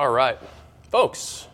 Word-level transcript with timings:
All 0.00 0.08
right, 0.08 0.38
folks. 0.84 1.46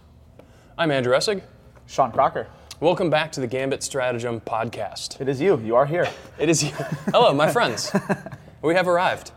I'm 0.79 0.93
Andrew 0.93 1.13
Essig. 1.15 1.43
Shawn 1.89 2.13
Crocker. 2.13 2.47
Welcome 2.79 3.11
back 3.11 3.33
to 3.33 3.41
the 3.41 3.47
Gambit 3.49 3.83
Stratagem 3.83 4.41
podcast. 4.41 5.21
It 5.21 5.29
is 5.29 5.41
you. 5.41 5.59
You 5.65 5.75
are 5.75 5.85
here. 5.85 6.09
It 6.39 6.49
is 6.49 6.63
you. 6.63 6.71
Hello, 7.11 7.35
my 7.35 7.51
friends. 7.51 7.91
We 8.63 8.77
have 8.77 8.87
arrived. 8.87 9.33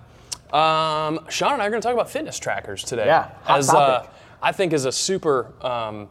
Um, 0.54 1.26
Shawn 1.28 1.54
and 1.54 1.62
I 1.64 1.66
are 1.66 1.70
going 1.72 1.82
to 1.82 1.88
talk 1.88 1.96
about 1.96 2.12
fitness 2.12 2.38
trackers 2.38 2.84
today. 2.84 3.08
Yeah, 3.08 3.32
hot 3.46 3.58
as 3.58 3.66
topic. 3.66 4.12
Uh, 4.12 4.14
I 4.44 4.52
think 4.52 4.74
is 4.74 4.86
a 4.86 4.92
super, 4.92 5.54
um, 5.66 6.07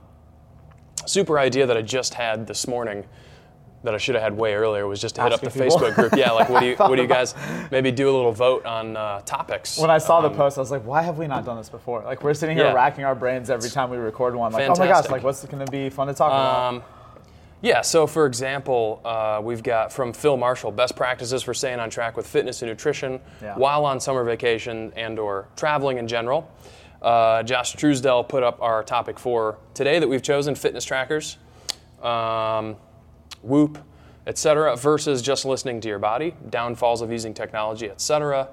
super 1.07 1.39
idea 1.39 1.67
that 1.67 1.77
I 1.77 1.83
just 1.83 2.15
had 2.15 2.49
this 2.49 2.67
morning. 2.67 3.05
That 3.89 3.95
I 3.95 3.99
should 3.99 4.17
have 4.17 4.23
had 4.23 4.37
way 4.37 4.53
earlier 4.55 4.87
was 4.87 5.01
just 5.01 5.15
to 5.15 5.23
hit 5.23 5.33
up 5.33 5.41
the 5.41 5.49
people. 5.49 5.79
Facebook 5.79 5.95
group. 5.95 6.15
Yeah, 6.15 6.33
like 6.33 6.51
what 6.51 6.61
do 6.61 6.67
you 6.67 6.77
what 6.77 6.97
do 6.97 7.01
you 7.01 7.09
guys 7.09 7.35
maybe 7.71 7.91
do 7.91 8.11
a 8.11 8.15
little 8.15 8.33
vote 8.33 8.67
on 8.67 8.99
uh, 8.99 9.23
topics? 9.23 9.79
When 9.79 9.89
I 9.91 9.97
saw 9.97 10.21
the 10.21 10.29
post, 10.29 10.59
I 10.59 10.61
was 10.61 10.71
like, 10.71 10.85
why 10.85 11.01
have 11.01 11.17
we 11.17 11.27
not 11.27 11.47
done 11.47 11.57
this 11.57 11.71
before? 11.71 12.03
Like, 12.05 12.23
we're 12.23 12.35
sitting 12.35 12.55
here 12.55 12.67
Yeah. 12.67 12.75
racking 12.75 13.05
our 13.05 13.15
brains 13.15 13.49
every 13.49 13.71
time 13.71 13.89
we 13.89 13.97
record 13.97 14.35
one. 14.35 14.53
Like, 14.53 14.69
oh 14.69 14.75
my 14.79 14.87
gosh, 14.89 15.09
like, 15.09 15.23
what's 15.23 15.43
going 15.47 15.65
to 15.65 15.73
be 15.73 15.89
fun 15.89 16.07
to 16.09 16.13
talk 16.13 16.29
about? 16.29 16.69
Um, 16.75 16.83
Yeah, 17.63 17.81
so 17.81 18.07
for 18.07 18.27
example, 18.27 19.01
uh, 19.07 19.41
we've 19.43 19.63
got 19.63 19.91
from 19.91 20.13
Phil 20.13 20.37
Marshall, 20.37 20.71
best 20.71 20.95
practices 20.95 21.43
for 21.43 21.55
staying 21.55 21.81
on 21.81 21.89
track 21.89 22.15
with 22.15 22.27
fitness 22.27 22.61
and 22.61 22.71
nutrition 22.71 23.21
Yeah. 23.43 23.55
while 23.57 23.87
on 23.87 24.01
summer 24.01 24.23
vacation 24.23 24.93
and 24.97 25.19
or 25.19 25.49
traveling 25.57 25.97
in 25.97 26.07
general. 26.07 26.47
Uh, 27.01 27.43
Josh 27.43 27.75
Truesdell 27.75 28.29
put 28.29 28.43
up 28.43 28.61
our 28.61 28.85
topic 28.85 29.19
for 29.19 29.57
today 29.73 29.99
that 29.99 30.09
we've 30.09 30.23
chosen, 30.23 30.55
fitness 30.55 30.85
trackers, 30.85 31.39
um, 32.03 32.77
Whoop, 33.43 33.79
etc., 34.27 34.77
versus 34.77 35.23
just 35.23 35.45
listening 35.45 35.81
to 35.81 35.89
your 35.89 35.99
body, 35.99 36.35
downfalls 36.51 37.01
of 37.03 37.11
using 37.11 37.35
technology, 37.35 37.91
etc. 37.91 38.49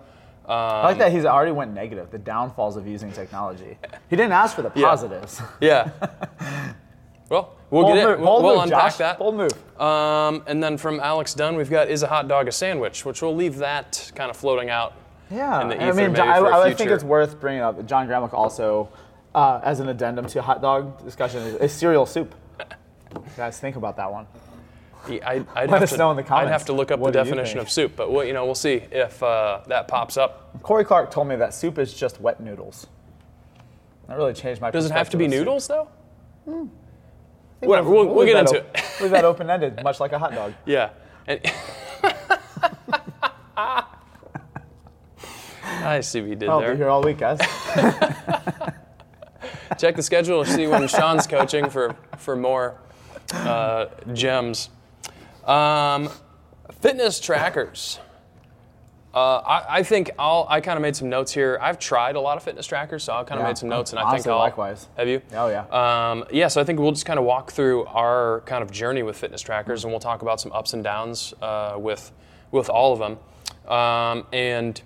I 0.47 0.83
like 0.83 0.97
that 0.99 1.11
he's 1.11 1.25
already 1.25 1.51
went 1.51 1.73
negative, 1.73 2.11
the 2.11 2.19
downfalls 2.19 2.77
of 2.77 2.87
using 2.87 3.11
technology. 3.11 3.77
He 4.07 4.15
didn't 4.15 4.33
ask 4.33 4.55
for 4.55 4.61
the 4.61 4.69
positives. 4.69 5.41
Yeah. 5.59 5.89
well, 7.29 7.55
we'll 7.71 7.83
Bold 7.83 7.95
get 7.95 8.07
move, 8.07 8.19
it. 8.19 8.19
We'll, 8.19 8.43
we'll 8.43 8.55
move, 8.55 8.63
unpack 8.65 8.91
Josh. 8.91 8.97
that. 8.97 9.17
Bold 9.17 9.35
move. 9.35 9.81
Um, 9.81 10.43
and 10.45 10.63
then 10.63 10.77
from 10.77 10.99
Alex 10.99 11.33
Dunn, 11.33 11.55
we've 11.55 11.71
got 11.71 11.89
is 11.89 12.03
a 12.03 12.07
hot 12.07 12.27
dog 12.27 12.47
a 12.47 12.51
sandwich, 12.51 13.03
which 13.03 13.23
we'll 13.23 13.35
leave 13.35 13.57
that 13.57 14.11
kind 14.13 14.29
of 14.29 14.37
floating 14.37 14.69
out. 14.69 14.93
Yeah, 15.31 15.63
in 15.63 15.69
the 15.69 15.81
I 15.81 15.91
mean, 15.91 16.13
maybe 16.13 16.19
I, 16.19 16.37
a 16.37 16.43
I 16.43 16.73
think 16.73 16.91
it's 16.91 17.03
worth 17.03 17.39
bringing 17.39 17.61
up. 17.61 17.83
John 17.87 18.07
Gramlich 18.07 18.31
also, 18.31 18.89
uh, 19.33 19.59
as 19.63 19.79
an 19.79 19.89
addendum 19.89 20.27
to 20.27 20.41
hot 20.43 20.61
dog 20.61 21.03
discussion, 21.03 21.41
is, 21.41 21.55
is 21.55 21.73
cereal 21.73 22.05
soup. 22.05 22.35
Guys, 23.35 23.59
think 23.59 23.75
about 23.75 23.97
that 23.97 24.11
one. 24.11 24.27
Yeah, 25.09 25.27
I, 25.29 25.45
I'd, 25.55 25.69
Let 25.69 25.83
us 25.83 25.91
to, 25.91 25.97
know 25.97 26.11
in 26.11 26.17
the 26.17 26.23
comments. 26.23 26.47
I'd 26.47 26.51
have 26.51 26.65
to 26.65 26.73
look 26.73 26.91
up 26.91 26.99
What 26.99 27.13
the 27.13 27.23
definition 27.23 27.59
of 27.59 27.69
soup, 27.69 27.93
but 27.95 28.11
we'll, 28.11 28.25
you 28.25 28.33
know, 28.33 28.45
we'll 28.45 28.55
see 28.55 28.81
if 28.91 29.21
uh, 29.23 29.61
that 29.67 29.87
pops 29.87 30.17
up. 30.17 30.61
Corey 30.63 30.83
Clark 30.85 31.11
told 31.11 31.27
me 31.27 31.35
that 31.35 31.53
soup 31.53 31.77
is 31.77 31.93
just 31.93 32.19
wet 32.21 32.39
noodles. 32.39 32.87
That 34.07 34.17
really 34.17 34.33
changed 34.33 34.61
my. 34.61 34.71
Does 34.71 34.85
it 34.85 34.91
have 34.91 35.09
to 35.11 35.17
be 35.17 35.25
of 35.25 35.31
soup. 35.31 35.39
noodles 35.39 35.67
though? 35.67 35.87
Whatever, 37.59 37.89
we'll- 37.89 38.05
we'll 38.07 38.25
leave 38.25 38.35
get 38.35 38.39
into 38.47 38.57
it. 38.57 38.83
leave 39.01 39.11
that 39.11 39.25
open 39.25 39.49
ended, 39.49 39.81
much 39.83 39.99
like 39.99 40.11
a 40.11 40.19
hot 40.19 40.33
dog. 40.33 40.53
Yeah. 40.65 40.89
And 41.27 41.39
I 45.63 46.01
see 46.01 46.21
what 46.21 46.29
you 46.29 46.35
did 46.35 46.49
I'll 46.49 46.59
there. 46.59 46.71
be 46.73 46.77
here 46.77 46.89
all 46.89 47.01
week, 47.01 47.17
guys. 47.19 47.39
Check 49.79 49.95
the 49.95 50.03
schedule 50.03 50.43
to 50.43 50.49
see 50.49 50.67
when 50.67 50.87
Shawn's 50.87 51.25
coaching 51.27 51.69
for 51.69 51.95
for 52.17 52.35
more 52.35 52.79
uh, 53.33 53.87
gems. 54.13 54.69
Um, 55.45 56.09
fitness 56.81 57.19
trackers. 57.19 57.99
Uh, 59.13 59.37
I, 59.37 59.77
I 59.77 59.83
think 59.83 60.11
I'll. 60.19 60.45
I 60.49 60.59
kind 60.59 60.75
of 60.75 60.81
made 60.81 60.95
some 60.95 61.07
notes 61.07 61.31
here. 61.31 61.57
I've 61.61 61.79
tried 61.79 62.17
a 62.17 62.19
lot 62.19 62.35
of 62.35 62.43
fitness 62.43 62.67
trackers, 62.67 63.03
so 63.05 63.13
I 63.13 63.23
kind 63.23 63.39
of 63.39 63.43
Yeah, 63.45 63.47
made 63.47 63.57
some 63.57 63.69
notes, 63.69 63.91
and 63.91 63.99
I 63.99 64.11
think 64.13 64.27
I'll. 64.27 64.37
likewise. 64.39 64.89
Have 64.97 65.07
you? 65.07 65.21
Oh, 65.33 65.47
yeah. 65.47 65.65
Um, 66.11 66.25
yeah. 66.31 66.49
So 66.49 66.59
I 66.59 66.65
think 66.65 66.79
we'll 66.79 66.91
just 66.91 67.05
kind 67.05 67.17
of 67.17 67.23
walk 67.23 67.51
through 67.51 67.85
our 67.85 68.41
kind 68.45 68.61
of 68.61 68.71
journey 68.71 69.03
with 69.03 69.15
fitness 69.15 69.41
trackers, 69.41 69.85
and 69.85 69.93
we'll 69.93 70.01
talk 70.01 70.21
about 70.21 70.41
some 70.41 70.51
ups 70.51 70.73
and 70.73 70.83
downs 70.83 71.33
uh, 71.41 71.75
with 71.77 72.11
with 72.51 72.69
all 72.69 72.91
of 72.91 72.99
them, 72.99 73.71
um, 73.73 74.25
and 74.33 74.81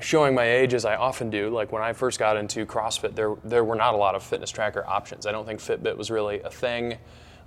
showing 0.00 0.32
my 0.32 0.44
age 0.48 0.72
as 0.74 0.84
I 0.84 0.94
often 0.94 1.28
do, 1.28 1.50
like 1.50 1.72
when 1.72 1.82
I 1.82 1.92
first 1.92 2.20
got 2.20 2.36
into 2.36 2.64
CrossFit, 2.66 3.16
there 3.16 3.34
there 3.42 3.64
were 3.64 3.74
not 3.74 3.94
a 3.94 3.96
lot 3.96 4.14
of 4.14 4.22
fitness 4.22 4.50
tracker 4.52 4.86
options. 4.86 5.26
I 5.26 5.32
don't 5.32 5.44
think 5.44 5.58
Fitbit 5.58 5.96
was 5.96 6.08
really 6.08 6.40
a 6.42 6.50
thing. 6.50 6.98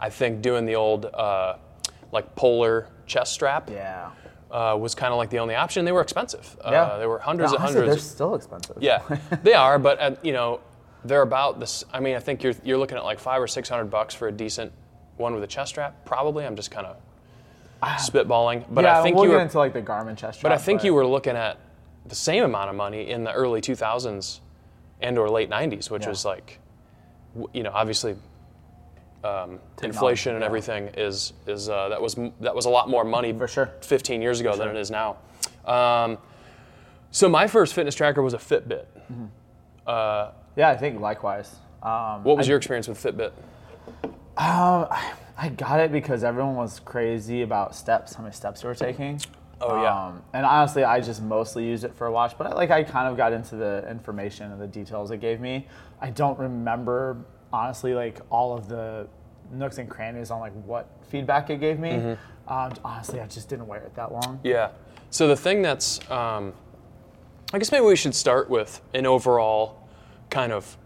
I 0.02 0.10
think 0.10 0.42
doing 0.42 0.66
the 0.66 0.76
old 0.76 1.06
uh, 1.06 1.56
like 2.12 2.36
polar 2.36 2.88
chest 3.06 3.34
strap 3.34 3.70
yeah. 3.70 4.12
uh, 4.52 4.78
was 4.80 4.96
kind 4.96 5.12
of 5.14 5.18
like 5.18 5.30
the 5.30 5.40
only 5.40 5.56
option. 5.56 5.86
They 5.86 5.92
were 5.92 6.02
expensive. 6.02 6.58
Yeah. 6.64 6.84
Uh, 6.84 6.98
they 7.00 7.08
were 7.08 7.20
hundreds 7.20 7.52
Yeah, 7.52 7.58
and 7.58 7.66
hundreds. 7.66 7.90
They're 7.90 7.98
still 8.00 8.36
expensive. 8.36 8.78
Yeah, 8.80 9.02
they 9.44 9.54
are, 9.54 9.80
but 9.80 10.00
uh, 10.02 10.16
you 10.24 10.34
know, 10.34 10.60
they're 11.06 11.22
about 11.22 11.60
this. 11.60 11.84
I 11.94 12.00
mean, 12.00 12.16
I 12.16 12.20
think 12.20 12.44
you're 12.44 12.54
you're 12.64 12.78
looking 12.78 12.98
at 12.98 13.04
like 13.04 13.20
five 13.20 13.42
or 13.42 13.48
six 13.48 13.68
hundred 13.70 13.86
bucks 13.86 14.14
for 14.14 14.28
a 14.28 14.32
decent 14.32 14.72
one 15.18 15.34
with 15.34 15.44
a 15.44 15.48
chest 15.48 15.70
strap. 15.72 16.06
Probably, 16.06 16.46
I'm 16.46 16.56
just 16.56 16.72
kind 16.72 16.86
of 16.88 16.98
spitballing, 18.00 18.66
but 18.70 18.84
yeah, 18.84 19.00
I 19.00 19.04
think 19.04 19.16
we'll 19.16 19.26
you 19.26 19.32
get 19.32 19.38
were. 19.38 19.42
into 19.42 19.58
like 19.58 19.74
the 19.74 19.82
Garmin 19.82 20.18
chest 20.18 20.40
strap. 20.40 20.52
But 20.52 20.52
I 20.52 20.58
think 20.62 20.84
you 20.84 20.94
were 20.94 21.06
looking 21.06 21.36
at 21.36 21.58
the 22.06 22.16
same 22.16 22.44
amount 22.44 22.70
of 22.70 22.76
money 22.76 23.10
in 23.10 23.24
the 23.24 23.32
early 23.32 23.62
2000s 23.62 24.40
and 25.02 25.18
or 25.18 25.30
late 25.30 25.50
90s, 25.50 25.90
which 25.90 26.04
Yeah. 26.04 26.10
was 26.10 26.26
like, 26.26 26.60
you 27.54 27.64
know, 27.64 27.72
obviously 27.74 28.16
um, 29.24 29.60
inflation 29.84 30.34
and 30.34 30.42
yeah. 30.42 30.48
everything 30.48 30.90
is 30.98 31.34
is 31.48 31.70
uh, 31.70 31.90
that 31.90 32.02
was 32.02 32.16
that 32.40 32.56
was 32.56 32.66
a 32.66 32.70
lot 32.70 32.90
more 32.90 33.04
money 33.04 33.34
For 33.34 33.48
sure. 33.48 33.72
15 33.82 34.22
years 34.22 34.40
ago 34.40 34.56
than 34.56 34.70
it 34.70 34.78
is 34.78 34.92
now. 34.92 35.18
Um, 35.66 36.18
so 37.12 37.28
my 37.30 37.48
first 37.48 37.74
fitness 37.74 37.94
tracker 37.94 38.22
was 38.22 38.34
a 38.34 38.38
Fitbit. 38.38 38.86
Yeah, 40.56 40.70
I 40.70 40.78
think 40.78 41.00
likewise. 41.00 41.56
Um, 41.82 42.24
What 42.24 42.38
was 42.38 42.48
your 42.48 42.58
experience 42.58 42.88
with 42.88 43.02
Fitbit? 43.02 43.32
I 44.38 45.50
got 45.50 45.80
it 45.80 45.92
because 45.92 46.24
everyone 46.24 46.56
was 46.56 46.80
crazy 46.80 47.42
about 47.42 47.76
steps, 47.76 48.14
how 48.14 48.24
many 48.24 48.34
steps 48.34 48.62
you 48.62 48.70
were 48.70 48.76
taking. 48.76 49.20
Oh, 49.60 49.82
yeah. 49.82 50.08
Um, 50.08 50.22
and 50.34 50.46
honestly, 50.46 50.84
I 50.84 51.00
just 51.02 51.22
mostly 51.22 51.66
used 51.66 51.84
it 51.84 51.94
for 51.96 52.08
a 52.08 52.12
watch, 52.12 52.38
but 52.38 52.48
I, 52.48 52.54
like 52.54 52.72
I 52.72 52.84
kind 52.84 53.08
of 53.08 53.18
got 53.18 53.34
into 53.34 53.56
the 53.56 53.86
information 53.90 54.52
and 54.52 54.62
the 54.62 54.68
details 54.68 55.12
it 55.12 55.18
gave 55.18 55.40
me. 55.40 55.68
I 56.00 56.10
don't 56.10 56.38
remember 56.38 57.18
honestly 57.54 57.94
like 57.94 58.20
all 58.30 58.56
of 58.56 58.68
the 58.68 59.08
nooks 59.52 59.78
and 59.78 59.90
crannies 59.90 60.32
on 60.32 60.40
like 60.40 60.54
what 60.66 60.90
feedback 61.10 61.50
it 61.50 61.60
gave 61.60 61.80
me. 61.80 61.90
Mm-hmm. 61.90 62.52
Um, 62.54 62.74
honestly, 62.84 63.20
I 63.20 63.28
just 63.28 63.50
didn't 63.50 63.68
wear 63.68 63.82
it 63.82 63.96
that 63.96 64.12
long. 64.12 64.40
Yeah. 64.44 64.72
So 65.10 65.28
the 65.28 65.36
thing 65.36 65.62
that's, 65.62 66.00
um, 66.10 66.54
I 67.54 67.58
guess 67.60 67.72
maybe 67.72 67.86
we 67.86 67.96
should 67.96 68.16
start 68.16 68.50
with 68.50 68.82
an 68.94 69.06
overall 69.06 69.88
kind 70.30 70.52
of, 70.52 70.78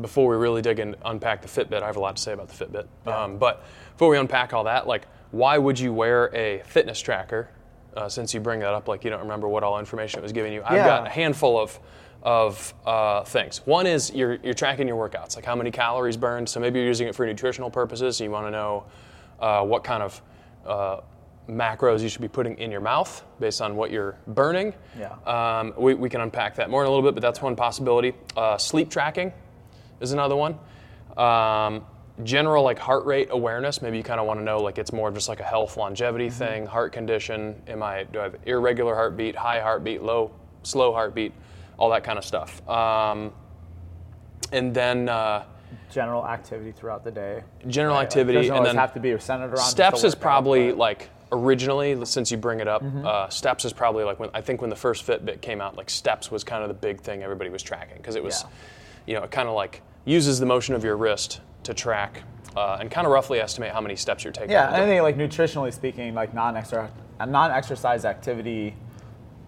before 0.00 0.28
we 0.28 0.36
really 0.36 0.62
dig 0.62 0.78
and 0.78 0.94
unpack 1.04 1.42
the 1.42 1.48
Fitbit. 1.48 1.82
I 1.82 1.86
have 1.86 1.96
a 1.96 2.00
lot 2.00 2.16
to 2.16 2.22
say 2.22 2.32
about 2.32 2.48
the 2.48 2.64
Fitbit. 2.64 2.86
Um, 3.10 3.38
but 3.38 3.64
before 3.92 4.08
we 4.10 4.18
unpack 4.18 4.52
all 4.52 4.64
that, 4.64 4.86
like, 4.86 5.06
why 5.30 5.58
would 5.58 5.78
you 5.80 5.92
wear 5.92 6.34
a 6.34 6.62
fitness 6.66 7.00
tracker? 7.00 7.50
Uh, 7.96 8.08
since 8.08 8.34
you 8.34 8.40
bring 8.40 8.60
that 8.60 8.74
up, 8.74 8.88
like 8.88 9.04
you 9.04 9.10
don't 9.10 9.22
remember 9.22 9.48
what 9.48 9.64
all 9.64 9.78
information 9.78 10.18
it 10.18 10.22
was 10.22 10.32
giving 10.32 10.52
you. 10.52 10.62
I've 10.64 10.76
Yeah. 10.76 10.86
got 10.86 11.06
a 11.06 11.10
handful 11.10 11.58
of 11.58 11.80
of 12.22 12.74
uh, 12.84 13.22
things. 13.24 13.58
One 13.66 13.86
is 13.86 14.12
you're 14.12 14.34
you're 14.42 14.54
tracking 14.54 14.88
your 14.88 14.96
workouts, 15.08 15.36
like 15.36 15.44
how 15.44 15.54
many 15.54 15.70
calories 15.70 16.16
burned. 16.16 16.48
So 16.48 16.60
maybe 16.60 16.78
you're 16.80 16.88
using 16.88 17.06
it 17.08 17.14
for 17.14 17.24
nutritional 17.26 17.70
purposes. 17.70 18.20
You 18.20 18.30
want 18.30 18.46
to 18.46 18.50
know 18.50 18.84
uh, 19.40 19.64
what 19.64 19.84
kind 19.84 20.02
of 20.02 20.22
uh, 20.66 21.00
macros 21.48 22.02
you 22.02 22.08
should 22.08 22.22
be 22.22 22.28
putting 22.28 22.58
in 22.58 22.70
your 22.72 22.80
mouth 22.80 23.22
based 23.38 23.60
on 23.62 23.76
what 23.76 23.90
you're 23.92 24.16
burning. 24.26 24.74
Yeah. 24.98 25.14
Um, 25.26 25.72
we, 25.76 25.94
we 25.94 26.08
can 26.08 26.20
unpack 26.20 26.56
that 26.56 26.70
more 26.70 26.82
in 26.82 26.88
a 26.88 26.90
little 26.90 27.04
bit, 27.04 27.14
but 27.14 27.20
that's 27.22 27.40
one 27.40 27.54
possibility. 27.54 28.14
Uh, 28.36 28.58
sleep 28.58 28.90
tracking 28.90 29.32
is 30.00 30.10
another 30.12 30.34
one. 30.34 30.58
Um, 31.16 31.84
general 32.24 32.64
like 32.64 32.78
heart 32.78 33.04
rate 33.04 33.28
awareness. 33.30 33.80
Maybe 33.82 33.96
you 33.98 34.02
kind 34.02 34.18
of 34.18 34.26
want 34.26 34.40
to 34.40 34.44
know 34.44 34.58
like 34.60 34.78
it's 34.78 34.92
more 34.92 35.10
just 35.12 35.28
like 35.28 35.40
a 35.40 35.44
health 35.44 35.76
longevity 35.76 36.26
Mm-hmm. 36.28 36.38
thing, 36.38 36.66
heart 36.66 36.92
condition. 36.92 37.62
Am 37.68 37.82
I 37.82 38.04
do 38.04 38.18
I 38.20 38.24
have 38.24 38.36
irregular 38.46 38.94
heartbeat, 38.94 39.36
high 39.36 39.60
heartbeat, 39.60 40.02
low, 40.02 40.32
slow 40.62 40.92
heartbeat, 40.92 41.32
all 41.78 41.90
that 41.90 42.04
kind 42.04 42.18
of 42.18 42.24
stuff. 42.24 42.66
Um, 42.68 43.32
and 44.52 44.72
then 44.74 45.08
uh, 45.08 45.44
General 45.90 46.26
activity 46.26 46.72
throughout 46.72 47.04
the 47.04 47.10
day. 47.10 47.42
general 47.68 47.96
Right, 47.96 48.04
activity, 48.04 48.38
doesn't 48.38 48.56
and 48.56 48.64
then 48.66 48.76
have 48.76 48.94
to 48.94 49.00
be 49.00 49.18
centered 49.18 49.48
around 49.54 49.58
steps 49.58 50.04
is 50.04 50.14
probably 50.14 50.68
but- 50.70 50.78
like 50.78 51.10
originally 51.32 52.04
since 52.06 52.30
you 52.30 52.36
bring 52.36 52.60
it 52.60 52.68
up 52.68 52.82
Mm-hmm. 52.84 53.04
uh, 53.04 53.28
steps 53.30 53.64
is 53.64 53.72
probably 53.72 54.04
like 54.04 54.20
when 54.20 54.30
i 54.32 54.40
think 54.40 54.60
when 54.60 54.70
the 54.70 54.76
first 54.76 55.04
fitbit 55.04 55.40
came 55.40 55.60
out 55.60 55.76
like 55.76 55.90
steps 55.90 56.30
was 56.30 56.44
kind 56.44 56.62
of 56.62 56.68
the 56.68 56.74
big 56.74 57.00
thing 57.00 57.24
everybody 57.24 57.50
was 57.50 57.64
tracking 57.64 57.96
because 57.96 58.14
it 58.14 58.22
was 58.22 58.42
Yeah. 58.44 58.48
you 59.06 59.14
know 59.18 59.24
it 59.24 59.32
kind 59.32 59.48
of 59.48 59.56
like 59.56 59.82
uses 60.04 60.38
the 60.38 60.46
motion 60.46 60.76
of 60.76 60.84
your 60.84 60.96
wrist 60.96 61.40
to 61.64 61.74
track 61.74 62.22
uh, 62.56 62.78
and 62.80 62.92
kind 62.92 63.08
of 63.08 63.12
roughly 63.12 63.40
estimate 63.40 63.72
how 63.72 63.80
many 63.80 63.96
steps 63.96 64.22
you're 64.22 64.32
taking 64.32 64.52
Yeah, 64.52 64.68
and 64.72 64.76
I 64.84 64.86
think 64.86 65.02
like 65.02 65.16
nutritionally 65.16 65.72
speaking, 65.74 66.14
like 66.14 66.32
non-exercise 66.32 68.04
activity 68.04 68.76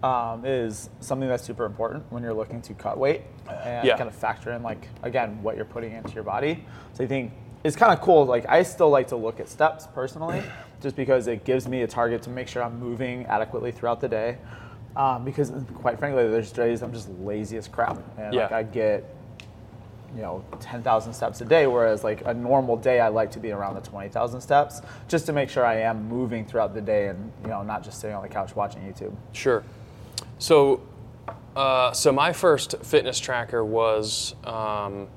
um, 0.03 0.45
is 0.45 0.89
something 1.01 1.27
that's 1.27 1.43
super 1.43 1.65
important 1.65 2.09
when 2.11 2.23
you're 2.23 2.33
looking 2.33 2.61
to 2.63 2.73
cut 2.73 2.97
weight 2.97 3.21
and 3.63 3.85
Yeah. 3.85 3.97
kind 3.97 4.07
of 4.09 4.15
factor 4.15 4.51
in 4.53 4.63
like 4.63 4.87
again 5.03 5.41
what 5.43 5.55
you're 5.55 5.65
putting 5.65 5.93
into 5.93 6.13
your 6.13 6.23
body. 6.23 6.63
So 6.93 7.03
I 7.03 7.07
think 7.07 7.33
it's 7.63 7.75
kind 7.75 7.91
of 7.91 7.99
cool. 8.01 8.25
Like 8.25 8.45
I 8.47 8.63
still 8.63 8.89
like 8.89 9.07
to 9.09 9.15
look 9.17 9.39
at 9.39 9.49
steps 9.49 9.87
personally, 9.93 10.41
just 10.81 10.95
because 10.95 11.27
it 11.27 11.43
gives 11.43 11.67
me 11.67 11.81
a 11.81 11.87
target 11.87 12.21
to 12.23 12.29
make 12.29 12.47
sure 12.47 12.63
I'm 12.63 12.79
moving 12.79 13.25
adequately 13.25 13.71
throughout 13.71 13.99
the 13.99 14.07
day. 14.07 14.37
Um, 14.95 15.23
because 15.23 15.51
quite 15.75 15.99
frankly, 15.99 16.27
there's 16.27 16.51
days 16.51 16.81
I'm 16.81 16.93
just 16.93 17.09
lazy 17.19 17.57
as 17.57 17.67
crap, 17.67 17.97
and 18.17 18.33
like 18.35 18.51
I 18.51 18.63
get 18.63 19.03
you 20.15 20.21
know 20.23 20.43
10,000 20.59 21.13
steps 21.13 21.39
a 21.41 21.45
day 21.45 21.67
whereas 21.67 22.03
like 22.03 22.23
a 22.25 22.33
normal 22.33 22.75
day 22.75 22.99
I 22.99 23.09
like 23.09 23.29
to 23.33 23.39
be 23.39 23.51
around 23.51 23.75
the 23.75 23.81
20,000 23.81 24.41
steps 24.41 24.81
just 25.07 25.27
to 25.27 25.33
make 25.33 25.51
sure 25.51 25.63
I 25.63 25.81
am 25.81 26.09
moving 26.09 26.45
throughout 26.45 26.73
the 26.73 26.81
day 26.81 27.09
and 27.09 27.31
you 27.43 27.49
know 27.49 27.61
not 27.61 27.83
just 27.83 28.01
sitting 28.01 28.15
on 28.15 28.23
the 28.23 28.27
couch 28.27 28.55
watching 28.55 28.81
YouTube. 28.81 29.15
Sure. 29.33 29.63
So, 30.39 30.81
uh, 31.55 31.91
so 31.91 32.11
my 32.11 32.33
first 32.33 32.75
fitness 32.83 33.19
tracker 33.19 33.63
was 33.63 34.33
um, 34.43 35.07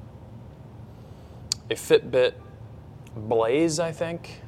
a 1.71 1.75
Fitbit 1.75 2.35
Blaze, 3.17 3.79
I 3.81 3.93
think. 3.93 4.41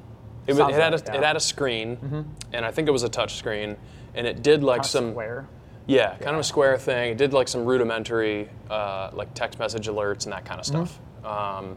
It, 0.46 0.52
was, 0.52 0.58
it 0.58 0.74
had 0.74 0.92
a 0.92 0.96
like, 0.96 1.06
yeah. 1.06 1.12
Mm-hmm. 1.12 1.22
it 1.22 1.26
had 1.26 1.36
a 1.36 1.40
screen, 1.40 2.26
and 2.52 2.66
I 2.66 2.70
think 2.70 2.86
it 2.88 2.90
was 2.90 3.02
a 3.02 3.08
touch 3.08 3.34
screen, 3.36 3.76
and 4.14 4.26
it 4.26 4.42
did 4.42 4.62
like 4.62 4.78
Kinda 4.82 4.88
some 4.88 5.10
square. 5.12 5.48
yeah, 5.86 6.16
kind 6.16 6.34
of 6.34 6.40
a 6.40 6.44
square 6.44 6.76
thing. 6.76 7.12
It 7.12 7.18
did 7.18 7.32
like 7.32 7.48
some 7.48 7.64
rudimentary 7.64 8.50
uh, 8.68 9.10
like 9.14 9.32
text 9.34 9.58
message 9.58 9.86
alerts 9.88 10.24
and 10.24 10.32
that 10.34 10.44
kind 10.44 10.60
of 10.60 10.66
Mm-hmm. 10.66 10.84
stuff. 10.84 11.00
Um, 11.24 11.76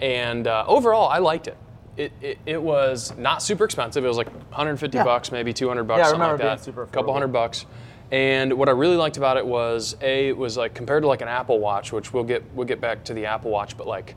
and 0.00 0.46
uh, 0.46 0.64
overall, 0.66 1.08
I 1.08 1.18
liked 1.18 1.46
it. 1.48 1.56
It, 1.96 2.12
it. 2.20 2.38
it 2.46 2.62
was 2.62 3.16
not 3.16 3.42
super 3.42 3.64
expensive. 3.64 4.04
It 4.04 4.08
was 4.08 4.16
like 4.18 4.30
150 4.50 4.96
Yeah. 4.98 5.04
bucks, 5.04 5.32
maybe 5.32 5.52
200 5.52 5.84
bucks, 5.84 5.98
Yeah, 5.98 6.04
I 6.04 6.10
something 6.10 6.28
like 6.28 6.38
that. 6.38 6.60
super 6.60 6.82
A 6.82 6.86
couple 6.86 7.12
hundred 7.12 7.28
bucks. 7.32 7.64
And 8.12 8.52
what 8.52 8.68
I 8.68 8.72
really 8.72 8.96
liked 8.96 9.16
about 9.16 9.36
it 9.36 9.46
was 9.46 9.96
a 10.00 10.28
it 10.28 10.36
was 10.36 10.56
like 10.56 10.74
compared 10.74 11.02
to 11.02 11.08
like 11.08 11.22
an 11.22 11.28
Apple 11.28 11.58
Watch, 11.58 11.92
which 11.92 12.12
we'll 12.12 12.24
get 12.24 12.44
we'll 12.54 12.66
get 12.66 12.80
back 12.80 13.04
to 13.04 13.14
the 13.14 13.26
Apple 13.26 13.50
Watch, 13.50 13.76
but 13.76 13.86
like 13.86 14.14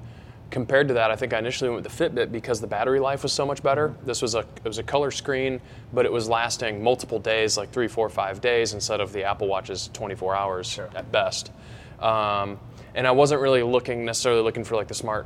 compared 0.51 0.87
to 0.89 0.95
that, 0.95 1.09
I 1.11 1.15
think 1.15 1.31
I 1.33 1.39
initially 1.39 1.69
went 1.69 1.83
with 1.83 1.95
the 1.95 2.03
Fitbit 2.09 2.31
because 2.31 2.59
the 2.59 2.67
battery 2.67 2.99
life 2.99 3.23
was 3.23 3.31
so 3.31 3.45
much 3.45 3.61
better. 3.63 3.89
Mm-hmm. 3.89 4.05
This 4.05 4.21
was 4.21 4.35
a 4.35 4.39
it 4.39 4.65
was 4.65 4.77
a 4.77 4.83
color 4.83 5.09
screen, 5.09 5.61
but 5.93 6.05
it 6.05 6.11
was 6.11 6.27
lasting 6.27 6.83
multiple 6.83 7.17
days, 7.19 7.57
like 7.57 7.71
three, 7.71 7.87
four, 7.87 8.09
five 8.09 8.41
days, 8.41 8.73
instead 8.73 8.99
of 8.99 9.11
the 9.13 9.23
Apple 9.23 9.47
Watch's 9.47 9.89
24 9.93 10.35
hours 10.35 10.79
at 10.95 11.11
best. 11.11 11.51
Um, 11.99 12.59
and 12.93 13.07
I 13.07 13.11
wasn't 13.11 13.41
really 13.41 13.63
looking 13.63 14.05
necessarily 14.05 14.41
looking 14.41 14.63
for 14.63 14.75
like 14.75 14.87
the 14.87 14.93
smart 14.95 15.25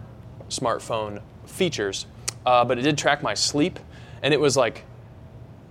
smartphone 0.50 1.22
features, 1.46 2.06
uh, 2.46 2.66
but 2.66 2.78
it 2.78 2.82
did 2.82 2.98
track 2.98 3.24
my 3.24 3.34
sleep, 3.34 3.80
and 4.22 4.34
it 4.34 4.40
was 4.40 4.56
like 4.58 4.84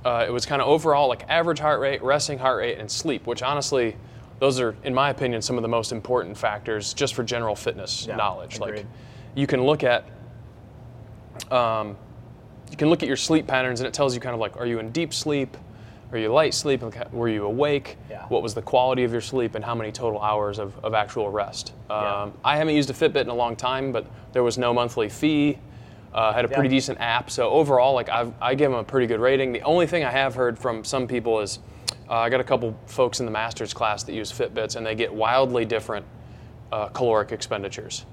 uh, 0.05 0.25
it 0.27 0.31
was 0.31 0.47
kind 0.47 0.61
of 0.61 0.69
overall 0.69 1.09
like 1.09 1.25
average 1.29 1.59
heart 1.59 1.81
rate, 1.81 2.03
resting 2.03 2.39
heart 2.39 2.59
rate, 2.59 2.79
and 2.79 2.91
sleep, 2.91 3.27
which 3.27 3.43
honestly, 3.43 3.97
those 4.39 4.59
are, 4.59 4.75
in 4.83 4.93
my 4.93 5.11
opinion, 5.11 5.41
some 5.41 5.57
of 5.57 5.63
the 5.63 5.69
most 5.69 5.93
important 5.93 6.37
factors 6.37 6.93
just 6.95 7.15
for 7.15 7.23
general 7.23 7.55
fitness 7.55 8.07
Yeah, 8.07 8.17
knowledge. 8.17 8.59
Like, 8.59 8.85
you 9.37 9.47
can 9.47 9.63
look 9.63 9.85
at, 9.85 10.05
um, 11.53 11.97
you 12.71 12.77
can 12.77 12.89
look 12.89 13.03
at 13.05 13.07
your 13.07 13.17
sleep 13.17 13.47
patterns, 13.47 13.81
and 13.81 13.87
it 13.87 13.95
tells 13.95 14.15
you 14.15 14.21
kind 14.21 14.35
of 14.35 14.41
like, 14.41 14.57
are 14.57 14.67
you 14.67 14.81
in 14.81 14.91
deep 14.91 15.15
sleep? 15.15 15.57
Are 16.11 16.19
you 16.19 16.29
light 16.29 16.55
sleep? 16.55 16.83
Were 17.13 17.29
you 17.29 17.45
awake? 17.45 17.97
Yeah. 18.11 18.27
What 18.27 18.43
was 18.43 18.53
the 18.53 18.63
quality 18.63 19.05
of 19.05 19.13
your 19.13 19.21
sleep, 19.21 19.55
and 19.55 19.65
how 19.65 19.77
many 19.77 19.93
total 19.93 20.21
hours 20.21 20.59
of, 20.59 20.77
of 20.85 20.93
actual 20.93 21.31
rest? 21.31 21.73
Yeah. 21.89 22.23
Um, 22.23 22.33
I 22.45 22.57
haven't 22.57 22.75
used 22.75 22.91
a 22.91 22.95
Fitbit 22.95 23.23
in 23.23 23.29
a 23.29 23.35
long 23.35 23.55
time, 23.55 23.93
but 23.93 24.07
there 24.33 24.43
was 24.43 24.59
no 24.59 24.75
monthly 24.75 25.09
fee. 25.09 25.59
Uh, 26.15 26.33
had 26.33 26.45
a 26.45 26.49
pretty 26.49 26.69
Yeah. 26.69 26.77
decent 26.77 27.01
app. 27.01 27.31
So 27.31 27.49
overall, 27.51 27.95
like 27.95 28.11
I've, 28.11 28.33
I 28.41 28.55
give 28.55 28.71
them 28.71 28.79
a 28.81 28.85
pretty 28.85 29.07
good 29.07 29.21
rating. 29.21 29.53
The 29.53 29.63
only 29.63 29.87
thing 29.87 30.05
I 30.05 30.11
have 30.11 30.35
heard 30.35 30.59
from 30.59 30.85
some 30.85 31.07
people 31.07 31.41
is 31.41 31.59
uh, 32.11 32.15
I 32.17 32.29
got 32.29 32.41
a 32.41 32.45
couple 32.45 32.77
folks 32.87 33.21
in 33.21 33.27
the 33.27 33.33
master's 33.33 33.73
class 33.73 34.03
that 34.03 34.13
use 34.13 34.31
Fitbits, 34.31 34.77
and 34.77 34.85
they 34.85 34.95
get 34.95 35.13
wildly 35.13 35.65
different 35.65 36.05
uh, 36.71 36.89
caloric 36.89 37.33
expenditures. 37.33 38.05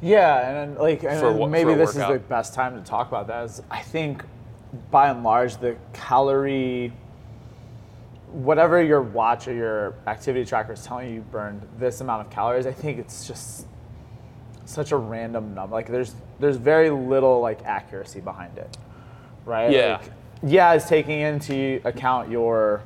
Yeah, 0.00 0.62
and 0.62 0.76
like 0.76 1.02
and 1.04 1.18
For 1.20 1.48
maybe 1.48 1.74
this 1.74 1.90
is 1.90 2.06
the 2.06 2.22
best 2.28 2.54
time 2.54 2.82
to 2.82 2.88
talk 2.88 3.08
about 3.08 3.26
that. 3.26 3.44
Is 3.44 3.62
I 3.70 3.80
think 3.80 4.24
by 4.90 5.10
and 5.10 5.22
large 5.22 5.58
the 5.58 5.76
calorie 5.92 6.92
whatever 8.32 8.82
your 8.82 9.00
watch 9.00 9.46
or 9.46 9.54
your 9.54 9.94
activity 10.08 10.44
tracker 10.44 10.72
is 10.72 10.84
telling 10.84 11.08
you 11.08 11.14
you 11.16 11.20
burned 11.20 11.62
this 11.78 12.00
amount 12.00 12.26
of 12.26 12.32
calories, 12.32 12.66
I 12.66 12.72
think 12.72 12.98
it's 12.98 13.28
just 13.28 13.66
such 14.66 14.92
a 14.92 14.96
random 14.96 15.54
number. 15.54 15.74
Like 15.74 15.88
there's 15.88 16.14
there's 16.40 16.56
very 16.56 16.90
little 16.90 17.40
like 17.40 17.62
accuracy 17.64 18.20
behind 18.20 18.56
it. 18.58 18.76
Right? 19.44 19.70
Yeah. 19.70 19.98
Like, 20.00 20.10
yeah, 20.42 20.72
it's 20.74 20.88
taking 20.88 21.20
into 21.20 21.80
account 21.84 22.30
your 22.30 22.82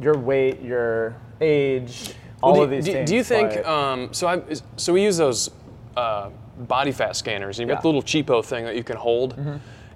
your 0.00 0.16
weight, 0.18 0.60
your 0.62 1.16
age, 1.40 2.12
all 2.42 2.52
Well, 2.54 2.62
of 2.64 2.70
these 2.70 2.84
do, 2.84 2.92
things. 2.92 3.10
do 3.10 3.16
you 3.16 3.24
think? 3.24 3.66
Um, 3.66 4.12
so 4.12 4.26
I 4.28 4.42
so 4.76 4.92
we 4.92 5.02
use 5.02 5.16
those 5.16 5.50
uh, 5.96 6.30
body 6.60 6.92
fat 6.92 7.16
scanners. 7.16 7.58
You've 7.58 7.68
got 7.68 7.82
the 7.82 7.88
Mm-hmm. 7.88 7.96
little 7.96 8.02
cheapo 8.02 8.44
thing 8.44 8.64
that 8.64 8.76
you 8.76 8.84
can 8.84 8.96
hold, 8.96 9.34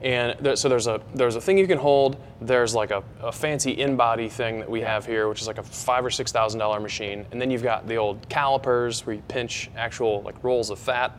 and 0.03 0.35
there, 0.41 0.57
so 0.57 0.69
there's 0.69 0.87
a 0.87 1.01
there's 1.15 1.37
a 1.37 1.41
thing 1.41 1.59
you 1.59 1.67
can 1.67 1.79
hold. 1.79 2.17
There's 2.41 2.75
like 2.75 2.91
a, 2.91 3.03
a 3.23 3.31
fancy 3.33 3.73
in-body 3.73 4.29
thing 4.31 4.61
that 4.61 4.71
we 4.71 4.81
have 4.81 5.05
here, 5.05 5.29
which 5.29 5.41
is 5.43 5.47
like 5.47 5.59
a 5.59 5.63
five 5.63 6.05
or 6.05 6.11
six 6.11 6.33
thousand 6.33 6.59
dollar 6.59 6.81
machine, 6.81 7.27
and 7.33 7.41
then 7.41 7.51
you've 7.51 7.63
got 7.63 7.87
the 7.87 7.97
old 7.97 8.27
calipers 8.29 9.05
where 9.05 9.17
you 9.17 9.23
pinch 9.29 9.71
actual 9.77 10.23
like 10.23 10.43
rolls 10.43 10.71
of 10.71 10.79
fat, 10.79 11.13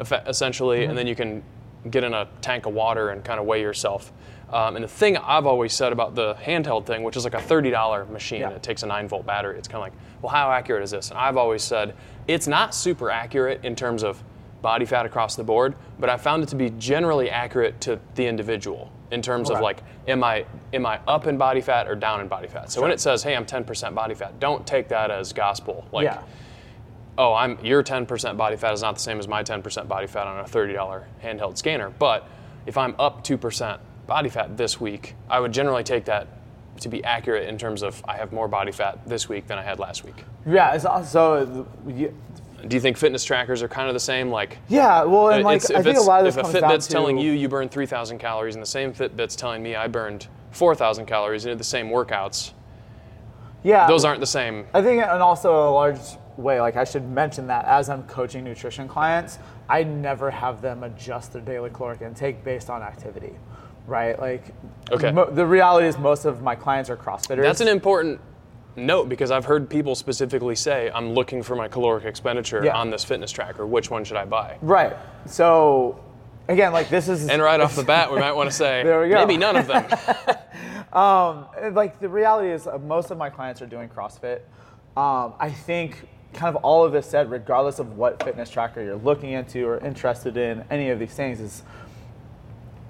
essentially, 0.00 0.80
Mm-hmm. 0.80 0.90
and 0.90 0.98
then 0.98 1.06
you 1.06 1.14
can 1.14 1.42
get 1.90 2.04
in 2.04 2.14
a 2.14 2.28
tank 2.40 2.66
of 2.66 2.74
water 2.74 3.10
and 3.10 3.24
kind 3.24 3.40
of 3.40 3.46
weigh 3.46 3.60
yourself. 3.60 4.12
Um, 4.52 4.76
and 4.76 4.84
the 4.84 4.88
thing 4.88 5.16
I've 5.16 5.46
always 5.46 5.72
said 5.72 5.92
about 5.92 6.14
the 6.14 6.34
handheld 6.34 6.84
thing, 6.86 7.02
which 7.02 7.16
is 7.16 7.24
like 7.24 7.34
a 7.34 7.38
$30 7.38 8.08
machine, 8.10 8.42
Yeah. 8.42 8.50
it 8.50 8.62
takes 8.62 8.82
a 8.82 8.86
9 8.86 9.08
volt 9.08 9.24
battery. 9.26 9.56
It's 9.58 9.66
kind 9.66 9.76
of 9.78 9.92
like, 9.92 9.92
well, 10.20 10.30
how 10.30 10.50
accurate 10.52 10.82
is 10.84 10.90
this? 10.90 11.10
And 11.10 11.18
I've 11.18 11.36
always 11.38 11.62
said 11.62 11.94
it's 12.28 12.46
not 12.46 12.74
super 12.74 13.10
accurate 13.10 13.64
in 13.64 13.74
terms 13.74 14.04
of 14.04 14.22
body 14.62 14.84
fat 14.84 15.04
across 15.04 15.36
the 15.36 15.44
board, 15.44 15.74
but 15.98 16.08
I 16.08 16.16
found 16.16 16.42
it 16.42 16.48
to 16.50 16.56
be 16.56 16.70
generally 16.70 17.28
accurate 17.28 17.80
to 17.82 18.00
the 18.14 18.26
individual 18.26 18.90
in 19.10 19.20
terms 19.20 19.50
of 19.50 19.60
like, 19.60 19.82
am 20.08 20.24
I 20.24 20.46
am 20.72 20.86
I 20.86 21.00
up 21.06 21.26
in 21.26 21.36
body 21.36 21.60
fat 21.60 21.88
or 21.88 21.94
down 21.94 22.20
in 22.20 22.28
body 22.28 22.48
fat? 22.48 22.72
So 22.72 22.80
when 22.80 22.90
it 22.90 23.00
says, 23.00 23.22
hey, 23.22 23.36
I'm 23.36 23.44
10% 23.44 23.94
body 23.94 24.14
fat, 24.14 24.40
don't 24.40 24.66
take 24.66 24.88
that 24.88 25.10
as 25.10 25.32
gospel. 25.32 25.86
Like, 25.92 26.04
yeah. 26.04 26.22
oh, 27.18 27.34
I'm 27.34 27.62
your 27.64 27.82
10% 27.82 28.36
body 28.36 28.56
fat 28.56 28.72
is 28.72 28.80
not 28.80 28.94
the 28.94 29.00
same 29.00 29.18
as 29.18 29.28
my 29.28 29.42
10% 29.42 29.86
body 29.86 30.06
fat 30.06 30.26
on 30.26 30.40
a 30.40 30.48
$30 30.48 31.04
handheld 31.22 31.58
scanner. 31.58 31.90
But 31.90 32.26
if 32.64 32.78
I'm 32.78 32.94
up 32.98 33.24
2% 33.24 33.78
body 34.06 34.28
fat 34.30 34.56
this 34.56 34.80
week, 34.80 35.14
I 35.28 35.40
would 35.40 35.52
generally 35.52 35.84
take 35.84 36.06
that 36.06 36.28
to 36.80 36.88
be 36.88 37.04
accurate 37.04 37.48
in 37.48 37.58
terms 37.58 37.82
of 37.82 38.02
I 38.08 38.16
have 38.16 38.32
more 38.32 38.48
body 38.48 38.72
fat 38.72 39.06
this 39.06 39.28
week 39.28 39.46
than 39.46 39.58
I 39.58 39.62
had 39.62 39.78
last 39.78 40.04
week. 40.04 40.24
Yeah, 40.46 40.74
it's 40.74 40.84
also 40.84 41.66
Do 42.66 42.76
you 42.76 42.80
think 42.80 42.96
fitness 42.96 43.24
trackers 43.24 43.62
are 43.62 43.68
kind 43.68 43.88
of 43.88 43.94
the 43.94 44.00
same? 44.00 44.30
Like, 44.30 44.58
yeah. 44.68 45.04
Well, 45.04 45.30
and 45.30 45.42
uh, 45.42 45.44
like 45.44 45.70
I 45.70 45.82
think 45.82 45.98
a 45.98 46.02
lot 46.02 46.20
of 46.20 46.26
if 46.28 46.34
this 46.34 46.40
a 46.40 46.42
comes 46.42 46.54
down 46.60 46.70
Fitbit's 46.70 46.86
to 46.86 46.92
telling 46.92 47.18
you 47.18 47.32
you 47.32 47.48
burned 47.48 47.70
3,000 47.70 48.18
calories 48.18 48.54
and 48.54 48.62
the 48.62 48.66
same 48.66 48.92
Fitbit's 48.92 49.34
telling 49.36 49.62
me 49.62 49.74
I 49.74 49.88
burned 49.88 50.28
4,000 50.52 51.06
calories 51.06 51.44
and 51.44 51.50
did 51.50 51.58
the 51.58 51.64
same 51.64 51.88
workouts, 51.88 52.52
yeah, 53.64 53.86
those 53.86 54.04
aren't 54.04 54.20
the 54.20 54.26
same. 54.26 54.66
I 54.74 54.82
think, 54.82 55.02
and 55.02 55.22
also 55.22 55.68
a 55.68 55.70
large 55.70 55.98
way, 56.36 56.60
like 56.60 56.76
I 56.76 56.84
should 56.84 57.08
mention 57.08 57.46
that 57.48 57.64
as 57.64 57.88
I'm 57.88 58.02
coaching 58.04 58.44
nutrition 58.44 58.88
clients, 58.88 59.38
I 59.68 59.84
never 59.84 60.30
have 60.30 60.60
them 60.60 60.82
adjust 60.82 61.32
their 61.32 61.42
daily 61.42 61.70
caloric 61.70 62.02
intake 62.02 62.42
based 62.44 62.70
on 62.70 62.82
activity, 62.82 63.32
right? 63.86 64.18
Like, 64.18 64.46
Okay. 64.90 65.12
mo- 65.12 65.30
the 65.30 65.46
reality 65.46 65.86
is 65.86 65.96
most 65.98 66.24
of 66.24 66.42
my 66.42 66.54
clients 66.54 66.90
are 66.90 66.96
CrossFitters. 66.96 67.42
That's 67.42 67.60
an 67.60 67.68
important 67.68 68.20
note 68.76 69.08
because 69.08 69.30
I've 69.30 69.44
heard 69.44 69.68
people 69.68 69.94
specifically 69.94 70.54
say, 70.56 70.90
I'm 70.94 71.12
looking 71.12 71.42
for 71.42 71.54
my 71.56 71.68
caloric 71.68 72.04
expenditure 72.04 72.64
Yeah. 72.64 72.76
on 72.76 72.90
this 72.90 73.04
fitness 73.04 73.30
tracker. 73.30 73.66
Which 73.66 73.90
one 73.90 74.04
should 74.04 74.16
I 74.16 74.24
buy? 74.24 74.56
right. 74.62 74.96
So, 75.26 76.00
again, 76.48 76.72
like 76.72 76.88
this 76.88 77.08
is 77.08 77.28
And 77.28 77.40
right 77.42 77.60
off 77.60 77.76
the 77.76 77.84
bat, 77.84 78.12
we 78.12 78.18
might 78.18 78.32
want 78.32 78.50
to 78.50 78.56
say, 78.56 78.82
There 78.84 79.00
we 79.02 79.08
go. 79.08 79.14
maybe 79.24 79.36
none 79.36 79.56
of 79.56 79.66
them. 79.66 79.84
And, 80.92 81.74
like 81.74 82.00
the 82.00 82.08
reality 82.08 82.50
is 82.50 82.66
uh, 82.66 82.78
most 82.78 83.10
of 83.10 83.18
my 83.18 83.30
clients 83.30 83.62
are 83.62 83.66
doing 83.66 83.88
CrossFit. 83.88 84.40
Um, 84.96 85.34
I 85.38 85.50
think 85.50 86.08
kind 86.34 86.54
of 86.54 86.62
all 86.64 86.84
of 86.84 86.92
this 86.92 87.06
said, 87.06 87.30
regardless 87.30 87.78
of 87.78 87.96
what 87.96 88.22
fitness 88.22 88.50
tracker 88.50 88.82
you're 88.82 88.96
looking 88.96 89.32
into 89.32 89.66
or 89.66 89.78
interested 89.78 90.36
in, 90.36 90.64
any 90.70 90.90
of 90.90 90.98
these 90.98 91.14
things 91.14 91.40
is 91.40 91.62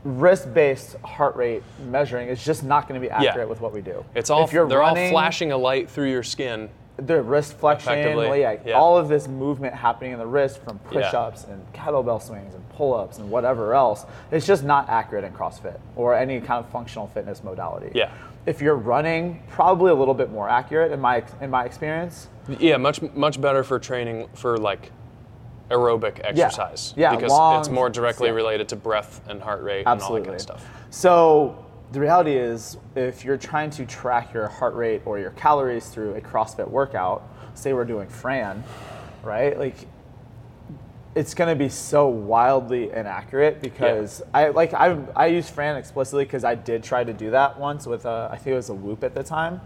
wrist-based 0.04 0.96
heart 1.04 1.36
rate 1.36 1.62
measuring 1.88 2.28
is 2.28 2.44
just 2.44 2.64
not 2.64 2.88
going 2.88 3.00
to 3.00 3.06
be 3.06 3.10
accurate 3.10 3.48
with 3.48 3.60
what 3.60 3.72
we 3.72 3.80
do. 3.80 4.04
It's 4.14 4.30
all, 4.30 4.44
if 4.44 4.52
you're 4.52 4.68
they're 4.68 4.78
running, 4.78 5.04
all 5.04 5.10
flashing 5.10 5.52
a 5.52 5.56
light 5.56 5.88
through 5.88 6.10
your 6.10 6.22
skin. 6.22 6.68
the 6.96 7.22
wrist 7.22 7.54
flexion, 7.54 7.98
yeah, 7.98 8.56
yeah. 8.64 8.74
all 8.74 8.98
of 8.98 9.08
this 9.08 9.26
movement 9.28 9.74
happening 9.74 10.12
in 10.12 10.18
the 10.18 10.26
wrist 10.26 10.62
from 10.62 10.78
push-ups 10.80 11.44
and 11.44 11.72
kettlebell 11.72 12.22
swings 12.22 12.54
and 12.54 12.68
pull-ups 12.70 13.18
and 13.18 13.30
whatever 13.30 13.74
else, 13.74 14.04
it's 14.30 14.46
just 14.46 14.62
not 14.64 14.88
accurate 14.88 15.24
in 15.24 15.32
CrossFit 15.32 15.78
or 15.96 16.14
any 16.14 16.40
kind 16.40 16.64
of 16.64 16.70
functional 16.70 17.06
fitness 17.08 17.42
modality. 17.42 17.90
Yeah. 17.94 18.12
If 18.44 18.60
you're 18.60 18.76
running, 18.76 19.42
probably 19.48 19.90
a 19.92 19.94
little 19.94 20.14
bit 20.14 20.30
more 20.30 20.48
accurate 20.48 20.90
in 20.90 21.00
my 21.00 21.22
in 21.40 21.48
my 21.50 21.64
experience. 21.64 22.26
Yeah, 22.58 22.76
much 22.76 23.00
much 23.14 23.40
better 23.40 23.62
for 23.62 23.78
training 23.78 24.28
for 24.34 24.58
like 24.58 24.90
aerobic 25.72 26.20
exercise. 26.22 26.94
Yeah, 26.96 27.14
because 27.14 27.30
long- 27.30 27.60
it's 27.60 27.68
more 27.68 27.88
directly 27.88 28.28
yeah. 28.28 28.34
related 28.34 28.68
to 28.70 28.76
breath 28.76 29.20
and 29.28 29.40
heart 29.42 29.62
rate 29.62 29.84
Absolutely. 29.86 30.28
and 30.28 30.28
all 30.28 30.38
that 30.38 30.46
kind 30.46 30.58
of 30.58 30.62
stuff. 30.62 30.86
So 30.90 31.64
the 31.92 32.00
reality 32.00 32.34
is, 32.36 32.78
if 32.94 33.24
you're 33.24 33.36
trying 33.36 33.70
to 33.70 33.86
track 33.86 34.32
your 34.32 34.48
heart 34.48 34.74
rate 34.74 35.02
or 35.04 35.18
your 35.18 35.30
calories 35.30 35.88
through 35.88 36.14
a 36.14 36.20
CrossFit 36.20 36.68
workout, 36.68 37.22
say 37.54 37.72
we're 37.72 37.84
doing 37.84 38.08
Fran, 38.08 38.64
right? 39.22 39.58
Like, 39.58 39.76
it's 41.14 41.34
going 41.34 41.50
to 41.50 41.56
be 41.56 41.68
so 41.68 42.08
wildly 42.08 42.90
inaccurate 42.90 43.60
because 43.60 44.22
I 44.32 44.48
like 44.48 44.72
I 44.72 44.96
I 45.14 45.26
use 45.26 45.50
Fran 45.50 45.76
explicitly 45.76 46.24
because 46.24 46.44
I 46.44 46.54
did 46.54 46.82
try 46.82 47.04
to 47.04 47.12
do 47.12 47.30
that 47.32 47.58
once 47.58 47.86
with 47.86 48.06
a 48.06 48.30
I 48.32 48.36
think 48.38 48.54
it 48.54 48.56
was 48.56 48.70
a 48.70 48.74
Whoop 48.74 49.04
at 49.04 49.14
the 49.14 49.22
time, 49.22 49.60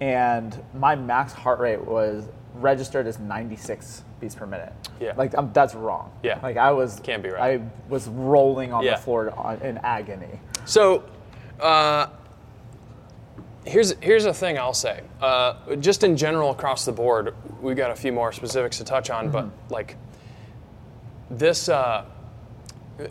and 0.00 0.56
my 0.72 0.94
max 0.94 1.32
heart 1.32 1.58
rate 1.58 1.84
was 1.84 2.28
registered 2.54 3.06
as 3.06 3.18
96 3.18 4.04
beats 4.20 4.34
per 4.34 4.46
minute. 4.46 4.72
Yeah. 5.00 5.12
Like 5.16 5.36
um, 5.36 5.50
that's 5.52 5.74
wrong. 5.74 6.12
Yeah. 6.22 6.38
Like 6.42 6.56
I 6.56 6.70
was. 6.72 7.00
Can't 7.02 7.22
be 7.22 7.30
right. 7.30 7.60
I 7.60 7.64
was 7.88 8.08
rolling 8.08 8.72
on 8.72 8.84
Yeah. 8.84 8.96
the 8.96 9.02
floor 9.02 9.30
on, 9.36 9.60
in 9.62 9.78
agony. 9.78 10.40
So, 10.64 11.04
uh, 11.60 12.06
here's 13.64 13.92
here's 14.00 14.24
a 14.24 14.34
thing 14.34 14.58
I'll 14.58 14.72
say. 14.74 15.00
Uh, 15.20 15.76
just 15.76 16.04
in 16.04 16.16
general 16.16 16.50
across 16.50 16.84
the 16.84 16.92
board, 16.92 17.34
we 17.60 17.74
got 17.74 17.90
a 17.90 17.96
few 17.96 18.12
more 18.12 18.32
specifics 18.32 18.78
to 18.78 18.84
touch 18.84 19.10
on, 19.10 19.30
but 19.30 19.48
like 19.70 19.96
this, 21.30 21.68
uh, 21.68 22.04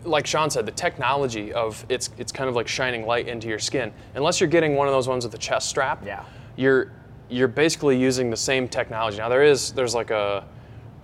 like 0.04 0.26
Shawn 0.26 0.50
said, 0.50 0.64
the 0.66 0.72
technology 0.72 1.52
of 1.52 1.84
it's 1.88 2.10
it's 2.18 2.32
kind 2.32 2.48
of 2.48 2.54
like 2.56 2.68
shining 2.68 3.06
light 3.06 3.28
into 3.28 3.48
your 3.48 3.58
skin. 3.58 3.92
Unless 4.14 4.40
you're 4.40 4.48
getting 4.48 4.74
one 4.76 4.88
of 4.88 4.94
those 4.94 5.08
ones 5.08 5.24
with 5.24 5.34
a 5.34 5.38
chest 5.38 5.68
strap, 5.68 6.02
Yeah. 6.06 6.24
you're 6.56 6.92
you're 7.28 7.48
basically 7.48 7.96
using 7.98 8.30
the 8.30 8.36
same 8.36 8.68
technology. 8.68 9.18
Now 9.18 9.28
there 9.28 9.42
is 9.42 9.72
there's 9.72 9.94
like 9.94 10.10
a 10.10 10.44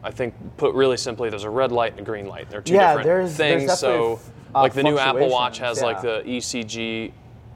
I 0.02 0.10
think 0.10 0.34
put 0.56 0.74
really 0.74 0.96
simply, 0.96 1.28
there's 1.28 1.44
a 1.44 1.50
red 1.50 1.72
light 1.72 1.92
and 1.92 2.00
a 2.00 2.04
green 2.04 2.26
light. 2.26 2.48
They're 2.48 2.62
two 2.62 2.72
Yeah, 2.74 2.88
different 2.96 3.04
there's- 3.06 3.36
there's 3.36 3.60
things. 3.66 3.78
so, 3.78 3.90
definitely, 4.16 4.32
uh, 4.54 4.62
like 4.62 4.72
the 4.72 4.82
new 4.82 4.98
Apple 4.98 5.28
Watch 5.28 5.58
has 5.58 5.82
like 5.82 6.00
the 6.00 6.22
ECG 6.26 7.12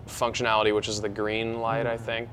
functionality, 0.06 0.75
which 0.75 0.87
is 0.88 1.00
the 1.00 1.09
green 1.09 1.61
light, 1.61 1.87
I 1.87 1.97
think. 1.97 2.28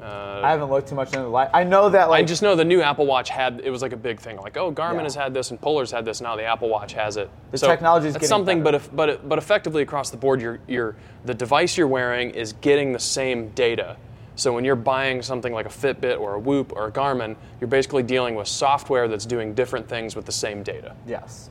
Uh, 0.00 0.40
I 0.44 0.50
haven't 0.50 0.70
looked 0.70 0.88
too 0.90 0.94
much 0.94 1.08
into 1.08 1.20
the 1.22 1.28
light. 1.28 1.48
I 1.54 1.64
know 1.64 1.88
that 1.88 2.10
I 2.10 2.22
just 2.22 2.42
know 2.42 2.54
the 2.54 2.64
new 2.64 2.80
Apple 2.82 3.06
Watch 3.06 3.28
had 3.30 3.60
it 3.64 3.70
was 3.70 3.82
like 3.82 3.92
a 3.92 3.96
big 3.96 4.20
thing. 4.20 4.36
Like, 4.36 4.56
oh, 4.56 4.70
Garmin 4.70 4.96
Yeah. 4.98 5.02
has 5.04 5.14
had 5.14 5.34
this 5.34 5.50
and 5.50 5.60
Polar's 5.60 5.90
had 5.90 6.04
this. 6.04 6.20
Now 6.20 6.36
the 6.36 6.44
Apple 6.44 6.68
Watch 6.68 6.92
has 6.92 7.16
it. 7.16 7.28
The 7.50 7.58
so 7.58 7.66
that's 7.66 7.80
getting 7.82 8.20
something, 8.28 8.62
better. 8.62 8.78
but 8.78 8.84
if, 8.84 8.94
but 8.94 9.28
but 9.28 9.38
effectively 9.38 9.82
across 9.82 10.10
the 10.10 10.16
board, 10.18 10.40
you're 10.40 10.60
you're 10.68 10.94
the 11.24 11.34
device 11.34 11.76
you're 11.78 11.88
wearing 11.88 12.30
is 12.30 12.52
getting 12.52 12.92
the 12.92 12.98
same 13.00 13.48
data. 13.50 13.96
So 14.36 14.52
when 14.52 14.64
you're 14.64 14.76
buying 14.76 15.22
something 15.22 15.52
like 15.52 15.66
a 15.66 15.70
Fitbit 15.70 16.20
or 16.20 16.34
a 16.34 16.38
Whoop 16.38 16.72
or 16.76 16.86
a 16.86 16.92
Garmin, 16.92 17.36
you're 17.60 17.68
basically 17.68 18.02
dealing 18.02 18.34
with 18.34 18.46
software 18.46 19.08
that's 19.08 19.26
doing 19.26 19.54
different 19.54 19.88
things 19.88 20.14
with 20.14 20.26
the 20.26 20.32
same 20.32 20.62
data. 20.62 20.94
yes. 21.06 21.50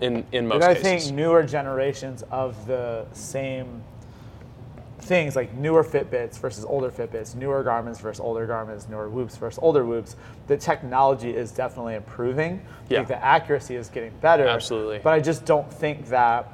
In 0.00 0.26
in 0.32 0.48
most 0.48 0.60
But 0.60 0.70
I 0.70 0.74
cases. 0.74 1.04
think 1.06 1.16
newer 1.16 1.44
generations 1.44 2.24
of 2.30 2.66
the 2.66 3.06
same 3.12 3.82
things, 5.00 5.36
like 5.36 5.52
newer 5.54 5.84
Fitbits 5.84 6.38
versus 6.38 6.64
older 6.64 6.90
Fitbits, 6.90 7.34
newer 7.36 7.62
Garmins 7.62 8.00
versus 8.00 8.20
older 8.20 8.46
Garmins, 8.46 8.88
newer 8.88 9.08
Whoops 9.08 9.36
versus 9.36 9.58
older 9.62 9.84
Whoops, 9.84 10.16
the 10.46 10.56
technology 10.56 11.30
is 11.36 11.52
definitely 11.52 11.94
improving. 11.94 12.54
I 12.54 12.84
Yeah. 12.88 12.98
think 12.98 13.08
the 13.08 13.24
accuracy 13.24 13.76
is 13.76 13.88
getting 13.88 14.12
better. 14.20 14.46
Absolutely. 14.48 14.98
But 14.98 15.12
I 15.12 15.20
just 15.20 15.44
don't 15.44 15.70
think 15.72 16.06
that. 16.08 16.48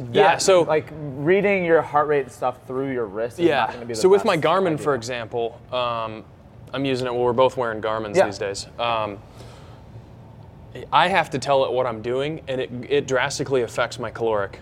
Yeah. 0.00 0.06
that, 0.12 0.42
So 0.42 0.62
like 0.62 0.86
reading 0.92 1.64
your 1.64 1.82
heart 1.82 2.08
rate 2.08 2.22
and 2.22 2.32
stuff 2.32 2.58
through 2.66 2.92
your 2.92 3.06
wrist 3.06 3.38
is 3.38 3.48
not 3.48 3.68
going 3.68 3.80
to 3.80 3.86
be 3.86 3.92
Yeah. 3.92 3.94
the 3.96 4.00
So 4.00 4.08
with 4.08 4.24
my 4.24 4.36
Garmin, 4.36 4.72
idea. 4.74 4.78
for 4.78 4.94
example, 4.94 5.60
um, 5.72 6.24
I'm 6.72 6.84
using 6.84 7.06
it. 7.06 7.12
Well, 7.12 7.22
we're 7.22 7.32
both 7.32 7.56
wearing 7.56 7.80
Garmin's 7.80 8.16
Yeah. 8.16 8.26
these 8.26 8.38
days. 8.38 8.66
Um, 8.78 9.18
I 10.92 11.08
have 11.08 11.30
to 11.30 11.38
tell 11.38 11.64
it 11.64 11.72
what 11.72 11.86
I'm 11.86 12.02
doing, 12.02 12.40
and 12.48 12.60
it, 12.60 12.70
it 12.88 13.06
drastically 13.06 13.62
affects 13.62 13.98
my 13.98 14.10
caloric 14.10 14.58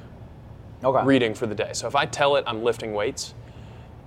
okay. 0.85 1.05
reading 1.07 1.35
for 1.35 1.47
the 1.47 1.55
day. 1.55 1.71
So 1.73 1.87
if 1.87 1.97
I 1.97 2.05
tell 2.05 2.37
it 2.37 2.45
I'm 2.47 2.63
lifting 2.63 2.93
weights, 2.93 3.33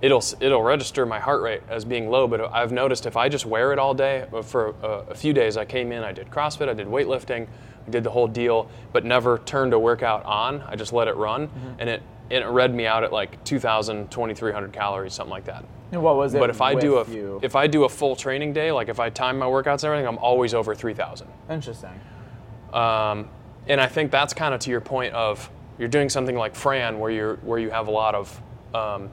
it'll 0.01 0.23
it'll 0.39 0.61
register 0.61 1.05
my 1.07 1.19
heart 1.19 1.41
rate 1.41 1.61
as 1.67 1.83
being 1.83 2.09
low. 2.09 2.27
But 2.27 2.53
I've 2.53 2.71
noticed 2.71 3.07
if 3.07 3.17
I 3.17 3.27
just 3.27 3.47
wear 3.47 3.73
it 3.73 3.79
all 3.79 3.95
day, 3.95 4.25
uh, 4.31 4.43
for 4.43 4.75
a, 4.83 4.87
a 5.09 5.15
few 5.15 5.33
days, 5.33 5.57
I 5.57 5.65
came 5.65 5.91
in, 5.91 6.03
I 6.03 6.11
did 6.11 6.29
CrossFit, 6.29 6.69
I 6.69 6.73
did 6.73 6.85
weightlifting, 6.85 7.47
I 7.87 7.89
did 7.89 8.03
the 8.03 8.09
whole 8.09 8.27
deal, 8.27 8.69
but 8.91 9.05
never 9.05 9.39
turned 9.39 9.73
a 9.73 9.79
workout 9.79 10.25
on. 10.25 10.61
I 10.61 10.75
just 10.75 10.93
let 10.93 11.07
it 11.07 11.15
run, 11.15 11.49
and 11.79 11.89
it 11.89 12.01
and 12.31 12.43
it 12.43 12.47
read 12.47 12.73
me 12.73 12.87
out 12.87 13.03
at 13.03 13.13
like 13.13 13.43
2,000, 13.43 14.09
2,300 14.09 14.73
calories, 14.73 15.13
something 15.13 15.29
like 15.31 15.45
that. 15.45 15.63
And 15.91 16.01
what 16.01 16.15
was 16.15 16.33
it? 16.33 16.39
But 16.39 16.49
if 16.49 16.59
I 16.59 16.73
do 16.73 16.97
a 16.97 17.07
you? 17.07 17.39
if 17.43 17.55
I 17.55 17.67
do 17.67 17.83
a 17.83 17.89
full 17.89 18.15
training 18.15 18.53
day, 18.53 18.71
like 18.71 18.89
if 18.89 18.99
I 18.99 19.09
time 19.09 19.37
my 19.37 19.45
workouts 19.45 19.83
and 19.83 19.85
everything, 19.85 20.07
I'm 20.07 20.17
always 20.17 20.53
over 20.53 20.73
3,000. 20.73 21.27
Interesting. 21.49 21.99
Um, 22.73 23.29
and 23.67 23.79
I 23.79 23.87
think 23.87 24.11
that's 24.11 24.33
kind 24.33 24.53
of 24.53 24.59
to 24.61 24.71
your 24.71 24.81
point 24.81 25.13
of 25.13 25.49
you're 25.77 25.87
doing 25.87 26.09
something 26.09 26.35
like 26.35 26.55
Fran, 26.55 26.99
where 26.99 27.11
you're 27.11 27.35
where 27.37 27.59
you 27.59 27.69
have 27.69 27.87
a 27.87 27.91
lot 27.91 28.15
of. 28.15 28.41
Um, 28.73 29.09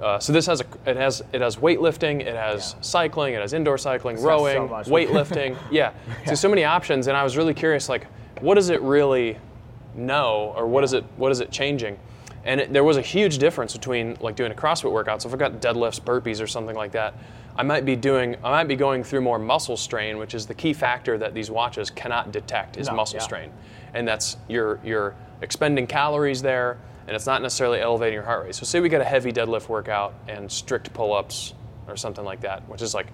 uh, 0.00 0.18
so 0.18 0.32
this 0.32 0.46
has 0.46 0.60
a 0.62 0.90
it 0.90 0.96
has 0.96 1.22
it 1.32 1.40
has 1.40 1.56
weightlifting, 1.56 2.20
it 2.20 2.34
has 2.34 2.74
Yeah. 2.76 2.80
cycling, 2.82 3.34
it 3.34 3.40
has 3.40 3.52
indoor 3.52 3.78
cycling, 3.78 4.16
so 4.16 4.26
rowing, 4.26 4.70
much. 4.70 4.86
weightlifting. 4.86 5.56
yeah. 5.70 5.92
so 6.26 6.34
so 6.34 6.48
many 6.48 6.64
options, 6.64 7.06
and 7.06 7.16
I 7.16 7.22
was 7.22 7.36
really 7.36 7.54
curious, 7.54 7.88
like, 7.88 8.06
what 8.40 8.54
does 8.54 8.70
it 8.70 8.80
really 8.82 9.36
know, 9.94 10.52
or 10.56 10.66
what 10.66 10.84
is 10.84 10.92
it 10.92 11.04
what 11.16 11.32
is 11.32 11.40
it 11.40 11.50
changing? 11.50 11.98
And 12.44 12.60
it, 12.60 12.72
there 12.72 12.84
was 12.84 12.96
a 12.96 13.02
huge 13.02 13.36
difference 13.38 13.74
between 13.74 14.16
like 14.20 14.34
doing 14.36 14.50
a 14.50 14.54
CrossFit 14.54 14.90
workout. 14.90 15.20
So 15.22 15.28
if 15.28 15.34
I 15.34 15.36
got 15.36 15.60
deadlifts, 15.60 16.00
burpees, 16.00 16.42
or 16.42 16.46
something 16.46 16.74
like 16.76 16.92
that, 16.92 17.12
I 17.56 17.62
might 17.62 17.84
be 17.84 17.96
doing 17.96 18.36
I 18.42 18.50
might 18.50 18.68
be 18.68 18.76
going 18.76 19.04
through 19.04 19.20
more 19.20 19.38
muscle 19.38 19.76
strain, 19.76 20.16
which 20.16 20.34
is 20.34 20.46
the 20.46 20.54
key 20.54 20.72
factor 20.72 21.18
that 21.18 21.34
these 21.34 21.50
watches 21.50 21.90
cannot 21.90 22.32
detect 22.32 22.78
is 22.78 22.88
No, 22.88 22.94
muscle 22.94 23.18
yeah. 23.18 23.22
strain, 23.24 23.50
and 23.92 24.08
that's 24.08 24.38
you're 24.48 24.78
you're 24.82 25.14
expending 25.42 25.86
calories 25.86 26.40
there, 26.40 26.78
and 27.06 27.16
it's 27.16 27.26
not 27.26 27.42
necessarily 27.42 27.80
elevating 27.80 28.14
your 28.14 28.22
heart 28.22 28.44
rate. 28.44 28.54
So 28.54 28.64
say 28.64 28.80
we 28.80 28.88
get 28.88 29.00
a 29.00 29.04
heavy 29.04 29.32
deadlift 29.32 29.68
workout 29.68 30.14
and 30.28 30.50
strict 30.50 30.92
pull-ups 30.92 31.54
or 31.88 31.96
something 31.96 32.24
like 32.24 32.40
that, 32.42 32.68
which 32.68 32.82
is 32.82 32.94
like 32.94 33.06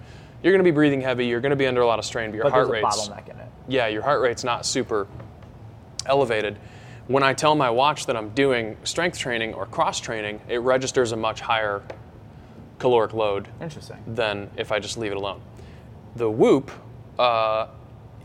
you're 0.43 0.53
going 0.53 0.63
to 0.63 0.69
be 0.69 0.73
breathing 0.73 1.01
heavy, 1.01 1.25
you're 1.25 1.41
going 1.41 1.49
to 1.51 1.55
be 1.55 1.65
under 1.67 1.81
a 1.81 1.87
lot 1.87 1.97
of 1.99 2.05
strain, 2.05 2.29
but 2.29 2.35
your 2.35 2.43
But 2.45 2.51
heart 2.53 2.67
there's 2.67 2.83
a 2.83 2.85
rate's 2.85 3.07
bottleneck 3.09 3.29
in 3.29 3.39
it. 3.39 3.47
yeah, 3.67 3.87
your 3.87 4.03
heart 4.03 4.21
rate's 4.21 4.43
not 4.43 4.65
super 4.65 5.07
elevated. 6.05 6.57
When 7.07 7.23
I 7.23 7.33
tell 7.33 7.55
my 7.55 7.69
watch 7.69 8.05
that 8.07 8.15
I'm 8.17 8.29
doing 8.29 8.77
strength 8.83 9.17
training 9.17 9.53
or 9.53 9.65
cross 9.65 9.99
training, 9.99 10.41
it 10.47 10.57
registers 10.57 11.11
a 11.11 11.15
much 11.15 11.39
higher 11.41 11.81
caloric 12.79 13.13
load 13.13 13.47
Interesting. 13.61 13.97
than 14.05 14.49
if 14.57 14.71
I 14.71 14.79
just 14.79 14.97
leave 14.97 15.11
it 15.11 15.17
alone. 15.17 15.41
The 16.17 16.29
Whoop, 16.29 16.69
uh, 17.17 17.67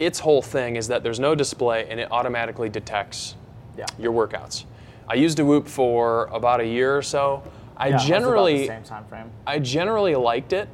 its 0.00 0.19
whole 0.19 0.42
thing 0.42 0.76
is 0.76 0.88
that 0.88 1.02
there's 1.02 1.21
no 1.21 1.35
display 1.35 1.87
and 1.88 2.00
it 2.00 2.09
automatically 2.11 2.69
detects 2.69 3.37
Yeah. 3.78 3.87
your 3.99 4.12
workouts. 4.12 4.64
I 5.12 5.16
used 5.16 5.38
a 5.40 5.45
Whoop 5.45 5.69
for 5.69 6.25
about 6.33 6.62
a 6.62 6.66
year 6.66 6.97
or 6.97 7.02
so. 7.02 7.42
I 7.76 7.88
Yeah, 7.88 7.99
generally 7.99 8.61
the 8.61 8.66
same 8.66 8.83
time 8.83 9.04
frame. 9.04 9.31
I 9.47 9.59
generally 9.59 10.14
liked 10.14 10.54
it. 10.54 10.71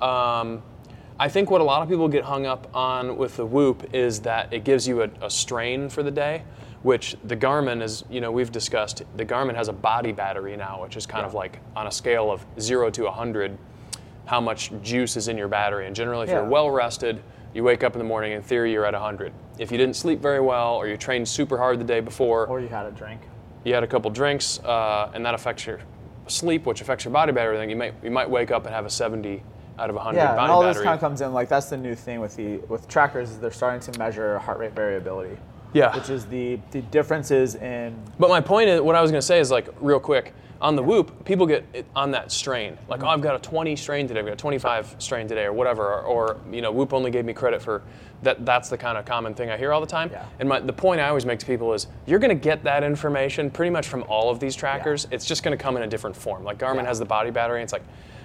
Um, 0.00 0.62
I 1.18 1.28
think 1.28 1.50
what 1.50 1.60
a 1.60 1.64
lot 1.64 1.82
of 1.82 1.88
people 1.88 2.06
get 2.06 2.22
hung 2.22 2.46
up 2.46 2.68
on 2.72 3.16
with 3.16 3.36
the 3.36 3.44
Whoop 3.44 3.92
is 3.92 4.20
that 4.20 4.52
it 4.52 4.62
gives 4.62 4.86
you 4.86 5.02
a, 5.02 5.10
a 5.20 5.28
strain 5.28 5.88
for 5.88 6.04
the 6.04 6.10
day, 6.12 6.44
which 6.84 7.16
the 7.24 7.36
Garmin 7.36 7.82
is, 7.82 8.04
you 8.08 8.20
know, 8.20 8.30
we've 8.30 8.52
discussed. 8.52 9.02
The 9.16 9.24
Garmin 9.26 9.56
has 9.56 9.66
a 9.66 9.72
body 9.72 10.12
battery 10.12 10.56
now, 10.56 10.80
which 10.82 10.96
is 10.96 11.04
kind 11.04 11.26
of 11.26 11.34
like 11.34 11.58
on 11.74 11.88
a 11.88 11.92
scale 11.92 12.30
of 12.30 12.46
zero 12.60 12.90
to 12.90 13.02
100, 13.06 13.58
how 14.24 14.40
much 14.40 14.70
juice 14.84 15.16
is 15.16 15.26
in 15.26 15.36
your 15.36 15.48
battery. 15.48 15.88
And 15.88 15.96
generally, 15.96 16.26
if 16.26 16.30
Yeah. 16.30 16.36
you're 16.42 16.48
well 16.48 16.70
rested, 16.70 17.20
you 17.54 17.64
wake 17.64 17.82
up 17.82 17.94
in 17.94 17.98
the 17.98 18.04
morning, 18.04 18.30
in 18.30 18.42
theory, 18.42 18.70
you're 18.72 18.86
at 18.86 18.94
100. 18.94 19.32
If 19.58 19.72
you 19.72 19.78
didn't 19.78 19.96
sleep 19.96 20.20
very 20.20 20.40
well 20.40 20.76
or 20.76 20.86
you 20.86 20.96
trained 20.96 21.26
super 21.26 21.58
hard 21.58 21.80
the 21.80 21.84
day 21.84 21.98
before, 21.98 22.46
Or 22.46 22.60
you 22.60 22.68
had 22.68 22.86
a 22.86 22.92
drink. 22.92 23.20
You 23.64 23.74
had 23.74 23.82
a 23.84 23.86
couple 23.86 24.10
drinks, 24.10 24.58
uh, 24.60 25.10
and 25.14 25.24
that 25.26 25.34
affects 25.34 25.66
your 25.66 25.80
sleep, 26.28 26.66
which 26.66 26.80
affects 26.80 27.04
your 27.04 27.12
body 27.12 27.32
battery. 27.32 27.56
Then 27.56 27.70
you 27.70 27.76
might 27.76 27.94
you 28.02 28.10
might 28.10 28.28
wake 28.30 28.50
up 28.50 28.64
and 28.66 28.74
have 28.74 28.86
a 28.86 28.90
70 28.90 29.42
out 29.78 29.90
of 29.90 29.96
100 29.96 30.16
Yeah, 30.18 30.26
body 30.28 30.40
and 30.42 30.50
all 30.52 30.60
battery. 30.62 30.74
this 30.74 30.82
kind 30.82 30.94
of 30.94 31.00
comes 31.00 31.20
in. 31.20 31.32
Like 31.32 31.48
that's 31.48 31.66
the 31.70 31.76
new 31.76 31.94
thing 31.94 32.20
with 32.20 32.36
the 32.36 32.58
with 32.68 32.88
trackers 32.88 33.30
is 33.30 33.38
they're 33.38 33.50
starting 33.50 33.80
to 33.92 33.98
measure 33.98 34.38
heart 34.38 34.58
rate 34.58 34.72
variability. 34.72 35.36
Yeah. 35.72 35.94
Which 35.94 36.10
is 36.10 36.26
the 36.26 36.58
the 36.72 36.82
differences 36.82 37.54
in 37.54 37.96
but 38.18 38.28
my 38.28 38.40
point 38.40 38.68
is, 38.68 38.80
what 38.80 38.96
I 38.96 39.02
was 39.02 39.10
going 39.10 39.20
to 39.20 39.26
say 39.26 39.40
is 39.40 39.50
like 39.50 39.68
real 39.80 40.00
quick 40.00 40.34
on 40.60 40.76
the 40.76 40.82
Whoop, 40.82 41.24
people 41.24 41.46
get 41.46 41.64
on 41.96 42.10
that 42.10 42.30
strain. 42.30 42.76
Like, 42.86 43.02
oh, 43.02 43.06
I've 43.08 43.22
got 43.22 43.34
a 43.34 43.38
20 43.38 43.74
strain 43.76 44.06
today. 44.06 44.20
I've 44.20 44.26
got 44.26 44.34
a 44.34 44.36
25 44.36 44.96
strain 44.98 45.26
today, 45.26 45.44
or 45.44 45.54
whatever. 45.54 45.86
Or, 45.86 46.02
or 46.02 46.40
you 46.52 46.60
know, 46.60 46.70
Whoop 46.70 46.92
only 46.92 47.10
gave 47.10 47.24
me 47.24 47.32
credit 47.32 47.62
for 47.62 47.82
that. 48.24 48.44
That's 48.44 48.68
the 48.68 48.76
kind 48.76 48.98
of 48.98 49.06
common 49.06 49.32
thing 49.32 49.48
I 49.50 49.56
hear 49.56 49.72
all 49.72 49.80
the 49.80 49.86
time. 49.86 50.10
Yeah. 50.12 50.26
And 50.38 50.48
my, 50.50 50.60
the 50.60 50.72
point 50.72 51.00
I 51.00 51.08
always 51.08 51.24
make 51.24 51.38
to 51.38 51.46
people 51.46 51.72
is, 51.72 51.86
you're 52.06 52.18
going 52.18 52.36
to 52.36 52.42
get 52.42 52.62
that 52.64 52.84
information 52.84 53.50
pretty 53.50 53.70
much 53.70 53.88
from 53.88 54.02
all 54.02 54.28
of 54.28 54.38
these 54.38 54.54
trackers. 54.54 55.06
Yeah. 55.08 55.14
It's 55.14 55.24
just 55.24 55.42
going 55.42 55.56
to 55.56 55.62
come 55.62 55.78
in 55.78 55.82
a 55.82 55.86
different 55.86 56.14
form. 56.14 56.44
Like 56.44 56.58
Garmin 56.58 56.82
Yeah. 56.82 56.88
has 56.88 56.98
the 56.98 57.06
body 57.06 57.30
battery. 57.30 57.60
And 57.60 57.64
it's 57.64 57.72
like, 57.72 57.84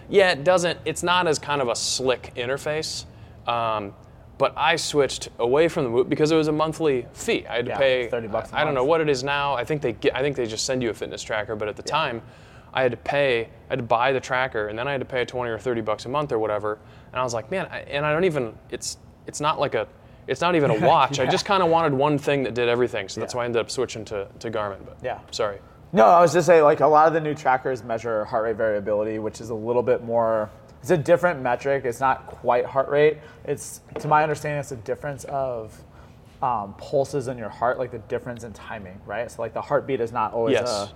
yeah, 0.09 0.31
it 0.33 0.43
doesn't. 0.43 0.77
It's 0.83 1.03
not 1.03 1.27
as 1.27 1.39
kind 1.39 1.61
of 1.61 1.69
a 1.69 1.75
slick 1.75 2.33
interface. 2.35 3.05
Um, 3.47 3.93
but 4.37 4.53
I 4.57 4.75
switched 4.75 5.29
away 5.39 5.67
from 5.67 5.85
the 5.85 5.89
Whoop 5.91 6.09
because 6.09 6.31
it 6.31 6.35
was 6.35 6.47
a 6.47 6.51
monthly 6.51 7.05
fee. 7.13 7.45
I 7.47 7.57
had 7.57 7.65
to 7.65 7.71
Yeah, 7.71 7.77
pay 7.77 8.07
30 8.09 8.27
bucks 8.27 8.51
a 8.51 8.57
I 8.57 8.63
don't 8.63 8.73
know 8.73 8.83
what 8.83 9.01
it 9.01 9.09
is 9.09 9.23
now. 9.23 9.53
I 9.53 9.63
think 9.63 9.81
they 9.81 9.93
get, 9.93 10.15
I 10.15 10.21
think 10.21 10.35
they 10.35 10.45
just 10.45 10.65
send 10.65 10.83
you 10.83 10.89
a 10.89 10.93
fitness 10.93 11.23
tracker, 11.23 11.55
but 11.55 11.67
at 11.67 11.75
the 11.75 11.83
time, 11.83 12.21
I 12.73 12.81
had 12.81 12.91
to 12.91 12.97
pay, 12.97 13.45
I 13.45 13.49
had 13.69 13.79
to 13.79 13.83
buy 13.85 14.11
the 14.11 14.19
tracker, 14.19 14.67
and 14.67 14.77
then 14.77 14.87
I 14.87 14.91
had 14.91 14.99
to 14.99 15.05
pay 15.05 15.23
20 15.23 15.49
or 15.49 15.57
30 15.57 15.81
bucks 15.81 16.05
a 16.05 16.09
month 16.09 16.31
or 16.33 16.39
whatever. 16.39 16.77
And 17.11 17.19
I 17.19 17.23
was 17.23 17.33
like, 17.33 17.49
man, 17.49 17.67
I, 17.71 17.79
and 17.79 18.05
I 18.05 18.11
don't 18.11 18.25
even. 18.25 18.53
It's 18.69 18.97
it's 19.27 19.39
not 19.39 19.59
like 19.59 19.73
a, 19.75 19.87
it's 20.27 20.41
not 20.41 20.55
even 20.55 20.69
a 20.69 20.79
watch. 20.85 21.19
I 21.19 21.25
just 21.25 21.45
kind 21.45 21.63
of 21.63 21.69
wanted 21.69 21.93
one 21.93 22.17
thing 22.17 22.43
that 22.43 22.53
did 22.53 22.67
everything, 22.67 23.07
so 23.07 23.21
that's 23.21 23.33
Yeah. 23.33 23.37
why 23.37 23.43
I 23.43 23.45
ended 23.45 23.61
up 23.61 23.71
switching 23.71 24.03
to, 24.05 24.27
to 24.39 24.51
Garmin. 24.51 24.85
But 24.85 24.97
Yeah. 25.01 25.19
sorry. 25.31 25.59
No, 25.93 26.05
I 26.07 26.19
was 26.19 26.33
just 26.33 26.45
saying, 26.47 26.63
like 26.63 26.81
a 26.81 26.87
lot 26.87 27.07
of 27.07 27.13
the 27.13 27.21
new 27.21 27.33
trackers 27.33 27.81
measure 27.81 28.25
heart 28.25 28.43
rate 28.43 28.57
variability, 28.57 29.19
which 29.19 29.39
is 29.39 29.49
a 29.51 29.55
little 29.55 29.81
bit 29.83 30.03
more. 30.03 30.49
It's 30.85 30.91
a 30.91 30.97
different 30.97 31.41
metric. 31.41 31.83
It's 31.83 31.99
not 31.99 32.27
quite 32.27 32.63
heart 32.63 32.89
rate. 32.89 33.17
It's, 33.43 33.81
to 34.01 34.07
my 34.07 34.21
understanding, 34.21 34.59
it's 34.59 34.71
a 34.71 34.75
difference 34.75 35.23
of 35.23 35.75
um, 36.43 36.75
pulses 36.77 37.27
in 37.27 37.39
your 37.39 37.49
heart, 37.49 37.79
like 37.79 37.89
the 37.89 37.97
difference 37.97 38.43
in 38.43 38.53
timing, 38.53 39.01
right? 39.03 39.31
So 39.31 39.41
like 39.41 39.55
the 39.55 39.63
heartbeat 39.63 39.99
is 39.99 40.11
not 40.11 40.33
always 40.33 40.53
Yes. 40.53 40.69
a 40.69 40.89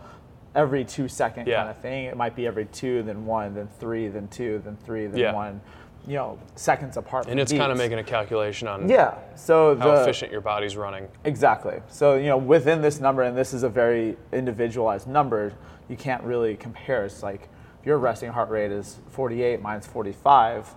every 0.60 0.86
two 0.86 1.08
second 1.08 1.48
Yeah. 1.48 1.58
kind 1.62 1.70
of 1.72 1.78
thing. 1.78 2.06
It 2.06 2.16
might 2.16 2.36
be 2.36 2.46
every 2.46 2.66
two, 2.66 3.02
then 3.02 3.26
one, 3.26 3.56
then 3.56 3.68
three, 3.80 4.10
then 4.10 4.28
two, 4.28 4.62
then 4.64 4.78
three, 4.86 5.08
then 5.08 5.20
Yeah. 5.20 5.34
one. 5.34 5.60
you 6.08 6.16
know, 6.16 6.40
seconds 6.56 6.96
apart. 6.96 7.28
And 7.28 7.40
it's 7.40 7.52
kind 7.52 7.72
of 7.72 7.78
making 7.78 7.98
a 8.00 8.04
calculation 8.04 8.68
on 8.68 8.88
yeah. 8.88 9.16
So 9.36 9.76
how 9.76 9.96
the, 9.96 10.02
efficient 10.04 10.32
your 10.32 10.42
body's 10.42 10.78
running. 10.78 11.08
Exactly. 11.24 11.82
So, 11.88 12.16
you 12.16 12.28
know, 12.28 12.38
within 12.38 12.82
this 12.82 13.00
number, 13.00 13.24
and 13.24 13.36
this 13.38 13.54
is 13.54 13.64
a 13.64 13.70
very 13.70 14.18
individualized 14.32 15.08
number, 15.08 15.52
you 15.88 15.98
can't 15.98 16.24
really 16.24 16.56
compare. 16.56 17.06
It's 17.06 17.22
like 17.22 17.50
your 17.90 17.98
resting 17.98 18.30
heart 18.32 18.50
rate 18.52 18.72
is 18.72 18.98
48, 19.10 19.62
mine's 19.64 19.88
45, 19.88 20.70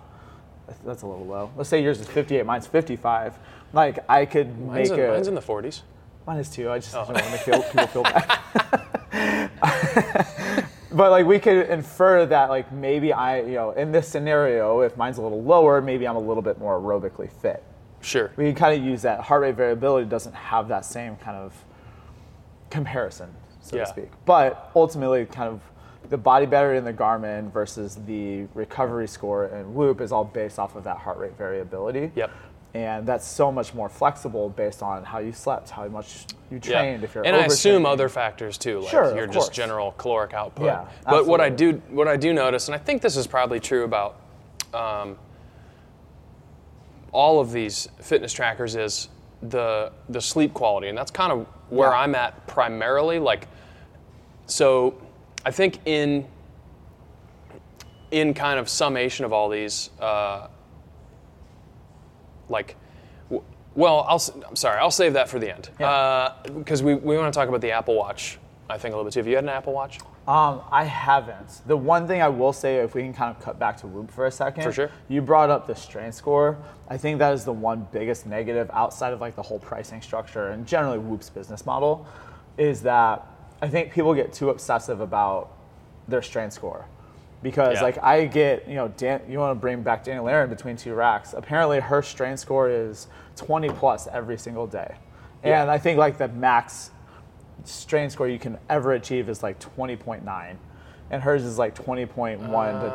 that's 0.83 1.03
a 1.03 1.05
little 1.07 1.25
low. 1.27 1.51
Let's 1.55 1.69
say 1.69 1.81
yours 1.83 1.99
is 1.99 2.07
58, 2.07 2.43
mine's 2.43 2.65
55. 2.65 3.37
Like, 3.71 3.99
I 4.09 4.25
could 4.25 4.57
Mine's 4.59 4.89
make 4.89 4.97
in, 4.99 5.05
a. 5.05 5.11
mine's 5.11 5.27
in 5.27 5.35
the 5.35 5.41
40s. 5.41 5.81
Mine 6.25 6.37
is 6.39 6.49
too. 6.49 6.71
I 6.71 6.79
just 6.79 6.95
Oh. 6.95 7.05
don't 7.05 7.13
want 7.13 7.25
to 7.25 7.31
make 7.31 7.45
people 7.45 7.87
feel 7.87 8.03
bad. 8.03 8.39
but 10.91 11.11
like 11.11 11.25
we 11.27 11.37
could 11.37 11.69
infer 11.69 12.25
that 12.25 12.49
like 12.49 12.71
maybe 12.71 13.13
I, 13.13 13.41
you 13.41 13.53
know, 13.55 13.71
in 13.71 13.91
this 13.91 14.07
scenario, 14.07 14.81
if 14.81 14.97
mine's 14.97 15.17
a 15.19 15.21
little 15.21 15.43
lower, 15.43 15.81
maybe 15.81 16.07
I'm 16.07 16.15
a 16.15 16.19
little 16.19 16.41
bit 16.43 16.57
more 16.57 16.79
aerobically 16.79 17.29
fit. 17.31 17.63
Sure. 18.01 18.31
We 18.37 18.45
can 18.45 18.55
kind 18.55 18.79
of 18.79 18.83
use 18.83 19.01
that. 19.03 19.19
Heart 19.21 19.41
rate 19.43 19.55
variability 19.55 20.09
doesn't 20.09 20.33
have 20.33 20.67
that 20.69 20.83
same 20.85 21.15
kind 21.17 21.37
of 21.37 21.53
comparison, 22.71 23.29
so 23.61 23.75
Yeah. 23.75 23.83
to 23.83 23.89
speak. 23.89 24.09
But 24.25 24.71
ultimately, 24.75 25.25
kind 25.25 25.49
of 25.49 25.61
the 26.13 26.17
body 26.19 26.45
battery 26.45 26.77
in 26.77 26.83
the 26.83 26.93
Garmin 26.93 27.51
versus 27.51 27.97
the 28.05 28.45
recovery 28.53 29.07
score 29.07 29.45
in 29.47 29.73
Whoop 29.73 29.99
is 29.99 30.11
all 30.11 30.23
based 30.23 30.59
off 30.59 30.75
of 30.75 30.83
that 30.83 30.97
heart 30.97 31.17
rate 31.17 31.35
variability. 31.39 32.11
Yep. 32.15 32.29
And 32.75 33.07
that's 33.07 33.25
so 33.25 33.51
much 33.51 33.73
more 33.73 33.89
flexible 33.89 34.49
based 34.49 34.83
on 34.83 35.03
how 35.03 35.17
you 35.17 35.33
slept, 35.33 35.71
how 35.71 35.87
much 35.87 36.27
you 36.51 36.59
trained. 36.59 37.03
If 37.03 37.15
you're 37.15 37.25
and 37.25 37.35
I 37.35 37.45
assume 37.45 37.87
other 37.87 38.09
factors 38.09 38.59
too, 38.59 38.81
like 38.81 38.91
Sure, 38.91 39.15
your 39.15 39.25
just 39.25 39.53
general 39.53 39.93
caloric 39.93 40.35
output. 40.35 40.65
Yeah, 40.67 40.85
but 41.03 41.25
what 41.25 41.41
I 41.41 41.49
do 41.49 41.81
what 41.89 42.07
I 42.07 42.15
do 42.15 42.31
notice, 42.31 42.67
and 42.67 42.75
I 42.75 42.77
think 42.77 43.01
this 43.01 43.17
is 43.17 43.25
probably 43.25 43.59
true 43.59 43.83
about 43.83 44.17
um, 44.71 45.17
all 47.11 47.39
of 47.39 47.51
these 47.51 47.89
fitness 48.01 48.31
trackers, 48.31 48.75
is 48.75 49.09
the 49.41 49.91
the 50.09 50.21
sleep 50.21 50.53
quality, 50.53 50.89
and 50.89 50.97
that's 50.97 51.11
kind 51.11 51.31
of 51.31 51.47
where 51.69 51.89
Yeah. 51.89 52.01
I'm 52.01 52.13
at 52.13 52.45
primarily. 52.45 53.17
Like, 53.17 53.47
so 54.45 54.93
I 55.45 55.51
think 55.51 55.79
in 55.85 56.25
in 58.11 58.33
kind 58.33 58.59
of 58.59 58.69
summation 58.69 59.25
of 59.25 59.33
all 59.33 59.49
these. 59.49 59.89
Uh, 59.99 60.47
like 62.49 62.75
w- 63.29 63.43
well 63.73 64.05
I'll, 64.07 64.21
I'm 64.47 64.55
sorry 64.55 64.77
I'll 64.79 64.91
save 64.91 65.13
that 65.13 65.29
for 65.29 65.39
the 65.39 65.51
end 65.51 65.69
Yeah. 65.79 66.33
because 66.59 66.83
we, 66.83 66.93
we 66.93 67.17
want 67.17 67.33
to 67.33 67.37
talk 67.37 67.47
about 67.47 67.61
the 67.61 67.71
Apple 67.71 67.95
Watch 67.95 68.37
I 68.69 68.77
think 68.77 68.93
a 68.93 68.97
little 68.97 69.05
bit 69.05 69.13
too 69.13 69.19
have 69.21 69.27
you 69.27 69.35
had 69.35 69.45
an 69.45 69.49
Apple 69.49 69.71
Watch 69.73 69.99
Um, 70.27 70.61
I 70.71 70.83
haven't. 70.83 71.61
The 71.65 71.75
one 71.77 72.05
thing 72.07 72.21
I 72.21 72.27
will 72.27 72.53
say, 72.53 72.77
if 72.77 72.95
we 72.95 73.01
can 73.01 73.13
kind 73.13 73.35
of 73.35 73.41
cut 73.41 73.57
back 73.59 73.77
to 73.77 73.87
Whoop 73.87 74.11
for 74.11 74.25
a 74.25 74.31
second, 74.31 74.63
For 74.63 74.71
sure. 74.73 74.89
You 75.09 75.21
brought 75.21 75.49
up 75.49 75.67
the 75.67 75.75
strain 75.75 76.11
score. 76.11 76.57
I 76.89 76.97
think 76.97 77.19
that 77.19 77.33
is 77.33 77.43
the 77.45 77.53
one 77.53 77.87
biggest 77.91 78.25
negative 78.25 78.69
outside 78.73 79.11
of 79.13 79.19
like 79.21 79.35
the 79.35 79.41
whole 79.41 79.59
pricing 79.59 80.01
structure 80.01 80.49
and 80.49 80.65
generally 80.67 80.97
Whoop's 80.99 81.29
business 81.29 81.65
model, 81.65 82.05
is 82.57 82.81
that 82.83 83.25
I 83.63 83.69
think 83.69 83.93
people 83.93 84.13
get 84.13 84.33
too 84.33 84.49
obsessive 84.49 84.99
about 84.99 85.49
their 86.09 86.21
strain 86.21 86.51
score. 86.51 86.85
Because 87.41 87.75
Yeah. 87.75 87.83
like 87.83 87.97
I 88.03 88.25
get, 88.25 88.67
you 88.67 88.75
know, 88.75 88.89
Dan, 88.89 89.21
you 89.29 89.39
want 89.39 89.55
to 89.55 89.59
bring 89.59 89.81
back 89.83 90.03
Danny 90.03 90.19
Laren 90.19 90.49
between 90.49 90.75
two 90.75 90.93
racks. 90.93 91.33
Apparently 91.33 91.79
her 91.79 92.01
strain 92.01 92.35
score 92.35 92.69
is 92.69 93.07
20 93.37 93.69
plus 93.69 94.07
every 94.07 94.37
single 94.37 94.67
day. 94.67 94.95
And 95.43 95.71
I 95.71 95.77
think 95.77 95.97
like 95.97 96.17
the 96.17 96.27
max 96.27 96.91
strain 97.63 98.09
score 98.09 98.27
you 98.27 98.37
can 98.39 98.57
ever 98.69 98.91
achieve 98.93 99.29
is 99.29 99.41
like 99.43 99.59
20.9 99.59 100.57
and 101.09 101.23
hers 101.23 101.43
is 101.45 101.57
like 101.57 101.73
20.1 101.73 102.39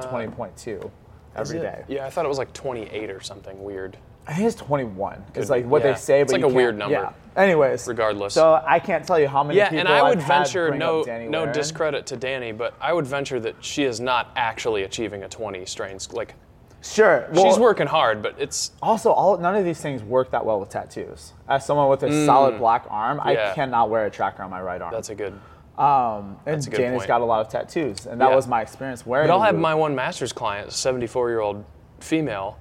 to 0.03 0.09
20.2 0.09 0.91
every 1.37 1.59
Uh, 1.59 1.63
day. 1.63 1.85
yeah 1.89 2.07
I 2.07 2.11
thought 2.11 2.27
it 2.27 2.29
was 2.29 2.39
like 2.39 2.53
28 2.53 3.11
or 3.11 3.21
something 3.21 3.63
weird 3.65 3.97
I 4.29 4.35
think 4.35 4.47
it's 4.47 4.57
21. 4.57 5.25
It's 5.35 5.49
like 5.49 5.65
what 5.65 5.83
yeah. 5.83 5.93
they 5.93 5.99
say, 5.99 6.19
but 6.19 6.23
It's 6.25 6.33
but 6.33 6.43
like 6.43 6.53
a 6.53 6.55
weird 6.55 6.77
number. 6.77 6.95
Yeah. 6.95 7.13
Anyways, 7.43 7.87
Regardless. 7.89 8.35
So 8.35 8.63
I 8.67 8.79
can't 8.79 9.07
tell 9.07 9.19
you 9.19 9.27
how 9.27 9.43
many 9.43 9.59
yeah 9.59 9.73
and 9.73 9.89
I 9.89 10.03
would 10.03 10.19
I've 10.19 10.27
venture 10.27 10.75
no 10.75 11.03
no 11.03 11.51
discredit 11.51 12.05
to 12.07 12.17
Danny 12.17 12.53
but 12.53 12.75
I 12.81 12.93
would 12.93 13.07
venture 13.07 13.41
that 13.41 13.55
she 13.65 13.85
is 13.85 14.01
not 14.01 14.31
actually 14.37 14.83
achieving 14.83 15.23
a 15.23 15.29
20 15.29 15.65
strains 15.67 16.13
like 16.13 16.35
Sure. 16.81 17.27
well, 17.33 17.45
she's 17.45 17.59
working 17.59 17.87
hard 17.87 18.23
but 18.23 18.35
it's 18.39 18.73
Also, 18.83 19.11
all 19.11 19.37
none 19.39 19.55
of 19.57 19.65
these 19.65 19.81
things 19.81 20.03
work 20.03 20.31
that 20.33 20.45
well 20.45 20.61
with 20.61 20.69
tattoos. 20.69 21.33
As 21.49 21.65
someone 21.65 21.89
with 21.89 22.03
a 22.03 22.27
solid 22.27 22.59
black 22.59 22.87
arm, 22.91 23.19
Mm. 23.19 23.35
Yeah. 23.35 23.51
I 23.51 23.55
cannot 23.55 23.89
wear 23.89 24.07
a 24.07 24.11
tracker 24.11 24.43
on 24.43 24.51
my 24.51 24.61
right 24.61 24.81
arm. 24.83 24.93
that's 24.93 25.09
a 25.11 25.15
good 25.15 25.33
um, 25.79 26.37
and 26.45 26.57
that's 26.57 26.67
a 26.67 26.71
good 26.71 26.79
Danny's 26.79 27.07
got 27.07 27.21
a 27.21 27.25
lot 27.25 27.41
of 27.41 27.49
tattoos, 27.49 28.07
and 28.07 28.21
that 28.21 28.31
Yeah. 28.31 28.35
was 28.37 28.49
my 28.49 28.63
experience 28.63 29.07
wearing. 29.07 29.29
But 29.29 29.35
I'll 29.35 29.43
have 29.43 29.55
my 29.57 29.77
one 29.77 29.95
master's 29.95 30.33
client, 30.33 30.73
74 30.73 31.29
year 31.31 31.39
old 31.39 31.65
female, 32.01 32.59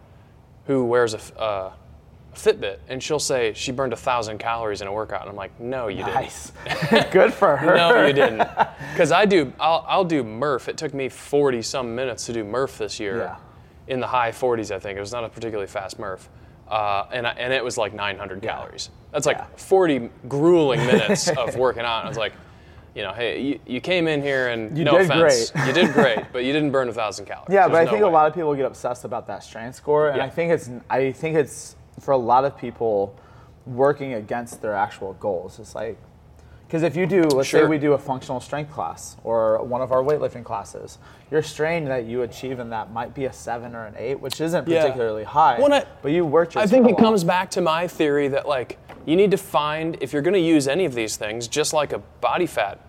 who 0.67 0.85
wears 0.85 1.13
a, 1.13 1.39
uh, 1.41 1.71
a 2.33 2.35
Fitbit, 2.35 2.77
and 2.89 3.01
she'll 3.01 3.19
say 3.19 3.53
she 3.53 3.71
burned 3.71 3.93
a 3.93 3.95
thousand 3.95 4.37
calories 4.37 4.81
in 4.81 4.87
a 4.87 4.93
workout, 4.93 5.21
and 5.21 5.29
I'm 5.29 5.35
like, 5.35 5.57
no, 5.59 5.87
you 5.87 6.01
Nice. 6.01 6.51
Didn't. 6.65 6.91
Nice, 6.91 7.05
good 7.11 7.33
for 7.33 7.57
her. 7.57 7.75
No, 7.75 8.05
you 8.05 8.13
didn't. 8.13 8.47
Because 8.91 9.11
I 9.11 9.25
do, 9.25 9.51
I'll, 9.59 9.83
I'll 9.87 10.03
do 10.05 10.23
Murph. 10.23 10.67
It 10.69 10.77
took 10.77 10.93
me 10.93 11.09
40 11.09 11.61
some 11.63 11.95
minutes 11.95 12.25
to 12.27 12.33
do 12.33 12.43
Murph 12.43 12.77
this 12.77 12.99
year, 12.99 13.17
Yeah. 13.17 13.37
in 13.87 13.99
the 13.99 14.07
high 14.07 14.31
40s, 14.31 14.69
I 14.69 14.77
think. 14.79 14.97
It 14.97 15.01
was 15.01 15.11
not 15.13 15.23
a 15.23 15.29
particularly 15.29 15.67
fast 15.67 15.97
Murph. 15.99 16.29
Uh, 16.67 17.05
and, 17.13 17.25
I, 17.25 17.31
and 17.31 17.53
it 17.53 17.63
was 17.63 17.77
like 17.77 17.93
900 17.93 18.41
calories. 18.41 18.89
That's 19.13 19.25
like 19.25 19.37
Yeah. 19.37 19.45
40 19.55 20.09
grueling 20.27 20.85
minutes 20.85 21.29
of 21.29 21.55
working 21.55 21.83
out. 21.83 21.99
And 21.99 22.07
I 22.07 22.09
was 22.09 22.17
like, 22.17 22.33
you 22.97 23.03
know, 23.03 23.13
hey, 23.13 23.39
you, 23.39 23.59
you 23.67 23.79
came 23.79 24.07
in 24.07 24.23
here 24.23 24.47
and 24.47 24.75
You 24.75 24.83
no 24.83 24.97
did 24.97 25.01
offense, 25.09 25.51
great. 25.51 25.67
you 25.67 25.73
did 25.73 25.93
great, 25.93 26.19
but 26.33 26.43
you 26.43 26.51
didn't 26.51 26.71
burn 26.71 26.89
a 26.89 26.93
thousand 26.93 27.25
calories. 27.31 27.53
Yeah, 27.53 27.67
but 27.67 27.75
I 27.77 27.83
no 27.83 27.91
think 27.91 28.03
a 28.03 28.07
lot 28.07 28.27
of 28.27 28.33
people 28.33 28.55
get 28.55 28.65
obsessed 28.65 29.05
about 29.05 29.27
that 29.27 29.43
strength 29.43 29.75
score, 29.75 30.07
and 30.09 30.17
Yeah. 30.17 30.25
I 30.25 30.29
think 30.31 30.51
it's 30.51 30.69
I 30.89 31.11
think 31.11 31.35
it's 31.37 31.75
for 31.99 32.11
a 32.13 32.17
lot 32.17 32.43
of 32.43 32.57
people 32.57 33.15
working 33.67 34.15
against 34.15 34.63
their 34.63 34.73
actual 34.73 35.13
goals. 35.13 35.59
It's 35.59 35.75
like 35.75 35.97
because 36.65 36.81
if 36.83 36.95
you 36.97 37.05
do, 37.05 37.21
let's 37.21 37.49
say 37.49 37.65
we 37.65 37.77
do 37.77 37.93
a 37.93 37.97
functional 37.97 38.39
strength 38.41 38.73
class 38.73 39.15
or 39.23 39.63
one 39.63 39.81
of 39.81 39.91
our 39.93 40.01
weightlifting 40.03 40.43
classes, 40.43 40.97
your 41.31 41.41
strain 41.43 41.85
that 41.85 42.05
you 42.05 42.23
achieve 42.23 42.59
in 42.59 42.71
that 42.71 42.91
might 42.91 43.13
be 43.13 43.23
a 43.25 43.31
seven 43.31 43.73
or 43.75 43.85
an 43.85 43.93
eight, 43.97 44.19
which 44.19 44.41
isn't 44.41 44.67
Yeah. 44.67 44.81
particularly 44.81 45.23
high. 45.23 45.59
Well, 45.59 45.71
I- 45.71 45.85
but 46.01 46.11
you 46.11 46.25
worked 46.25 46.55
your 46.55 46.63
I 46.63 46.67
think 46.67 46.89
it 46.89 46.97
comes 46.97 47.23
back 47.23 47.51
to 47.51 47.61
my 47.61 47.87
theory 47.87 48.27
that 48.29 48.47
like 48.47 48.79
you 49.05 49.15
need 49.15 49.31
to 49.31 49.37
find 49.37 49.97
if 50.01 50.11
you're 50.11 50.21
going 50.23 50.33
to 50.33 50.39
use 50.41 50.67
any 50.67 50.83
of 50.83 50.93
these 50.95 51.15
things, 51.15 51.47
just 51.47 51.71
like 51.73 51.93
a 51.93 51.99
body 52.19 52.45
fat, 52.47 52.79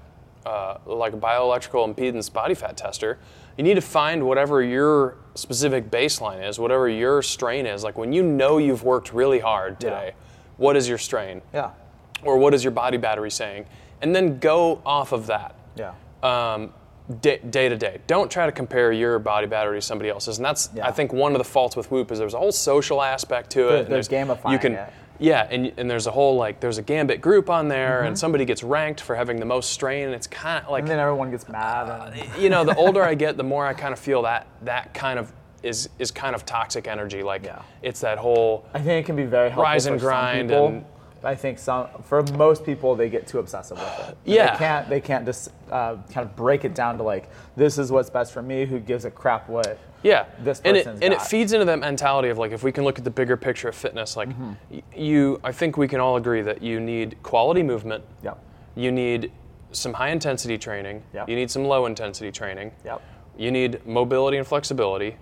uh, 0.48 0.78
like 0.86 1.12
a 1.12 1.16
bioelectrical 1.16 1.94
impedance 1.94 2.32
body 2.32 2.54
fat 2.54 2.76
tester, 2.76 3.18
you 3.56 3.64
need 3.64 3.74
to 3.74 3.80
find 3.82 4.24
whatever 4.26 4.62
your 4.62 5.16
specific 5.34 5.90
baseline 5.90 6.46
is, 6.48 6.58
whatever 6.58 6.88
your 6.88 7.22
strain 7.22 7.66
is. 7.66 7.84
Like 7.84 7.98
when 7.98 8.12
you 8.12 8.22
know 8.22 8.58
you've 8.58 8.82
worked 8.82 9.12
really 9.12 9.40
hard 9.40 9.78
today, 9.78 10.12
what 10.56 10.76
is 10.76 10.88
your 10.88 10.98
strain, 10.98 11.42
Yeah, 11.52 11.70
or 12.22 12.38
what 12.38 12.54
is 12.54 12.64
your 12.64 12.70
body 12.70 12.96
battery 12.96 13.30
saying, 13.30 13.66
and 14.00 14.14
then 14.14 14.38
go 14.38 14.80
off 14.86 15.12
of 15.12 15.26
that 15.26 15.54
yeah, 15.76 15.92
um, 16.22 16.72
day, 17.20 17.38
day 17.50 17.68
to 17.68 17.76
day. 17.76 17.98
Don't 18.06 18.30
try 18.30 18.46
to 18.46 18.52
compare 18.52 18.90
your 18.92 19.18
body 19.18 19.46
battery 19.46 19.78
to 19.78 19.82
somebody 19.82 20.08
else's. 20.10 20.38
And 20.38 20.44
that's, 20.44 20.70
Yeah. 20.74 20.86
I 20.86 20.92
think, 20.92 21.12
one 21.12 21.32
of 21.32 21.38
the 21.38 21.44
faults 21.44 21.76
with 21.76 21.90
Whoop 21.90 22.10
is 22.10 22.18
there's 22.18 22.34
a 22.34 22.38
whole 22.38 22.52
social 22.52 23.02
aspect 23.02 23.50
to 23.50 23.60
it. 23.68 23.70
They're 23.70 23.84
there's- 23.84 24.08
You 24.52 24.58
can, 24.58 24.72
it. 24.74 24.92
Yeah, 25.18 25.46
and, 25.50 25.72
and 25.76 25.90
there's 25.90 26.06
a 26.06 26.10
whole 26.10 26.36
like 26.36 26.60
there's 26.60 26.78
a 26.78 26.82
Gambit 26.82 27.20
group 27.20 27.50
on 27.50 27.68
there, 27.68 27.98
Mm-hmm. 27.98 28.06
and 28.08 28.18
somebody 28.18 28.44
gets 28.44 28.62
ranked 28.62 29.00
for 29.00 29.16
having 29.16 29.38
the 29.40 29.44
most 29.46 29.70
strain. 29.70 30.06
And 30.06 30.14
it's 30.14 30.26
kind 30.26 30.64
of 30.64 30.70
like 30.70 30.82
and 30.82 30.90
then 30.90 30.98
everyone 30.98 31.30
gets 31.30 31.48
mad. 31.48 32.12
And, 32.14 32.42
you 32.42 32.50
know, 32.50 32.64
the 32.64 32.74
older 32.76 33.02
I 33.02 33.14
get, 33.14 33.36
the 33.36 33.42
more 33.44 33.66
I 33.66 33.74
kind 33.74 33.92
of 33.92 33.98
feel 33.98 34.22
that 34.22 34.46
that 34.62 34.94
kind 34.94 35.18
of 35.18 35.32
is 35.62 35.88
is 35.98 36.10
kind 36.12 36.34
of 36.36 36.46
toxic 36.46 36.86
energy. 36.86 37.22
Like 37.22 37.44
Yeah. 37.44 37.62
it's 37.82 38.00
that 38.00 38.18
whole 38.18 38.64
I 38.74 38.78
think 38.80 39.02
it 39.04 39.06
can 39.06 39.16
be 39.16 39.24
very 39.24 39.48
helpful 39.50 39.64
Rise 39.64 39.86
and 39.86 39.98
grind 39.98 40.50
and- 40.52 40.84
I 41.24 41.34
think 41.34 41.58
some, 41.58 41.88
for 42.04 42.22
most 42.34 42.64
people, 42.64 42.94
they 42.94 43.08
get 43.08 43.26
too 43.26 43.38
obsessive 43.40 43.76
with 43.78 44.08
it. 44.10 44.18
Yeah. 44.24 44.52
they 44.52 44.58
can't. 44.58 44.88
They 44.88 45.00
can't 45.00 45.24
just 45.26 45.50
uh, 45.70 45.96
kind 46.12 46.26
of 46.28 46.36
break 46.36 46.64
it 46.64 46.74
down 46.74 46.96
to 46.98 47.02
like, 47.02 47.28
this 47.56 47.76
is 47.78 47.90
what's 47.90 48.08
best 48.10 48.32
for 48.32 48.42
me. 48.42 48.66
Who 48.66 48.78
gives 48.78 49.04
a 49.04 49.10
crap 49.10 49.48
what? 49.48 49.78
Yeah, 50.04 50.26
this 50.38 50.60
and 50.64 50.76
it 50.76 50.84
person's 50.84 51.00
and 51.02 51.12
it 51.12 51.20
feeds 51.20 51.52
into 51.52 51.64
that 51.64 51.80
mentality 51.80 52.28
of 52.28 52.38
like 52.38 52.52
if 52.52 52.62
we 52.62 52.70
can 52.70 52.84
look 52.84 52.98
at 52.98 53.04
the 53.04 53.10
bigger 53.10 53.36
picture 53.36 53.68
of 53.68 53.74
fitness, 53.74 54.16
like 54.16 54.28
Mm-hmm. 54.28 54.52
y- 54.70 54.82
you, 54.96 55.40
I 55.42 55.50
think 55.50 55.76
we 55.76 55.88
can 55.88 55.98
all 55.98 56.14
agree 56.16 56.40
that 56.42 56.62
you 56.62 56.78
need 56.78 57.20
quality 57.24 57.64
movement. 57.64 58.04
Yep. 58.22 58.38
You 58.76 58.92
need 58.92 59.32
some 59.72 59.92
high 59.92 60.10
intensity 60.10 60.56
training. 60.56 61.02
Yep. 61.14 61.28
You 61.28 61.34
need 61.34 61.50
some 61.50 61.64
low 61.64 61.86
intensity 61.86 62.30
training. 62.30 62.70
Yep. 62.84 63.02
You 63.36 63.50
need 63.50 63.84
mobility 63.84 64.36
and 64.36 64.46
flexibility. 64.46 65.16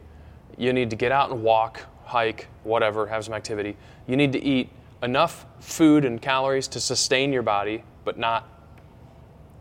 You 0.59 0.75
need 0.75 0.91
to 0.91 0.97
get 0.97 1.11
out 1.11 1.31
and 1.31 1.43
walk, 1.43 1.81
hike, 2.05 2.49
whatever, 2.65 3.07
have 3.07 3.25
some 3.25 3.33
activity. 3.35 3.79
You 4.07 4.17
need 4.17 4.33
to 4.33 4.43
eat 4.43 4.69
enough 5.03 5.47
food 5.61 6.05
and 6.05 6.21
calories 6.21 6.69
to 6.69 6.81
sustain 6.81 7.33
your 7.33 7.43
body, 7.43 7.85
but 8.05 8.19
not 8.19 8.49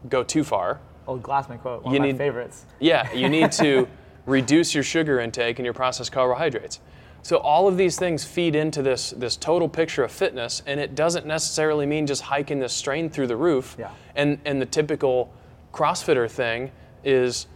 go 0.10 0.24
too 0.24 0.44
far. 0.44 0.80
Old 1.08 1.22
Glassman 1.24 1.60
quote. 1.62 1.84
One 1.84 1.94
You 1.94 1.98
of 2.00 2.02
my 2.02 2.08
need- 2.12 2.18
favorites. 2.18 2.66
Yeah, 2.80 3.12
you 3.14 3.30
need 3.30 3.52
to 3.54 3.88
reduce 4.26 4.74
your 4.74 4.84
sugar 4.84 5.20
intake 5.20 5.60
and 5.60 5.66
your 5.66 5.74
processed 5.74 6.12
carbohydrates. 6.12 6.80
So 7.22 7.38
all 7.38 7.68
of 7.68 7.76
these 7.78 7.98
things 7.98 8.24
feed 8.24 8.56
into 8.56 8.82
this 8.84 9.10
this 9.12 9.36
total 9.36 9.68
picture 9.68 10.04
of 10.04 10.12
fitness, 10.12 10.62
and 10.68 10.80
it 10.80 10.94
doesn't 10.94 11.26
necessarily 11.26 11.86
mean 11.88 12.06
just 12.06 12.22
hiking 12.22 12.60
this 12.60 12.72
strain 12.74 13.10
through 13.10 13.28
the 13.28 13.36
roof. 13.36 13.76
Yeah. 13.80 13.90
And 14.16 14.40
and 14.46 14.62
the 14.62 14.66
typical 14.68 15.34
CrossFitter 15.74 16.30
thing 16.30 16.72
is, 17.04 17.48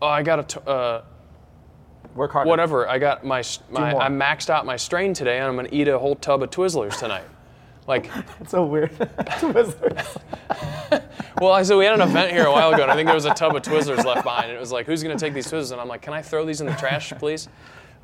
oh, 0.00 0.06
I 0.08 0.22
got 0.22 0.38
a 0.38 0.42
t- 0.42 0.60
uh, 0.66 1.02
Work 2.14 2.32
harder. 2.32 2.48
whatever. 2.48 2.88
I 2.88 2.98
got 2.98 3.24
my, 3.24 3.42
my. 3.70 3.94
I 3.94 4.08
maxed 4.08 4.50
out 4.50 4.66
my 4.66 4.76
strain 4.76 5.14
today, 5.14 5.38
and 5.38 5.46
I'm 5.46 5.56
gonna 5.56 5.68
eat 5.72 5.88
a 5.88 5.98
whole 5.98 6.14
tub 6.14 6.42
of 6.42 6.50
Twizzlers 6.50 6.98
tonight. 6.98 7.24
Like, 7.86 8.10
It's 8.40 8.50
so 8.50 8.64
weird. 8.64 8.90
Twizzlers. 8.98 10.20
well, 11.40 11.52
I 11.52 11.62
said 11.62 11.76
we 11.76 11.84
had 11.84 11.94
an 11.94 12.08
event 12.08 12.32
here 12.32 12.46
a 12.46 12.52
while 12.52 12.72
ago, 12.72 12.82
and 12.82 12.92
I 12.92 12.94
think 12.94 13.06
there 13.06 13.14
was 13.14 13.24
a 13.24 13.34
tub 13.34 13.56
of 13.56 13.62
Twizzlers 13.62 14.04
left 14.04 14.24
behind. 14.24 14.46
And 14.46 14.56
it 14.56 14.60
was 14.60 14.72
like, 14.72 14.86
who's 14.86 15.02
gonna 15.02 15.18
take 15.18 15.34
these 15.34 15.46
Twizzlers? 15.46 15.72
And 15.72 15.80
I'm 15.80 15.88
like, 15.88 16.02
can 16.02 16.12
I 16.12 16.22
throw 16.22 16.44
these 16.44 16.60
in 16.60 16.66
the 16.66 16.74
trash, 16.74 17.12
please? 17.18 17.48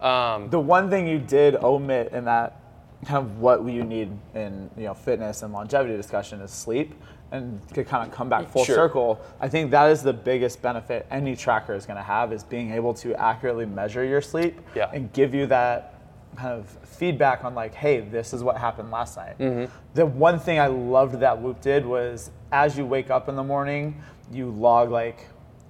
Um, 0.01 0.49
the 0.49 0.61
one 0.61 0.89
thing 0.91 1.07
you 1.07 1.19
did 1.19 1.57
omit 1.57 2.13
in 2.13 2.25
that 2.25 2.61
kind 3.05 3.19
of 3.19 3.39
what 3.39 3.65
you 3.65 3.85
need 3.85 4.11
in 4.35 4.69
you 4.77 4.85
know 4.85 4.95
fitness 4.95 5.43
and 5.43 5.53
longevity 5.53 5.97
discussion 5.97 6.41
is 6.41 6.51
sleep 6.51 6.95
and 7.31 7.61
to 7.75 7.85
kind 7.85 8.07
of 8.09 8.15
come 8.15 8.29
back 8.29 8.49
full 8.49 8.65
Sure. 8.65 8.75
circle 8.75 9.21
i 9.41 9.49
think 9.49 9.71
that 9.71 9.91
is 9.91 10.03
the 10.03 10.13
biggest 10.13 10.63
benefit 10.63 11.07
any 11.11 11.37
tracker 11.37 11.75
is 11.75 11.85
going 11.87 11.97
to 11.97 12.03
have 12.03 12.33
is 12.33 12.43
being 12.43 12.73
able 12.73 12.95
to 12.95 13.15
accurately 13.15 13.67
measure 13.67 14.05
your 14.05 14.23
sleep 14.23 14.59
Yeah. 14.75 14.91
and 14.93 15.13
give 15.13 15.35
you 15.35 15.47
that 15.47 15.95
kind 16.37 16.53
of 16.59 16.67
feedback 16.85 17.45
on 17.45 17.55
like 17.55 17.75
hey 17.75 18.01
this 18.01 18.33
is 18.33 18.43
what 18.43 18.57
happened 18.57 18.91
last 18.91 19.17
night 19.17 19.39
Mm-hmm. 19.39 19.73
the 19.95 20.07
one 20.07 20.39
thing 20.39 20.59
i 20.59 20.67
loved 20.69 21.21
that 21.21 21.41
whoop 21.41 21.61
did 21.61 21.85
was 21.85 22.31
as 22.53 22.79
you 22.79 22.87
wake 22.87 23.11
up 23.11 23.29
in 23.29 23.37
the 23.37 23.43
morning 23.45 24.01
you 24.33 24.51
log 24.51 24.91
like 24.91 25.27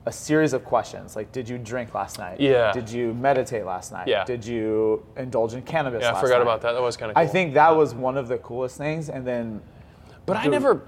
a 0.07 0.13
series 0.13 0.53
of 0.53 0.65
questions 0.65 1.17
like 1.17 1.33
did 1.33 1.49
you 1.49 1.59
drink 1.59 1.93
last 1.95 2.19
night 2.19 2.41
Yeah. 2.41 2.73
did 2.73 2.89
you 2.89 3.13
meditate 3.15 3.65
last 3.67 3.93
night 3.93 4.07
Yeah. 4.09 4.25
did 4.25 4.45
you 4.45 5.05
indulge 5.17 5.55
in 5.55 5.63
cannabis 5.63 6.03
yeah, 6.03 6.17
I 6.17 6.21
forgot 6.21 6.37
night? 6.37 6.43
about 6.43 6.61
that. 6.63 6.73
That 6.73 6.83
was 6.83 6.97
kind 6.97 7.11
of 7.11 7.17
cool. 7.17 7.23
I 7.25 7.27
think 7.27 7.53
that 7.55 7.77
was 7.77 7.95
one 7.95 8.17
of 8.17 8.27
the 8.29 8.39
coolest 8.39 8.79
things. 8.79 9.11
And 9.11 9.27
then, 9.27 9.61
But 10.29 10.37
I 10.37 10.47
never, 10.47 10.83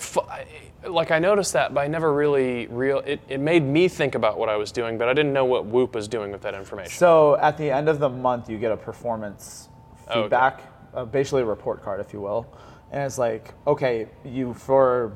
like, 0.88 1.10
I 1.10 1.18
noticed 1.18 1.52
that, 1.54 1.74
but 1.74 1.80
I 1.80 1.86
never 1.88 2.12
really 2.12 2.66
real. 2.68 2.98
It, 3.00 3.20
it 3.28 3.40
made 3.40 3.62
me 3.64 3.88
think 3.88 4.14
about 4.14 4.38
what 4.38 4.48
I 4.48 4.56
was 4.56 4.70
doing, 4.72 4.98
but 4.98 5.08
I 5.08 5.14
didn't 5.14 5.32
know 5.32 5.44
what 5.44 5.66
Whoop 5.66 5.94
was 5.94 6.08
doing 6.08 6.30
with 6.30 6.42
that 6.42 6.54
information. 6.54 6.92
so 6.92 7.36
at 7.36 7.56
the 7.56 7.70
end 7.70 7.88
of 7.88 7.98
the 7.98 8.08
month, 8.08 8.48
you 8.48 8.58
get 8.58 8.72
a 8.72 8.76
performance 8.76 9.68
okay. 10.08 10.22
feedback, 10.22 10.62
uh, 10.94 11.04
basically 11.04 11.42
a 11.42 11.46
report 11.46 11.82
card, 11.82 12.00
if 12.00 12.12
you 12.12 12.20
will. 12.20 12.46
And 12.92 13.02
it's 13.02 13.18
like, 13.18 13.54
okay, 13.66 14.08
you 14.24 14.54
for 14.54 15.12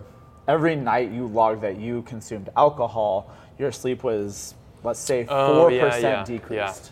every 0.46 0.76
night 0.76 1.10
you 1.10 1.26
log 1.26 1.60
that 1.62 1.78
you 1.78 2.02
consumed 2.02 2.48
alcohol, 2.56 3.32
your 3.58 3.72
sleep 3.72 4.02
was, 4.04 4.54
let's 4.82 5.00
say, 5.00 5.26
Oh, 5.28 5.54
four 5.62 5.70
yeah, 5.70 5.84
percent 5.84 6.02
yeah, 6.02 6.24
decreased. 6.24 6.84
yeah. 6.84 6.90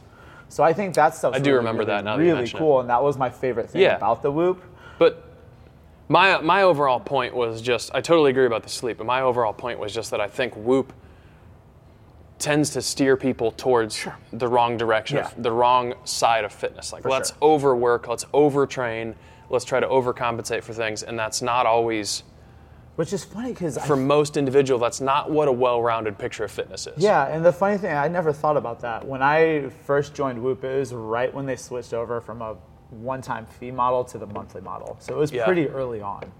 So 0.49 0.63
I 0.63 0.73
think 0.73 0.95
that 0.97 1.15
stuff. 1.15 1.35
I 1.35 1.39
do 1.39 1.55
remember 1.55 1.85
that 1.87 2.05
now 2.05 2.17
that 2.17 2.23
you 2.23 2.29
really 2.31 2.41
mention 2.41 2.59
it. 2.59 2.61
cool, 2.61 2.81
and 2.81 2.91
that 2.91 3.03
was 3.03 3.17
my 3.17 3.31
favorite 3.31 3.71
thing 3.71 3.81
Yeah. 3.83 3.97
about 3.97 4.23
the 4.23 4.31
Whoop. 4.31 4.63
But 4.99 5.32
my 6.09 6.41
my 6.41 6.63
overall 6.63 7.01
point 7.01 7.35
was 7.35 7.63
just 7.63 7.91
I 7.95 8.01
totally 8.01 8.31
agree 8.31 8.47
about 8.47 8.63
the 8.63 8.69
sleep, 8.69 8.99
but 8.99 9.07
my 9.07 9.21
overall 9.23 9.53
point 9.53 9.79
was 9.79 9.95
just 9.95 10.11
that 10.11 10.21
I 10.21 10.29
think 10.29 10.55
Whoop 10.57 10.93
tends 12.39 12.71
to 12.71 12.83
steer 12.83 13.17
people 13.17 13.53
towards 13.53 14.05
the 14.33 14.49
wrong 14.49 14.77
direction, 14.77 15.19
Yeah. 15.19 15.31
the 15.39 15.53
wrong 15.53 15.95
side 16.05 16.45
of 16.45 16.53
fitness. 16.53 16.93
Like 16.93 17.05
let's 17.05 17.31
sure. 17.31 17.39
overwork, 17.41 18.09
let's 18.09 18.25
overtrain, 18.27 19.15
let's 19.49 19.65
try 19.65 19.79
to 19.79 19.87
overcompensate 19.87 20.65
for 20.65 20.73
things, 20.73 21.03
and 21.05 21.17
that's 21.19 21.41
not 21.41 21.67
always 21.67 22.25
Which 22.97 23.13
is 23.13 23.25
funny 23.25 23.51
because 23.53 23.79
for 23.87 23.95
most 23.97 24.37
individual 24.37 24.81
that's 24.81 25.01
not 25.01 25.31
what 25.31 25.47
a 25.47 25.53
well-rounded 25.53 26.19
picture 26.19 26.43
of 26.45 26.51
fitness 26.51 26.87
is. 26.89 26.99
Yeah, 27.03 27.27
and 27.29 27.45
the 27.45 27.53
funny 27.53 27.79
thing, 27.79 27.93
I 27.97 28.09
never 28.09 28.33
thought 28.33 28.57
about 28.57 28.81
that. 28.81 29.07
When 29.07 29.23
I 29.23 29.69
first 29.87 30.13
joined 30.13 30.43
Whoop, 30.43 30.65
it 30.65 30.79
was 30.79 30.93
right 30.93 31.33
when 31.33 31.47
they 31.47 31.57
switched 31.57 31.95
over 31.95 32.21
from 32.21 32.43
a 32.43 32.57
one-time 33.01 33.47
fee 33.47 33.71
model 33.71 34.05
to 34.05 34.19
the 34.19 34.27
monthly 34.27 34.61
model. 34.61 34.97
So 35.01 35.15
it 35.15 35.19
was 35.19 35.33
Yeah. 35.33 35.45
pretty 35.45 35.69
early 35.69 36.01
on. 36.01 36.31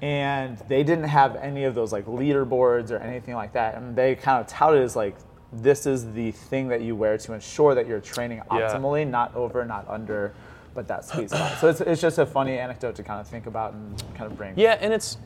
And 0.00 0.58
they 0.68 0.82
didn't 0.82 1.04
have 1.04 1.36
any 1.36 1.64
of 1.64 1.74
those 1.74 1.92
like 1.92 2.06
leaderboards 2.06 2.90
or 2.90 2.98
anything 2.98 3.34
like 3.34 3.52
that. 3.52 3.76
And 3.76 3.94
they 3.94 4.14
kind 4.14 4.40
of 4.40 4.46
touted 4.46 4.82
as 4.82 4.96
like 4.96 5.16
this 5.52 5.86
is 5.86 6.12
the 6.14 6.32
thing 6.32 6.68
that 6.68 6.80
you 6.80 6.96
wear 6.96 7.18
to 7.18 7.34
ensure 7.34 7.74
that 7.74 7.86
you're 7.86 8.00
training 8.00 8.38
Yeah. 8.52 8.68
optimally, 8.70 9.06
not 9.06 9.34
over, 9.36 9.64
not 9.64 9.86
under, 9.88 10.32
but 10.74 10.88
that 10.88 11.04
sweet 11.04 11.28
spot. 11.30 11.58
So 11.58 11.68
it's, 11.68 11.80
it's 11.82 12.00
just 12.00 12.18
a 12.18 12.24
funny 12.26 12.58
anecdote 12.58 12.94
to 12.96 13.02
kind 13.02 13.20
of 13.20 13.26
think 13.28 13.46
about 13.46 13.74
and 13.74 14.02
kind 14.14 14.30
of 14.32 14.36
bring. 14.38 14.54
Yeah, 14.56 14.78
and 14.80 14.92
it's 14.92 15.18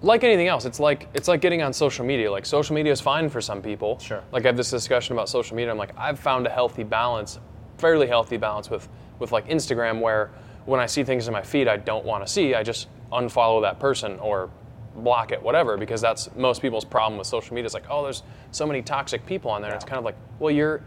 like 0.00 0.24
anything 0.24 0.48
else. 0.48 0.64
It's 0.64 0.80
like 0.80 1.08
it's 1.12 1.28
like 1.28 1.40
getting 1.42 1.60
on 1.62 1.72
social 1.72 2.04
media. 2.04 2.30
Like 2.32 2.46
social 2.46 2.74
media 2.74 2.92
is 2.92 3.00
fine 3.00 3.28
for 3.28 3.40
some 3.40 3.60
people. 3.60 3.98
Sure. 3.98 4.22
Like 4.32 4.44
I 4.44 4.48
have 4.48 4.56
this 4.56 4.70
discussion 4.70 5.12
about 5.14 5.28
social 5.28 5.54
media. 5.54 5.70
I'm 5.70 5.78
like 5.78 5.92
I've 5.98 6.18
found 6.18 6.46
a 6.46 6.50
healthy 6.50 6.82
balance, 6.84 7.38
fairly 7.76 8.06
healthy 8.06 8.36
balance 8.38 8.70
with 8.70 8.88
with 9.18 9.32
like 9.32 9.48
Instagram, 9.48 10.00
where 10.00 10.30
when 10.66 10.80
I 10.80 10.86
see 10.86 11.04
things 11.04 11.26
in 11.28 11.32
my 11.32 11.42
feed 11.42 11.68
I 11.68 11.76
don't 11.76 12.04
want 12.04 12.26
to 12.26 12.32
see, 12.32 12.54
I 12.54 12.62
just 12.62 12.88
unfollow 13.12 13.62
that 13.62 13.78
person 13.80 14.18
or 14.18 14.50
block 14.96 15.32
it, 15.32 15.42
whatever. 15.42 15.76
Because 15.76 16.00
that's 16.00 16.28
most 16.36 16.60
people's 16.60 16.84
problem 16.84 17.18
with 17.18 17.26
social 17.26 17.54
media. 17.54 17.66
It's 17.66 17.74
like 17.74 17.86
oh, 17.90 18.02
there's 18.04 18.22
so 18.50 18.66
many 18.66 18.82
toxic 18.82 19.24
people 19.26 19.50
on 19.50 19.62
there. 19.62 19.70
And 19.70 19.76
it's 19.76 19.84
kind 19.88 19.98
of 19.98 20.04
like 20.04 20.16
well, 20.38 20.50
you're 20.52 20.82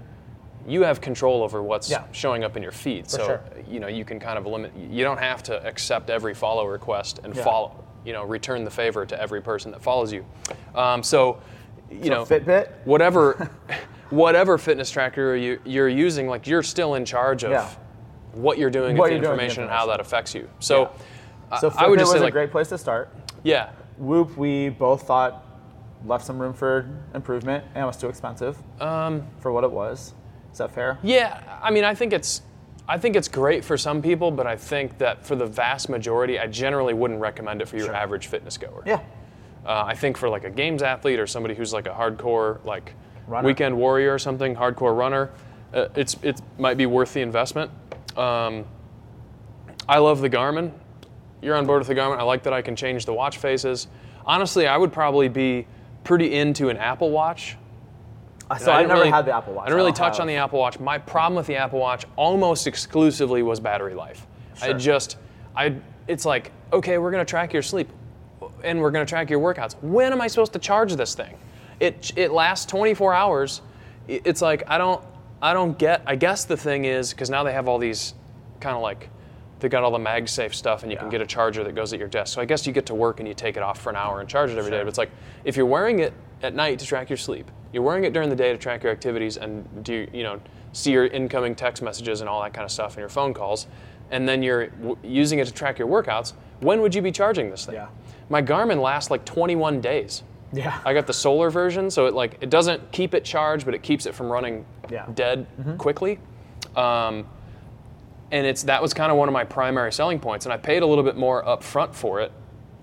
you 0.67 0.84
have 0.84 1.02
control 1.02 1.41
over 1.41 1.63
what's 1.63 1.89
Yeah. 1.89 2.04
showing 2.12 2.44
up 2.44 2.56
in 2.56 2.62
your 2.62 2.72
feed. 2.72 3.10
so 3.10 3.26
sure. 3.26 3.41
you 3.67 3.80
know 3.80 3.88
you 3.88 4.06
can 4.06 4.20
kind 4.20 4.38
of 4.38 4.46
limit. 4.46 4.72
You 4.78 5.04
don't 5.04 5.17
have 5.20 5.41
to 5.44 5.65
accept 5.65 6.10
every 6.12 6.36
follow 6.36 6.67
request 6.67 7.20
and 7.24 7.36
Yeah. 7.36 7.44
follow 7.44 7.84
you 8.06 8.13
know 8.13 8.24
return 8.24 8.63
the 8.63 8.70
favor 8.72 9.06
to 9.06 9.20
every 9.22 9.41
person 9.41 9.72
that 9.72 9.82
follows 9.82 10.12
you 10.12 10.26
um, 10.74 11.04
so 11.04 11.39
you 11.91 12.10
know 12.10 12.26
Fitbit? 12.26 12.72
whatever 12.84 13.52
whatever 14.10 14.58
fitness 14.58 14.89
tracker 14.89 15.36
you, 15.36 15.60
you're 15.65 15.88
using 15.88 16.28
like 16.28 16.48
you're 16.48 16.63
still 16.63 16.96
in 16.96 17.06
charge 17.06 17.44
of 17.44 17.52
Yeah. 17.52 17.70
What 18.34 18.58
you're 18.58 18.70
doing 18.70 18.96
What 18.98 19.04
with 19.04 19.10
the 19.12 19.15
you're 19.15 19.22
doing 19.26 19.38
the 19.38 19.44
information 19.44 19.63
and 19.63 19.72
how 19.72 19.86
that 19.88 20.00
affects 20.00 20.34
you 20.36 20.50
so 20.60 20.91
I- 21.52 21.60
So 21.60 21.74
I 21.78 21.88
would 21.88 21.98
Fitbit 22.00 22.02
just 22.04 22.13
was 22.13 22.20
say 22.20 22.20
a 22.20 22.24
like 22.24 22.34
great 22.34 22.52
place 22.52 22.70
to 22.70 22.78
start. 22.78 23.10
yeah 23.44 23.72
Whoop, 23.98 24.36
we 24.38 24.70
both 24.70 25.04
thought 25.04 25.46
left 26.06 26.26
some 26.26 26.39
room 26.39 26.54
for 26.54 26.89
improvement 27.13 27.63
and 27.76 27.84
it 27.84 27.86
was 27.86 27.98
too 27.98 28.08
expensive 28.10 28.58
um, 28.82 29.28
for 29.39 29.52
what 29.52 29.63
it 29.63 29.72
was. 29.72 30.15
Is 30.52 30.58
that 30.58 30.72
fair? 30.74 30.98
Yeah, 31.04 31.60
I 31.62 31.70
mean, 31.70 31.84
I 31.84 31.94
think 31.94 32.12
it's, 32.12 32.41
I 32.89 32.98
think 32.98 33.15
it's 33.15 33.28
great 33.28 33.63
for 33.63 33.78
some 33.78 34.02
people, 34.02 34.32
but 34.32 34.48
I 34.48 34.56
think 34.56 34.98
that 34.98 35.24
for 35.26 35.36
the 35.36 35.46
vast 35.46 35.88
majority, 35.88 36.39
I 36.39 36.48
generally 36.48 36.94
wouldn't 36.96 37.20
recommend 37.22 37.62
it 37.62 37.67
for 37.67 37.78
your 37.78 37.94
average 37.94 38.26
fitness 38.28 38.58
goer. 38.58 38.82
Yeah. 38.88 39.02
Uh, 39.65 39.84
I 39.86 39.94
think 39.94 40.17
for 40.17 40.28
like 40.30 40.44
a 40.46 40.50
games 40.50 40.82
athlete 40.82 41.20
or 41.20 41.28
somebody 41.28 41.54
who's 41.54 41.72
like 41.72 41.86
a 41.86 41.91
hardcore 41.94 42.63
like 42.65 42.96
Runner. 43.28 43.46
weekend 43.46 43.78
warrior 43.78 44.13
or 44.13 44.20
something, 44.20 44.56
hardcore 44.56 44.98
runner, 44.98 45.30
uh, 45.76 45.89
it's 45.96 46.15
it 46.24 46.41
might 46.58 46.78
be 46.78 46.88
worth 46.88 47.13
the 47.13 47.22
investment. 47.22 47.70
Um, 48.17 48.65
I 49.88 49.97
love 50.00 50.21
the 50.21 50.30
Garmin. 50.30 50.71
You're 51.41 51.56
on 51.56 51.65
board 51.65 51.80
with 51.80 51.88
the 51.88 51.95
Garmin. 51.95 52.17
I 52.17 52.24
like 52.24 52.43
that 52.43 52.54
I 52.54 52.62
can 52.62 52.76
change 52.76 53.06
the 53.06 53.13
watch 53.13 53.38
faces. 53.38 53.88
Honestly, 54.26 54.67
I 54.67 54.78
would 54.78 54.93
probably 54.93 55.28
be 55.28 55.65
pretty 56.04 56.36
into 56.36 56.69
an 56.69 56.78
Apple 56.78 57.10
Watch. 57.12 57.58
So 58.60 58.71
I, 58.71 58.78
didn't 58.80 58.89
never 58.89 59.00
really- 59.02 59.12
had 59.12 59.26
the 59.26 59.36
Apple 59.36 59.54
Watch. 59.54 59.63
I 59.63 59.67
didn't 59.67 59.78
really 59.78 59.91
touch 59.93 60.15
have- 60.17 60.21
on 60.21 60.28
the 60.28 60.36
Apple 60.36 60.60
Watch. 60.60 60.80
My 60.80 60.97
problem 60.97 61.36
with 61.36 61.47
the 61.47 61.56
Apple 61.56 61.80
Watch 61.80 62.06
almost 62.15 62.67
exclusively 62.67 63.43
was 63.43 63.60
battery 63.60 63.93
life. 63.93 64.28
Sure. 64.56 64.69
I 64.69 64.74
just, 64.74 65.17
I, 65.56 65.76
it's 66.08 66.26
like, 66.26 66.52
okay, 66.74 66.97
we're 66.97 67.12
gonna 67.12 67.24
track 67.26 67.54
your 67.54 67.62
sleep, 67.62 67.89
and 68.63 68.80
we're 68.82 68.91
gonna 68.91 69.06
track 69.06 69.30
your 69.30 69.39
workouts. 69.39 69.82
When 69.82 70.12
am 70.12 70.19
I 70.21 70.28
supposed 70.28 70.54
to 70.54 70.60
charge 70.60 70.93
this 70.95 71.15
thing? 71.15 71.36
It 71.80 72.12
it 72.15 72.32
lasts 72.32 72.65
24 72.67 73.13
hours. 73.13 73.62
It's 74.08 74.41
like 74.41 74.63
I 74.67 74.78
don't 74.78 75.02
I 75.41 75.54
don't 75.54 75.77
get. 75.77 76.01
I 76.06 76.15
guess 76.15 76.45
the 76.45 76.58
thing 76.58 76.86
is 76.86 77.12
because 77.12 77.30
now 77.30 77.43
they 77.43 77.54
have 77.54 77.67
all 77.67 77.77
these 77.77 78.13
kind 78.60 78.75
of 78.75 78.82
like 78.82 79.10
they 79.60 79.69
got 79.69 79.84
all 79.84 79.91
the 79.91 79.97
MagSafe 79.99 80.54
stuff, 80.54 80.84
and 80.84 80.91
you 80.91 80.97
can 80.97 81.10
get 81.10 81.21
a 81.21 81.25
charger 81.25 81.63
that 81.63 81.75
goes 81.75 81.93
at 81.93 81.99
your 81.99 82.08
desk. 82.08 82.34
So 82.34 82.41
I 82.41 82.45
guess 82.45 82.65
you 82.65 82.73
get 82.73 82.88
to 82.88 82.95
work 82.95 83.19
and 83.19 83.27
you 83.27 83.34
take 83.36 83.58
it 83.58 83.63
off 83.63 83.80
for 83.80 83.89
an 83.91 83.95
hour 83.95 84.19
and 84.19 84.27
charge 84.27 84.49
it 84.49 84.58
every 84.58 84.71
day. 84.71 84.77
Sure. 84.77 84.86
But 84.86 84.89
it's 84.89 84.97
like 84.97 85.12
if 85.43 85.56
you're 85.56 85.65
wearing 85.67 85.99
it 85.99 86.13
at 86.41 86.56
night 86.56 86.80
to 86.80 86.86
track 86.86 87.10
your 87.10 87.17
sleep, 87.17 87.49
you're 87.71 87.84
wearing 87.84 88.04
it 88.04 88.13
during 88.13 88.30
the 88.30 88.36
day 88.36 88.51
to 88.51 88.58
track 88.58 88.84
your 88.84 88.91
activities 88.91 89.38
and 89.38 89.84
do 89.84 90.08
you 90.12 90.23
know 90.23 90.39
see 90.73 90.91
your 90.91 91.06
incoming 91.08 91.54
text 91.54 91.84
messages 91.84 92.21
and 92.21 92.30
all 92.30 92.41
that 92.41 92.54
kind 92.54 92.65
of 92.65 92.71
stuff 92.71 92.93
and 92.93 92.99
your 92.99 93.10
phone 93.10 93.34
calls, 93.34 93.67
and 94.10 94.27
then 94.27 94.41
you're 94.41 94.67
w- 94.67 94.97
using 95.04 95.39
it 95.39 95.45
to 95.45 95.54
track 95.54 95.77
your 95.77 95.88
workouts. 95.88 96.34
When 96.62 96.82
would 96.82 96.95
you 96.95 97.01
be 97.01 97.12
charging 97.12 97.49
this 97.49 97.65
thing? 97.65 97.75
Yeah. 97.75 97.88
My 98.30 98.41
Garmin 98.41 98.82
lasts 98.82 99.12
like 99.12 99.25
21 99.25 99.82
days. 99.82 100.23
Yeah. 100.54 100.80
I 100.86 100.94
got 100.94 101.08
the 101.08 101.14
solar 101.14 101.50
version, 101.50 101.90
so 101.90 102.06
it 102.08 102.14
like 102.14 102.38
it 102.42 102.50
doesn't 102.50 102.92
keep 102.92 103.14
it 103.14 103.24
charged, 103.24 103.66
but 103.66 103.74
it 103.74 103.82
keeps 103.84 104.06
it 104.06 104.14
from 104.14 104.32
running 104.32 104.66
Yeah. 104.90 105.06
dead 105.14 105.46
quickly. 105.78 106.20
Um, 106.76 107.26
and 108.32 108.46
it's 108.48 108.64
that 108.64 108.82
was 108.82 108.94
kind 108.94 109.12
of 109.12 109.18
one 109.18 109.28
of 109.30 109.34
my 109.34 109.44
primary 109.44 109.92
selling 109.92 110.20
points, 110.20 110.46
and 110.46 110.54
I 110.54 110.58
paid 110.58 110.84
a 110.84 110.86
little 110.86 111.04
bit 111.04 111.16
more 111.18 111.48
up 111.48 111.64
front 111.64 111.96
for 111.96 112.22
it. 112.22 112.32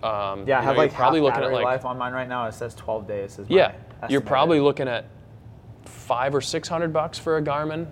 Um, 0.02 0.46
yeah, 0.46 0.60
I 0.60 0.62
have 0.62 0.76
know, 0.76 0.82
like 0.82 0.92
probably 0.94 1.20
looking 1.20 1.42
at 1.42 1.52
like 1.52 1.64
life 1.64 1.84
on 1.84 1.98
mine 1.98 2.12
right 2.12 2.28
now. 2.28 2.46
It 2.46 2.52
says 2.54 2.74
12 2.74 3.06
days. 3.08 3.40
Yeah, 3.48 3.72
you're 4.08 4.20
probably 4.20 4.60
looking 4.60 4.88
at 4.88 5.06
five 5.84 6.34
or 6.34 6.40
six 6.40 6.68
hundred 6.68 6.92
bucks 6.92 7.18
for 7.18 7.36
a 7.38 7.42
Garmin. 7.42 7.86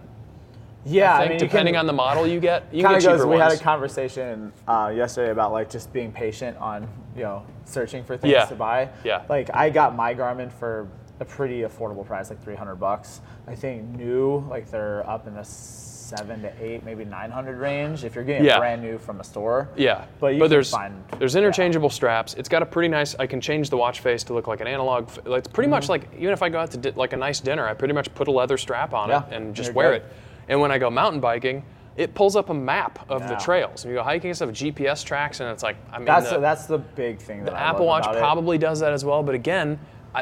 yeah. 0.85 1.17
I 1.19 1.25
I 1.25 1.29
mean, 1.31 1.39
depending 1.39 1.75
can- 1.75 1.81
on 1.81 1.87
the 1.87 1.93
model 1.93 2.27
you 2.27 2.41
get, 2.41 2.65
you 2.73 2.83
can 2.83 2.93
get 2.93 3.01
cheaper 3.03 3.17
goes. 3.19 3.27
We 3.27 3.39
had 3.39 3.53
a 3.53 3.59
conversation 3.59 4.53
uh, 4.69 4.93
yesterday 4.95 5.33
about 5.33 5.53
like 5.53 5.69
just 5.71 5.93
being 5.93 6.13
patient 6.13 6.57
on 6.59 6.87
you 7.17 7.23
know 7.23 7.43
searching 7.65 8.05
for 8.05 8.17
things 8.17 8.33
Yeah. 8.33 8.45
to 8.47 8.55
buy. 8.55 8.89
Yeah. 9.05 9.23
Like 9.29 9.51
I 9.55 9.71
got 9.71 9.95
my 9.95 10.15
Garmin 10.15 10.53
for 10.53 10.89
a 11.21 11.25
pretty 11.25 11.61
affordable 11.63 12.05
price, 12.07 12.29
like 12.31 12.43
300 12.43 12.77
bucks. 12.77 13.21
I 13.47 13.55
think 13.55 13.85
new, 13.97 14.45
like 14.51 14.71
they're 14.71 15.09
up 15.09 15.27
in 15.27 15.35
the 15.35 15.45
seven 15.45 16.43
to 16.43 16.53
eight, 16.63 16.85
maybe 16.85 17.05
900 17.05 17.57
range. 17.59 18.05
If 18.05 18.15
you're 18.15 18.23
getting 18.23 18.45
Yeah. 18.45 18.59
brand 18.59 18.83
new 18.83 18.99
from 18.99 19.19
a 19.21 19.25
store. 19.25 19.69
Yeah, 19.77 20.05
But 20.21 20.35
you 20.35 20.43
can 20.43 20.51
there's 20.51 20.71
find- 20.71 21.03
there's 21.19 21.35
yeah. 21.35 21.39
interchangeable 21.41 21.91
straps. 21.91 22.35
It's 22.35 22.49
got 22.49 22.63
a 22.63 22.67
pretty 22.67 22.89
nice. 22.89 23.17
I 23.19 23.27
can 23.27 23.41
change 23.41 23.71
the 23.71 23.77
watch 23.77 24.01
face 24.01 24.23
to 24.25 24.35
look 24.35 24.47
like 24.47 24.61
an 24.61 24.67
analog. 24.69 25.09
Like 25.25 25.39
it's 25.41 25.49
pretty 25.49 25.67
Mm-hmm. 25.67 25.71
much 25.71 25.89
like 25.89 26.09
even 26.17 26.33
if 26.33 26.43
I 26.43 26.49
go 26.51 26.59
out 26.61 26.71
to 26.73 26.77
di- 26.77 26.91
like 26.95 27.13
a 27.13 27.17
nice 27.17 27.41
dinner, 27.41 27.67
I 27.67 27.75
pretty 27.75 27.95
much 27.95 28.15
put 28.15 28.29
a 28.29 28.31
leather 28.31 28.59
strap 28.59 28.93
on 28.95 29.09
Yeah, 29.09 29.27
it 29.27 29.33
and 29.35 29.55
just 29.55 29.69
you're 29.69 29.75
wear 29.75 29.93
good. 29.93 30.03
it. 30.03 30.13
And 30.49 30.61
when 30.61 30.71
I 30.71 30.79
go 30.79 30.91
mountain 30.91 31.21
biking, 31.21 31.65
it 31.97 32.15
pulls 32.15 32.37
up 32.37 32.51
a 32.51 32.55
map 32.55 33.05
of 33.11 33.27
the 33.27 33.37
trails. 33.37 33.85
And 33.85 33.91
you 33.93 33.99
go 33.99 34.03
hiking 34.05 34.31
and 34.31 34.37
stuff, 34.37 34.51
GPS 34.51 35.05
tracks, 35.05 35.41
and 35.41 35.51
it's 35.51 35.63
like, 35.63 35.77
I 35.91 35.99
mean, 35.99 36.07
That's 36.07 36.31
the, 36.31 36.39
that's 36.39 36.67
the 36.67 36.79
big 36.79 37.19
thing. 37.19 37.45
That 37.45 37.53
the 37.53 37.57
I 37.57 37.71
Apple 37.71 37.87
love 37.87 38.01
Watch 38.01 38.05
about 38.05 38.17
it. 38.17 38.21
probably 38.21 38.59
does 38.59 38.81
that 38.81 38.93
as 38.93 39.05
well. 39.05 39.23
But 39.23 39.35
again, 39.35 39.79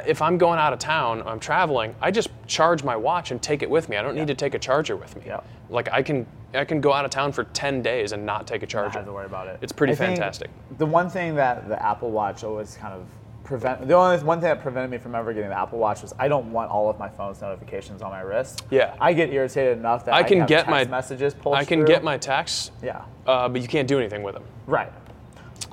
if 0.06 0.22
I'm 0.22 0.38
going 0.38 0.58
out 0.58 0.72
of 0.72 0.78
town, 0.78 1.22
I'm 1.26 1.40
traveling, 1.40 1.94
I 2.00 2.10
just 2.10 2.30
charge 2.46 2.84
my 2.84 2.96
watch 2.96 3.30
and 3.30 3.42
take 3.42 3.62
it 3.62 3.70
with 3.70 3.88
me. 3.88 3.96
I 3.96 4.02
don't 4.02 4.14
need 4.16 4.26
to 4.28 4.34
take 4.34 4.54
a 4.54 4.58
charger 4.58 4.96
with 4.96 5.16
me. 5.16 5.22
Yeah. 5.26 5.40
Like 5.68 5.88
I 5.92 6.02
can, 6.02 6.26
I 6.52 6.64
can 6.64 6.80
go 6.80 6.92
out 6.92 7.04
of 7.04 7.10
town 7.10 7.32
for 7.32 7.44
10 7.44 7.82
days 7.82 8.12
and 8.12 8.24
not 8.24 8.46
take 8.46 8.62
a 8.62 8.66
charger. 8.66 8.88
Not 8.88 8.94
have 8.96 9.06
to 9.06 9.12
worry 9.12 9.26
about 9.26 9.48
it. 9.48 9.58
It's 9.62 9.72
pretty 9.72 9.92
I 9.94 9.96
fantastic. 9.96 10.50
The 10.78 10.86
one 10.86 11.10
thing 11.10 11.34
that 11.36 11.68
the 11.68 11.80
Apple 11.84 12.10
Watch 12.10 12.44
always 12.44 12.76
kind 12.76 12.94
of 12.94 13.06
prevent 13.44 13.86
the 13.86 13.94
only 13.94 14.16
one 14.24 14.40
thing 14.40 14.48
that 14.48 14.62
prevented 14.62 14.90
me 14.90 14.98
from 14.98 15.14
ever 15.14 15.32
getting 15.32 15.50
the 15.50 15.58
Apple 15.58 15.78
Watch 15.78 16.02
was 16.02 16.14
I 16.18 16.28
don't 16.28 16.50
want 16.50 16.70
all 16.70 16.88
of 16.90 16.98
my 16.98 17.08
phone's 17.08 17.40
notifications 17.40 18.02
on 18.02 18.10
my 18.10 18.20
wrist. 18.22 18.64
Yeah. 18.70 18.94
I 19.00 19.12
get 19.12 19.30
irritated 19.32 19.78
enough 19.78 20.04
that 20.06 20.14
I 20.14 20.18
I, 20.18 20.22
can 20.22 20.40
have 20.40 20.48
get 20.48 20.56
text 20.66 20.70
my 20.70 20.84
messages 20.86 21.34
pulled 21.34 21.54
I 21.56 21.64
can 21.64 21.80
through. 21.80 21.86
get 21.88 22.02
my 22.02 22.16
texts, 22.16 22.70
yeah 22.82 23.02
uh, 23.26 23.48
but 23.48 23.60
you 23.62 23.68
can't 23.68 23.86
do 23.86 23.98
anything 23.98 24.22
with 24.22 24.34
them. 24.34 24.44
right. 24.66 24.90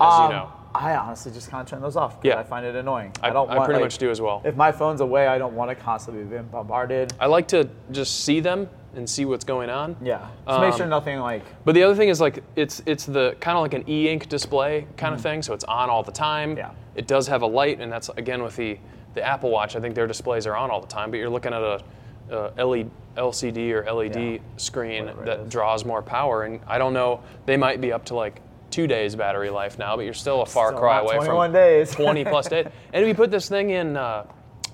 As 0.00 0.14
Um, 0.20 0.30
you 0.30 0.36
know. 0.36 0.52
I 0.74 0.96
honestly 0.96 1.30
just 1.32 1.50
kind 1.50 1.60
of 1.62 1.68
turn 1.68 1.82
those 1.82 1.96
off. 1.96 2.14
'cause 2.14 2.24
Yeah. 2.24 2.38
I 2.38 2.44
find 2.44 2.64
it 2.64 2.74
annoying. 2.74 3.12
I, 3.22 3.28
I, 3.28 3.32
don't 3.32 3.50
I 3.50 3.56
want 3.56 3.66
pretty 3.66 3.80
like, 3.80 3.86
much 3.86 3.98
do 3.98 4.10
as 4.10 4.22
well. 4.22 4.40
If 4.42 4.56
my 4.56 4.72
phone's 4.72 5.02
away, 5.02 5.26
I 5.26 5.36
don't 5.36 5.52
want 5.54 5.68
to 5.70 5.74
constantly 5.74 6.24
be 6.24 6.38
bombarded. 6.38 7.12
I 7.20 7.26
like 7.26 7.46
to 7.48 7.68
just 7.90 8.24
see 8.24 8.40
them 8.40 8.70
and 8.96 9.08
see 9.08 9.26
what's 9.26 9.44
going 9.44 9.68
on. 9.68 9.96
Yeah. 10.02 10.26
Just 10.46 10.60
make 10.60 10.72
sure 10.74 10.84
Um, 10.84 10.88
nothing 10.90 11.18
like 11.20 11.42
But 11.66 11.74
the 11.74 11.82
other 11.82 11.94
thing 11.94 12.08
is 12.08 12.20
like 12.22 12.42
it's 12.56 12.82
it's 12.86 13.04
the 13.04 13.36
kind 13.40 13.56
of 13.58 13.62
like 13.62 13.74
an 13.74 13.84
e-ink 13.88 14.28
display 14.30 14.86
kind 14.96 15.14
of 15.14 15.20
thing, 15.20 15.42
so 15.42 15.52
it's 15.52 15.64
on 15.64 15.90
all 15.90 16.02
the 16.02 16.12
time. 16.12 16.50
Mm-hmm. 16.56 16.58
Yeah. 16.58 16.70
It 16.94 17.06
does 17.06 17.26
have 17.28 17.42
a 17.42 17.46
light, 17.46 17.80
and 17.80 17.90
that's 17.90 18.08
again 18.10 18.42
with 18.42 18.56
the 18.56 18.78
the 19.14 19.22
Apple 19.22 19.50
Watch. 19.50 19.76
I 19.76 19.80
think 19.80 19.94
their 19.94 20.06
displays 20.06 20.46
are 20.46 20.56
on 20.56 20.70
all 20.70 20.80
the 20.80 20.86
time, 20.86 21.10
but 21.10 21.18
you're 21.18 21.28
looking 21.30 21.52
at 21.52 21.62
a, 21.62 21.82
a 22.30 22.64
LED, 22.64 22.90
LCD 23.16 23.72
or 23.72 23.92
LED 23.92 24.16
Yeah. 24.16 24.38
screen 24.56 25.10
that 25.24 25.48
draws 25.50 25.84
more 25.84 26.00
power, 26.02 26.44
and 26.44 26.60
I 26.66 26.78
don't 26.78 26.94
know. 26.94 27.20
They 27.46 27.56
might 27.56 27.80
be 27.80 27.92
up 27.92 28.06
to 28.06 28.14
like 28.14 28.40
two 28.70 28.86
days 28.86 29.14
battery 29.14 29.50
life 29.50 29.78
now, 29.78 29.96
but 29.96 30.06
you're 30.06 30.14
still 30.14 30.40
a 30.40 30.46
far 30.46 30.68
Still 30.68 30.80
cry 30.80 31.00
away 31.00 31.16
21 31.16 31.46
from 31.48 31.52
days. 31.52 31.90
20 31.90 32.24
plus 32.24 32.48
days. 32.48 32.66
And 32.94 33.02
if 33.02 33.08
you 33.08 33.14
put 33.14 33.30
this 33.30 33.48
thing 33.48 33.70
in. 33.70 33.96
Uh, 33.96 34.24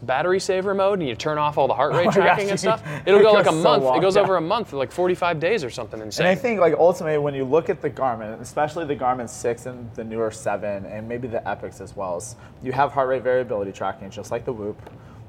Battery 0.03 0.39
saver 0.39 0.75
mode, 0.75 1.01
and 1.01 1.09
you 1.09 1.15
turn 1.17 1.39
off 1.39 1.59
all 1.59 1.67
the 1.67 1.75
heart 1.75 1.93
oh 1.95 1.99
rate 1.99 2.07
Oh 2.09 2.11
tracking 2.13 2.45
gosh, 2.47 2.51
and 2.53 2.61
stuff. 2.61 2.83
It'll 3.07 3.21
it 3.21 3.23
go 3.23 3.33
like 3.33 3.47
a 3.47 3.51
so 3.51 3.55
month. 3.63 3.83
long, 3.83 3.99
it 3.99 4.01
goes 4.01 4.17
yeah. 4.17 4.23
over 4.23 4.37
a 4.37 4.41
month, 4.41 4.73
like 4.73 4.93
45 4.93 5.41
days 5.41 5.65
or 5.65 5.71
something 5.71 6.01
insane. 6.01 6.27
And 6.27 6.39
I 6.39 6.41
think 6.41 6.61
like 6.61 6.75
ultimately 6.75 7.19
when 7.19 7.35
you 7.35 7.45
look 7.45 7.69
at 7.69 7.83
the 7.83 7.91
Garmin, 7.91 8.41
especially 8.41 8.85
the 8.85 8.97
Garmin 8.97 9.29
6 9.29 9.67
and 9.67 9.93
the 9.95 10.05
newer 10.05 10.31
7 10.31 10.85
and 10.87 11.09
maybe 11.09 11.27
the 11.27 11.41
Epix 11.41 11.81
as 11.81 11.97
well, 11.97 12.23
you 12.63 12.73
have 12.73 12.93
heart 12.93 13.09
rate 13.09 13.23
variability 13.23 13.73
tracking 13.73 14.11
just 14.11 14.31
like 14.31 14.45
the 14.45 14.53
Whoop. 14.53 14.79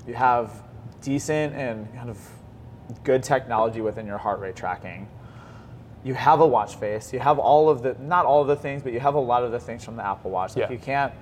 You 0.08 0.14
have 0.14 0.62
decent 1.02 1.56
and 1.56 1.92
kind 1.96 2.10
of 2.10 2.18
good 3.04 3.24
technology 3.24 3.82
within 3.82 4.06
your 4.06 4.18
heart 4.18 4.40
rate 4.40 4.56
tracking. 4.56 5.08
You 6.04 6.14
have 6.14 6.40
a 6.40 6.48
watch 6.48 6.76
face. 6.76 7.12
You 7.12 7.20
have 7.20 7.40
all 7.40 7.70
of 7.70 7.82
the 7.82 7.96
not 8.00 8.26
all 8.26 8.42
of 8.42 8.48
the 8.48 8.56
things, 8.56 8.82
but 8.84 8.94
you 8.94 9.00
have 9.00 9.16
a 9.16 9.20
lot 9.20 9.44
of 9.44 9.52
the 9.52 9.60
things 9.60 9.84
from 9.84 9.96
the 9.98 10.06
Apple 10.06 10.32
Watch. 10.32 10.56
Like 10.56 10.70
Yeah. 10.70 10.72
you 10.72 10.80
can't 10.80 11.14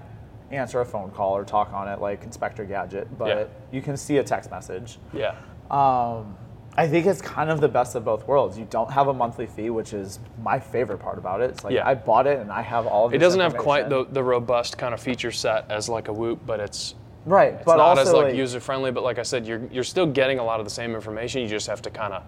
answer 0.52 0.82
a 0.82 0.86
phone 0.86 1.12
call 1.12 1.36
or 1.36 1.44
talk 1.44 1.74
on 1.74 1.88
it 1.88 2.00
like 2.00 2.24
Inspector 2.24 2.64
Gadget, 2.66 3.18
but 3.18 3.28
Yeah. 3.28 3.44
you 3.72 3.82
can 3.82 3.98
see 3.98 4.18
a 4.18 4.24
text 4.24 4.50
message. 4.52 5.00
yeah. 5.14 5.36
Um, 5.70 6.38
I 6.80 6.88
think 6.88 7.08
it's 7.08 7.22
kind 7.22 7.50
of 7.50 7.60
the 7.60 7.68
best 7.68 7.96
of 7.96 8.06
both 8.06 8.28
worlds. 8.28 8.58
You 8.58 8.68
don't 8.70 8.92
have 8.92 9.08
a 9.08 9.14
monthly 9.14 9.48
fee, 9.48 9.72
which 9.72 9.94
is 9.94 10.20
my 10.44 10.60
favorite 10.60 11.00
part 11.00 11.18
about 11.18 11.42
it. 11.42 11.50
It's 11.50 11.64
like 11.64 11.74
Yeah. 11.74 11.88
I 11.88 11.96
bought 11.96 12.28
it 12.28 12.40
and 12.40 12.52
I 12.52 12.62
have 12.62 12.86
all 12.86 13.08
of 13.08 13.14
It 13.14 13.18
doesn't 13.18 13.40
have 13.40 13.58
quite 13.58 13.90
the, 13.90 14.06
the 14.06 14.24
robust 14.24 14.78
kind 14.78 14.94
of 14.94 15.00
feature 15.00 15.32
set 15.32 15.66
as 15.72 15.90
like 15.90 16.08
a 16.08 16.14
Whoop, 16.14 16.40
but 16.46 16.60
it's 16.60 16.94
right, 17.26 17.54
it's 17.56 17.66
but 17.66 17.78
not 17.78 17.98
also 17.98 18.02
as 18.04 18.14
like, 18.14 18.26
like, 18.26 18.36
user 18.36 18.60
friendly. 18.60 18.92
But 18.92 19.04
like 19.04 19.18
I 19.18 19.24
said, 19.24 19.48
you're 19.48 19.62
you're 19.72 19.84
still 19.84 20.06
getting 20.06 20.38
a 20.40 20.44
lot 20.44 20.60
of 20.60 20.66
the 20.68 20.70
same 20.70 20.94
information. 20.94 21.42
You 21.42 21.48
just 21.48 21.68
have 21.68 21.82
to 21.82 21.90
kind 21.90 22.14
of 22.14 22.24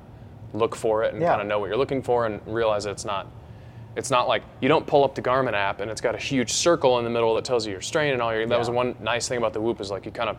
look 0.54 0.76
for 0.76 1.04
it 1.04 1.14
and 1.14 1.22
Yeah. 1.22 1.30
kind 1.30 1.42
of 1.42 1.48
know 1.48 1.60
what 1.60 1.68
you're 1.70 1.78
looking 1.78 2.02
for 2.02 2.26
and 2.26 2.42
realize 2.48 2.84
that 2.86 2.92
it's 2.92 3.06
not. 3.06 3.28
It's 4.00 4.10
not 4.10 4.30
like 4.30 4.44
you 4.62 4.70
don't 4.70 4.88
pull 4.88 5.04
up 5.04 5.14
the 5.14 5.22
Garmin 5.22 5.54
app 5.54 5.82
and 5.82 5.92
it's 5.92 6.00
got 6.00 6.16
a 6.16 6.18
huge 6.18 6.54
circle 6.54 6.98
in 7.00 7.04
the 7.04 7.10
middle 7.10 7.36
that 7.36 7.44
tells 7.44 7.66
you 7.68 7.74
your 7.74 7.82
strain 7.82 8.14
and 8.14 8.22
all 8.22 8.34
your. 8.34 8.48
That 8.48 8.58
was 8.58 8.70
one 8.70 8.96
nice 9.02 9.28
thing 9.28 9.38
about 9.38 9.52
the 9.52 9.60
Whoop 9.60 9.82
is 9.82 9.92
like 9.92 10.06
you 10.06 10.12
kind 10.12 10.30
of. 10.30 10.38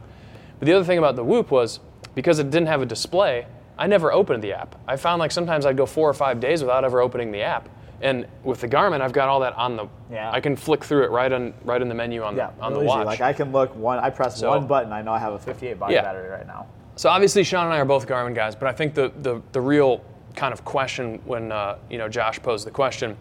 But 0.59 0.65
the 0.67 0.73
other 0.73 0.85
thing 0.85 0.97
about 0.99 1.15
the 1.15 1.23
Whoop 1.23 1.51
was 1.51 1.79
because 2.15 2.39
it 2.39 2.51
didn't 2.51 2.69
have 2.69 2.81
a 2.81 2.87
display, 2.87 3.47
I 3.79 3.87
never 3.87 4.13
opened 4.13 4.43
the 4.43 4.55
app. 4.55 4.77
I 4.89 4.97
found 4.97 5.21
like 5.21 5.31
sometimes 5.31 5.67
I'd 5.67 5.77
go 5.77 5.85
four 5.85 6.09
or 6.09 6.15
five 6.15 6.41
days 6.41 6.63
without 6.63 6.85
ever 6.85 7.01
opening 7.03 7.31
the 7.33 7.43
app. 7.43 7.69
And 8.03 8.27
with 8.45 8.63
the 8.63 8.69
Garmin, 8.69 9.03
I've 9.03 9.13
got 9.13 9.29
all 9.29 9.41
that 9.41 9.53
on 9.57 9.77
the. 9.77 9.87
Yeah. 10.11 10.31
I 10.33 10.41
can 10.41 10.57
flick 10.57 10.83
through 10.83 11.05
it 11.05 11.11
right 11.11 11.31
on 11.31 11.53
right 11.65 11.83
in 11.83 11.89
the 11.91 11.95
menu 11.95 12.23
on 12.23 12.35
yeah, 12.35 12.51
the 12.57 12.63
on 12.63 12.73
the 12.73 12.81
real 12.81 12.89
easy. 12.89 12.97
watch. 12.97 13.07
Like 13.07 13.21
I 13.21 13.35
can 13.35 13.53
look 13.53 13.77
one. 13.77 13.99
I 13.99 14.09
press 14.09 14.39
So- 14.41 14.49
one 14.49 14.67
button. 14.67 14.91
I 14.91 15.03
know 15.03 15.13
I 15.13 15.19
have 15.19 15.35
a 15.35 15.39
58 15.39 15.79
body 15.79 15.95
Yeah. 15.95 16.03
battery 16.03 16.31
right 16.31 16.47
now. 16.47 16.67
So 16.97 17.11
obviously, 17.11 17.45
Shawn 17.45 17.67
and 17.67 17.75
I 17.75 17.79
are 17.79 17.85
both 17.85 18.07
Garmin 18.09 18.35
guys, 18.35 18.55
but 18.55 18.69
I 18.69 18.73
think 18.73 18.95
the 18.95 19.13
the, 19.19 19.43
the 19.53 19.61
real 19.61 20.03
kind 20.37 20.53
of 20.55 20.65
question 20.65 21.21
when 21.25 21.51
uh, 21.53 21.77
you 21.91 21.99
know 21.99 22.09
Josh 22.09 22.41
posed 22.41 22.67
the 22.67 22.71
question 22.71 23.17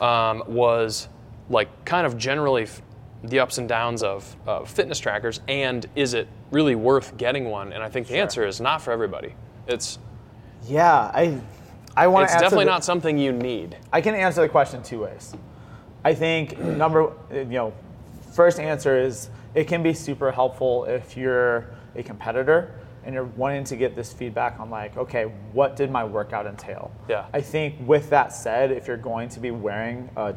um, 0.00 0.42
was 0.46 1.08
like 1.50 1.84
kind 1.84 2.06
of 2.06 2.16
generally 2.16 2.62
f- 2.64 2.82
the 3.24 3.38
ups 3.38 3.58
and 3.58 3.68
downs 3.68 4.02
of 4.02 4.36
uh, 4.46 4.64
fitness 4.64 4.98
trackers, 4.98 5.40
and 5.48 5.86
is 5.94 6.14
it 6.14 6.28
really 6.50 6.74
worth 6.74 7.16
getting 7.16 7.44
one? 7.50 7.72
And 7.72 7.82
I 7.82 7.88
think 7.88 8.06
the 8.08 8.16
answer 8.16 8.46
is 8.46 8.60
not 8.60 8.82
for 8.82 8.90
everybody. 8.92 9.34
It's 9.66 9.98
Yeah, 10.68 11.10
I 11.14 11.40
I 11.96 12.06
want 12.08 12.24
it's 12.24 12.34
definitely 12.34 12.64
the- 12.64 12.70
not 12.70 12.84
something 12.84 13.18
you 13.18 13.32
need. 13.32 13.76
I 13.92 14.00
can 14.00 14.14
answer 14.14 14.40
the 14.40 14.48
question 14.48 14.82
two 14.82 15.02
ways. 15.02 15.34
I 16.04 16.14
think 16.14 16.58
number, 16.58 17.12
you 17.32 17.44
know, 17.44 17.72
first 18.32 18.58
answer 18.58 18.98
is 18.98 19.28
it 19.54 19.64
can 19.68 19.82
be 19.82 19.92
super 19.92 20.32
helpful 20.32 20.84
if 20.86 21.16
you're 21.16 21.66
a 21.94 22.02
competitor 22.02 22.72
and 23.04 23.14
you're 23.14 23.24
wanting 23.24 23.64
to 23.64 23.76
get 23.76 23.96
this 23.96 24.12
feedback 24.12 24.60
on 24.60 24.70
like, 24.70 24.96
okay, 24.96 25.24
what 25.52 25.76
did 25.76 25.90
my 25.90 26.04
workout 26.04 26.46
entail? 26.46 26.90
Yeah. 27.08 27.26
I 27.32 27.40
think 27.40 27.76
with 27.86 28.10
that 28.10 28.32
said, 28.32 28.70
if 28.70 28.86
you're 28.86 28.96
going 28.96 29.28
to 29.30 29.40
be 29.40 29.50
wearing 29.50 30.08
a 30.16 30.34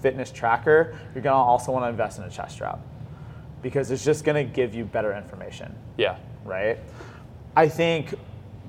fitness 0.00 0.30
tracker, 0.30 0.96
you're 1.14 1.22
gonna 1.22 1.36
also 1.36 1.72
want 1.72 1.84
to 1.84 1.88
invest 1.88 2.18
in 2.18 2.24
a 2.24 2.30
chest 2.30 2.54
strap 2.54 2.78
because 3.62 3.90
it's 3.90 4.04
just 4.04 4.24
gonna 4.24 4.44
give 4.44 4.74
you 4.74 4.84
better 4.84 5.16
information, 5.16 5.74
Yeah. 5.96 6.16
right? 6.44 6.78
I 7.56 7.68
think 7.68 8.14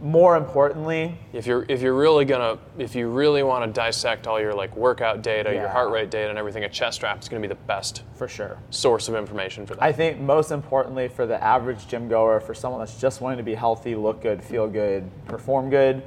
more 0.04 0.36
importantly, 0.36 1.18
If 1.32 1.48
you're 1.48 1.66
if 1.70 1.82
you're 1.82 1.94
really 1.96 2.26
gonna 2.26 2.60
if 2.78 2.94
you 2.94 3.08
really 3.08 3.42
want 3.42 3.66
to 3.66 3.72
dissect 3.72 4.28
all 4.28 4.38
your 4.40 4.54
like 4.54 4.76
workout 4.76 5.22
data, 5.24 5.54
your 5.54 5.70
heart 5.70 5.92
rate 5.92 6.12
data, 6.12 6.30
and 6.30 6.38
everything, 6.38 6.66
a 6.66 6.70
chest 6.70 6.98
strap 6.98 7.22
is 7.22 7.30
going 7.30 7.42
to 7.42 7.48
be 7.48 7.50
the 7.50 7.60
best 7.68 8.04
for 8.16 8.28
sure. 8.28 8.58
source 8.70 9.08
of 9.08 9.16
information 9.16 9.66
for 9.66 9.76
that. 9.76 9.82
I 9.84 9.94
think 9.94 10.20
most 10.20 10.52
importantly 10.52 11.08
for 11.08 11.26
the 11.26 11.42
average 11.42 11.88
gym 11.88 12.10
goer, 12.10 12.42
for 12.42 12.54
someone 12.54 12.82
that's 12.82 13.00
just 13.00 13.22
wanting 13.22 13.38
to 13.38 13.44
be 13.44 13.56
healthy, 13.56 13.96
look 13.96 14.22
good, 14.22 14.44
feel 14.44 14.68
good, 14.68 15.10
perform 15.26 15.70
good, 15.70 16.04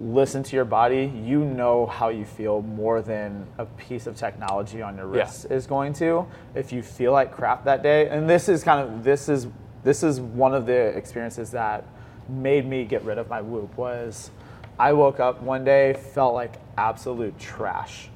listen 0.00 0.42
to 0.44 0.56
your 0.56 0.64
body. 0.64 1.12
You 1.22 1.44
know 1.44 1.84
how 1.84 2.08
you 2.08 2.24
feel 2.24 2.62
more 2.62 3.02
than 3.02 3.46
a 3.58 3.66
piece 3.66 4.06
of 4.06 4.16
technology 4.16 4.80
on 4.80 4.96
your 4.96 5.14
Yeah. 5.14 5.24
wrist 5.24 5.50
is 5.50 5.66
going 5.66 5.92
to. 5.94 6.26
If 6.54 6.72
you 6.72 6.82
feel 6.82 7.12
like 7.12 7.30
crap 7.30 7.64
that 7.64 7.82
day, 7.82 8.08
and 8.08 8.28
this 8.28 8.48
is 8.48 8.64
kind 8.64 8.80
of 8.80 9.04
this 9.04 9.28
is 9.28 9.48
this 9.84 10.02
is 10.02 10.18
one 10.18 10.54
of 10.54 10.64
the 10.64 10.96
experiences 10.96 11.50
that 11.50 11.84
made 12.28 12.66
me 12.66 12.84
get 12.84 13.02
rid 13.04 13.18
of 13.18 13.28
my 13.28 13.40
whoop 13.40 13.76
was 13.76 14.30
I 14.78 14.92
woke 14.92 15.18
up 15.20 15.42
one 15.42 15.64
day 15.64 15.94
felt 15.94 16.34
like 16.34 16.54
absolute 16.76 17.38
trash. 17.38 18.08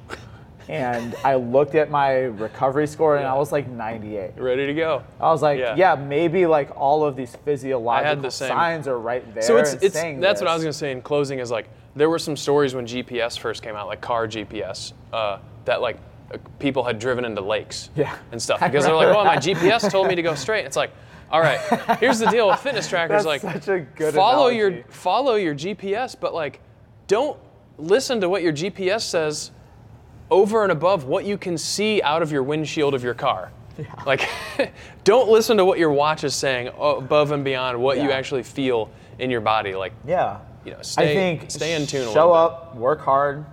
And 0.69 1.13
I 1.25 1.35
looked 1.35 1.75
at 1.75 1.91
my 1.91 2.19
recovery 2.19 2.87
score 2.87 3.17
and 3.17 3.27
I 3.27 3.33
was 3.33 3.51
like 3.51 3.67
98. 3.67 4.31
Ready 4.37 4.65
to 4.67 4.73
go. 4.73 5.03
I 5.19 5.29
was 5.29 5.41
like, 5.41 5.59
Yeah. 5.59 5.75
yeah. 5.75 5.95
maybe 5.95 6.45
like 6.45 6.69
all 6.77 7.03
of 7.03 7.17
these 7.17 7.35
physiological 7.43 8.21
the 8.21 8.31
signs 8.31 8.87
are 8.87 8.97
right 8.97 9.33
there. 9.33 9.43
So 9.43 9.57
it's 9.57 9.73
it's 9.73 9.93
saying 9.93 10.21
that's 10.21 10.39
what 10.39 10.49
I 10.49 10.53
was 10.53 10.63
gonna 10.63 10.71
say 10.71 10.93
in 10.93 11.01
closing 11.01 11.39
is 11.39 11.51
like 11.51 11.67
there 11.97 12.09
were 12.09 12.19
some 12.19 12.37
stories 12.37 12.73
when 12.73 12.87
GPS 12.87 13.37
first 13.37 13.61
came 13.61 13.75
out, 13.75 13.87
like 13.87 13.99
car 13.99 14.25
GPS, 14.25 14.93
uh, 15.11 15.39
that 15.65 15.81
like 15.81 15.97
uh, 16.33 16.37
people 16.59 16.83
had 16.83 16.97
driven 16.97 17.25
into 17.25 17.41
lakes 17.41 17.89
Yeah. 17.95 18.15
and 18.31 18.41
stuff 18.41 18.59
because 18.61 18.85
they're 18.85 18.95
like, 18.95 19.13
well, 19.13 19.25
my. 19.25 19.35
GPS 19.37 19.91
told 19.91 20.07
me 20.07 20.15
to 20.15 20.21
go 20.21 20.33
straight. 20.33 20.65
It's 20.65 20.77
like, 20.77 20.91
all 21.33 21.41
right, 21.41 21.59
here's 21.99 22.19
the 22.19 22.27
deal 22.29 22.47
with 22.47 22.59
fitness 22.59 22.87
trackers. 22.87 23.23
That's 23.23 23.43
like, 23.43 23.53
such 23.55 23.67
a 23.67 23.79
good 23.79 24.13
follow 24.13 24.49
your 24.49 24.83
follow 24.89 25.33
your 25.33 25.55
GPS, 25.55 26.15
but 26.17 26.31
like, 26.31 26.59
don't 27.07 27.39
listen 27.79 28.21
to 28.21 28.29
what 28.29 28.43
your 28.43 28.53
GPS 28.53 29.01
says 29.01 29.49
over 30.29 30.61
and 30.61 30.71
above 30.71 31.05
what 31.05 31.25
you 31.25 31.39
can 31.39 31.57
see 31.57 32.03
out 32.03 32.21
of 32.21 32.31
your 32.31 32.43
windshield 32.43 32.93
of 32.93 33.03
your 33.03 33.15
car. 33.15 33.51
Like, 34.05 34.29
don't 35.03 35.27
listen 35.27 35.57
to 35.57 35.65
what 35.65 35.79
your 35.79 35.91
watch 35.91 36.23
is 36.23 36.35
saying 36.35 36.69
above 36.79 37.31
and 37.31 37.43
beyond 37.43 37.81
what 37.81 37.97
you 37.97 38.11
actually 38.11 38.43
feel 38.43 38.91
in 39.17 39.31
your 39.31 39.41
body. 39.41 39.73
Like, 39.73 39.93
Yeah. 40.05 40.37
you 40.63 40.71
know, 40.71 40.81
stay, 40.83 41.11
I 41.11 41.15
think 41.15 41.49
stay 41.49 41.73
in 41.73 41.87
tune 41.87 42.07
a 42.07 42.13
show 42.13 42.31
up, 42.31 42.75
work 42.75 43.01
hard. 43.01 43.43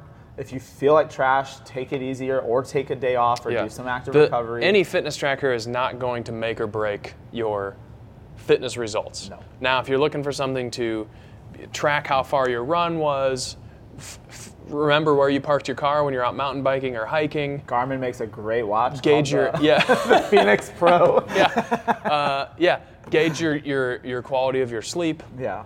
If 0.41 0.53
you 0.55 0.59
feel 0.59 0.95
like 0.95 1.11
trash, 1.11 1.57
take 1.67 1.93
it 1.93 2.01
easier 2.01 2.39
or 2.41 2.63
take 2.65 2.89
a 2.91 2.97
day 2.97 3.17
off 3.17 3.45
or. 3.45 3.51
Yeah. 3.51 3.65
do 3.65 3.69
some 3.69 3.87
active 3.87 4.15
The- 4.15 4.21
recovery. 4.23 4.65
Any 4.65 4.83
fitness 4.85 5.15
tracker 5.17 5.53
is 5.53 5.67
not 5.67 5.99
going 5.99 6.25
to 6.25 6.33
make 6.33 6.61
or 6.61 6.67
break 6.67 7.13
your 7.31 7.77
fitness 8.37 8.77
results. 8.79 9.29
No. 9.29 9.39
Now, 9.61 9.81
if 9.81 9.89
you're 9.89 9.99
looking 9.99 10.23
for 10.25 10.33
something 10.33 10.71
to 10.73 11.07
track 11.75 12.07
how 12.07 12.23
far 12.23 12.49
your 12.49 12.65
run 12.65 12.99
was, 12.99 13.59
f- 13.99 14.19
f- 14.31 14.53
remember 14.69 15.15
where 15.15 15.29
you 15.29 15.41
parked 15.43 15.69
your 15.69 15.75
car 15.77 16.05
when 16.05 16.15
you're 16.15 16.25
out 16.25 16.35
mountain 16.35 16.63
biking 16.63 16.97
or 16.97 17.05
hiking, 17.05 17.61
Garmin 17.67 18.01
makes 18.01 18.21
a 18.21 18.27
great 18.27 18.63
watch. 18.63 19.03
gauge 19.03 19.31
your 19.31 19.53
the 19.59 19.63
yeah. 19.63 20.21
Fenix 20.29 20.73
Pro. 20.79 21.23
yeah, 21.37 21.45
uh, 22.07 22.49
yeah. 22.57 22.81
Gauge 23.11 23.41
your, 23.43 23.57
your 23.57 23.97
your 24.07 24.23
quality 24.23 24.61
of 24.63 24.71
your 24.71 24.83
sleep. 24.83 25.23
yeah. 25.39 25.65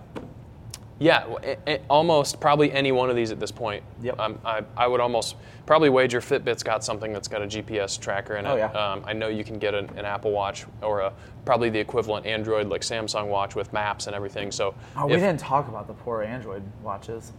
Yeah, 1.00 1.24
a- 1.42 1.57
a- 1.74 1.80
almost 1.90 2.38
probably 2.40 2.70
any 2.72 2.92
one 2.92 3.11
of 3.11 3.16
these 3.16 3.33
at 3.33 3.40
this 3.40 3.50
point. 3.50 3.83
Yep. 4.02 4.18
Um, 4.20 4.38
I, 4.44 4.62
I 4.76 4.87
would 4.87 5.00
almost 5.00 5.35
probably 5.66 5.88
wager 5.90 6.20
Fitbit's 6.20 6.62
got 6.62 6.85
something 6.85 7.12
that's 7.12 7.26
got 7.26 7.42
a 7.42 7.46
GPS 7.46 7.98
tracker 8.00 8.37
in 8.37 8.46
it. 8.46 8.48
Oh, 8.48 8.57
yeah. 8.57 8.70
Um, 8.70 9.02
I 9.04 9.12
know 9.12 9.26
you 9.28 9.42
can 9.42 9.59
get 9.59 9.74
an, 9.74 9.90
an 9.96 10.04
Apple 10.04 10.30
Watch 10.30 10.66
or 10.83 11.00
a, 11.00 11.12
probably 11.44 11.68
the 11.68 11.80
equivalent 11.80 12.26
Android 12.26 12.68
like 12.68 12.83
Samsung 12.83 13.26
Watch 13.28 13.57
with 13.57 13.72
maps 13.72 14.07
and 14.07 14.14
everything. 14.14 14.52
So 14.52 14.74
Oh, 14.96 15.07
we 15.07 15.14
if- 15.14 15.20
didn't 15.20 15.40
talk 15.40 15.66
about 15.68 15.88
the 15.88 15.94
poor 15.94 16.22
Android 16.22 16.62
watches. 16.83 17.33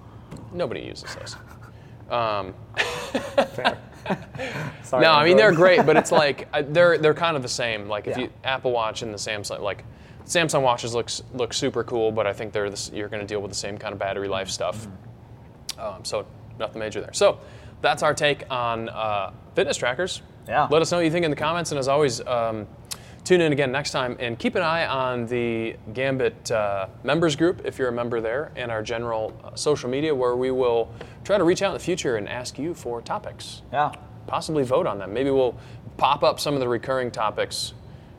nobody 0.53 0.81
uses 0.81 1.15
those. 1.15 1.35
Um, 2.07 2.53
Fair. 2.75 3.79
Sorry, 4.83 5.03
no, 5.03 5.11
I 5.11 5.25
mean 5.25 5.37
they're 5.37 5.51
great, 5.51 5.83
but 5.87 5.97
it's 5.97 6.11
like 6.23 6.47
uh, 6.53 6.61
they're 6.67 6.99
they're 6.99 7.15
kind 7.15 7.35
of 7.35 7.41
the 7.41 7.49
same. 7.49 7.87
Like 7.87 8.05
if 8.05 8.15
Yeah. 8.15 8.25
you 8.25 8.29
Apple 8.43 8.71
Watch 8.71 9.01
and 9.01 9.11
the 9.11 9.17
Samsung 9.17 9.61
like 9.61 9.83
Samsung 10.25 10.61
watches 10.63 10.93
looks 10.95 11.21
look 11.33 11.53
super 11.53 11.83
cool, 11.83 12.11
but 12.11 12.25
I 12.25 12.33
think 12.33 12.51
they're 12.51 12.69
this, 12.69 12.91
you're 12.93 13.09
going 13.09 13.21
to 13.21 13.27
deal 13.27 13.41
with 13.41 13.51
the 13.51 13.57
same 13.57 13.77
kind 13.77 13.93
of 13.93 13.99
battery 13.99 14.27
life 14.27 14.49
stuff. 14.49 14.87
Um, 15.77 16.03
so 16.03 16.25
nothing 16.59 16.79
major 16.79 17.01
there. 17.01 17.13
So 17.13 17.39
that's 17.81 18.01
our 18.01 18.13
take 18.13 18.43
on 18.49 18.89
uh, 18.89 19.31
fitness 19.53 19.77
trackers. 19.77 20.21
Yeah. 20.47 20.67
Let 20.71 20.81
us 20.81 20.91
know 20.91 20.97
what 20.97 21.05
you 21.05 21.11
think 21.11 21.25
in 21.25 21.31
the 21.31 21.37
comments, 21.37 21.71
and 21.71 21.79
as 21.79 21.87
always, 21.87 22.21
um, 22.25 22.67
tune 23.23 23.41
in 23.41 23.51
again 23.51 23.71
next 23.71 23.91
time 23.91 24.15
and 24.19 24.37
keep 24.37 24.55
an 24.55 24.61
eye 24.61 24.85
on 24.85 25.25
the 25.25 25.75
Gambit 25.93 26.51
uh, 26.51 26.87
members 27.03 27.35
group 27.35 27.61
if 27.65 27.77
you're 27.79 27.89
a 27.89 27.91
member 27.91 28.21
there, 28.21 28.51
and 28.55 28.71
our 28.71 28.81
general 28.83 29.33
uh, 29.43 29.55
social 29.55 29.89
media 29.89 30.13
where 30.13 30.35
we 30.35 30.51
will 30.51 30.91
try 31.23 31.37
to 31.37 31.43
reach 31.43 31.61
out 31.61 31.69
in 31.69 31.73
the 31.73 31.83
future 31.83 32.17
and 32.17 32.29
ask 32.29 32.57
you 32.59 32.73
for 32.73 33.01
topics 33.01 33.63
Yeah. 33.73 33.91
possibly 34.27 34.63
vote 34.63 34.85
on 34.87 34.97
them. 34.99 35.13
Maybe 35.13 35.29
we'll 35.31 35.57
pop 35.97 36.23
up 36.23 36.39
some 36.39 36.53
of 36.53 36.59
the 36.59 36.67
recurring 36.67 37.09
topics, 37.11 37.73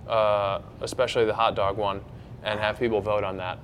uh, 0.08 0.60
especially 0.80 1.24
the 1.24 1.34
hot 1.34 1.54
dog 1.54 1.76
one, 1.76 2.02
and 2.44 2.58
have 2.60 2.78
people 2.78 3.00
vote 3.00 3.24
on 3.24 3.36
that. 3.38 3.58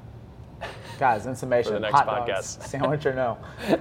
Guys, 0.99 1.27
in 1.27 1.35
summation, 1.35 1.73
For 1.73 1.75
the 1.75 1.81
next 1.81 1.95
hot 1.95 2.07
dogs, 2.07 2.57
podcast. 2.59 2.63
sandwich 2.69 3.07
or 3.07 3.15
no? 3.15 3.39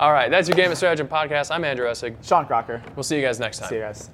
All 0.00 0.12
right, 0.12 0.30
that's 0.30 0.48
your 0.48 0.56
Game 0.56 0.70
of 0.70 0.76
Strategy 0.76 1.08
podcast. 1.08 1.50
I'm 1.50 1.64
Andrew 1.64 1.86
Essig. 1.86 2.16
Shawn 2.22 2.46
Crocker. 2.46 2.82
We'll 2.96 3.02
see 3.04 3.16
you 3.16 3.22
guys 3.22 3.40
next 3.40 3.58
time. 3.58 3.68
See 3.68 3.76
you 3.76 3.82
guys. 3.82 4.10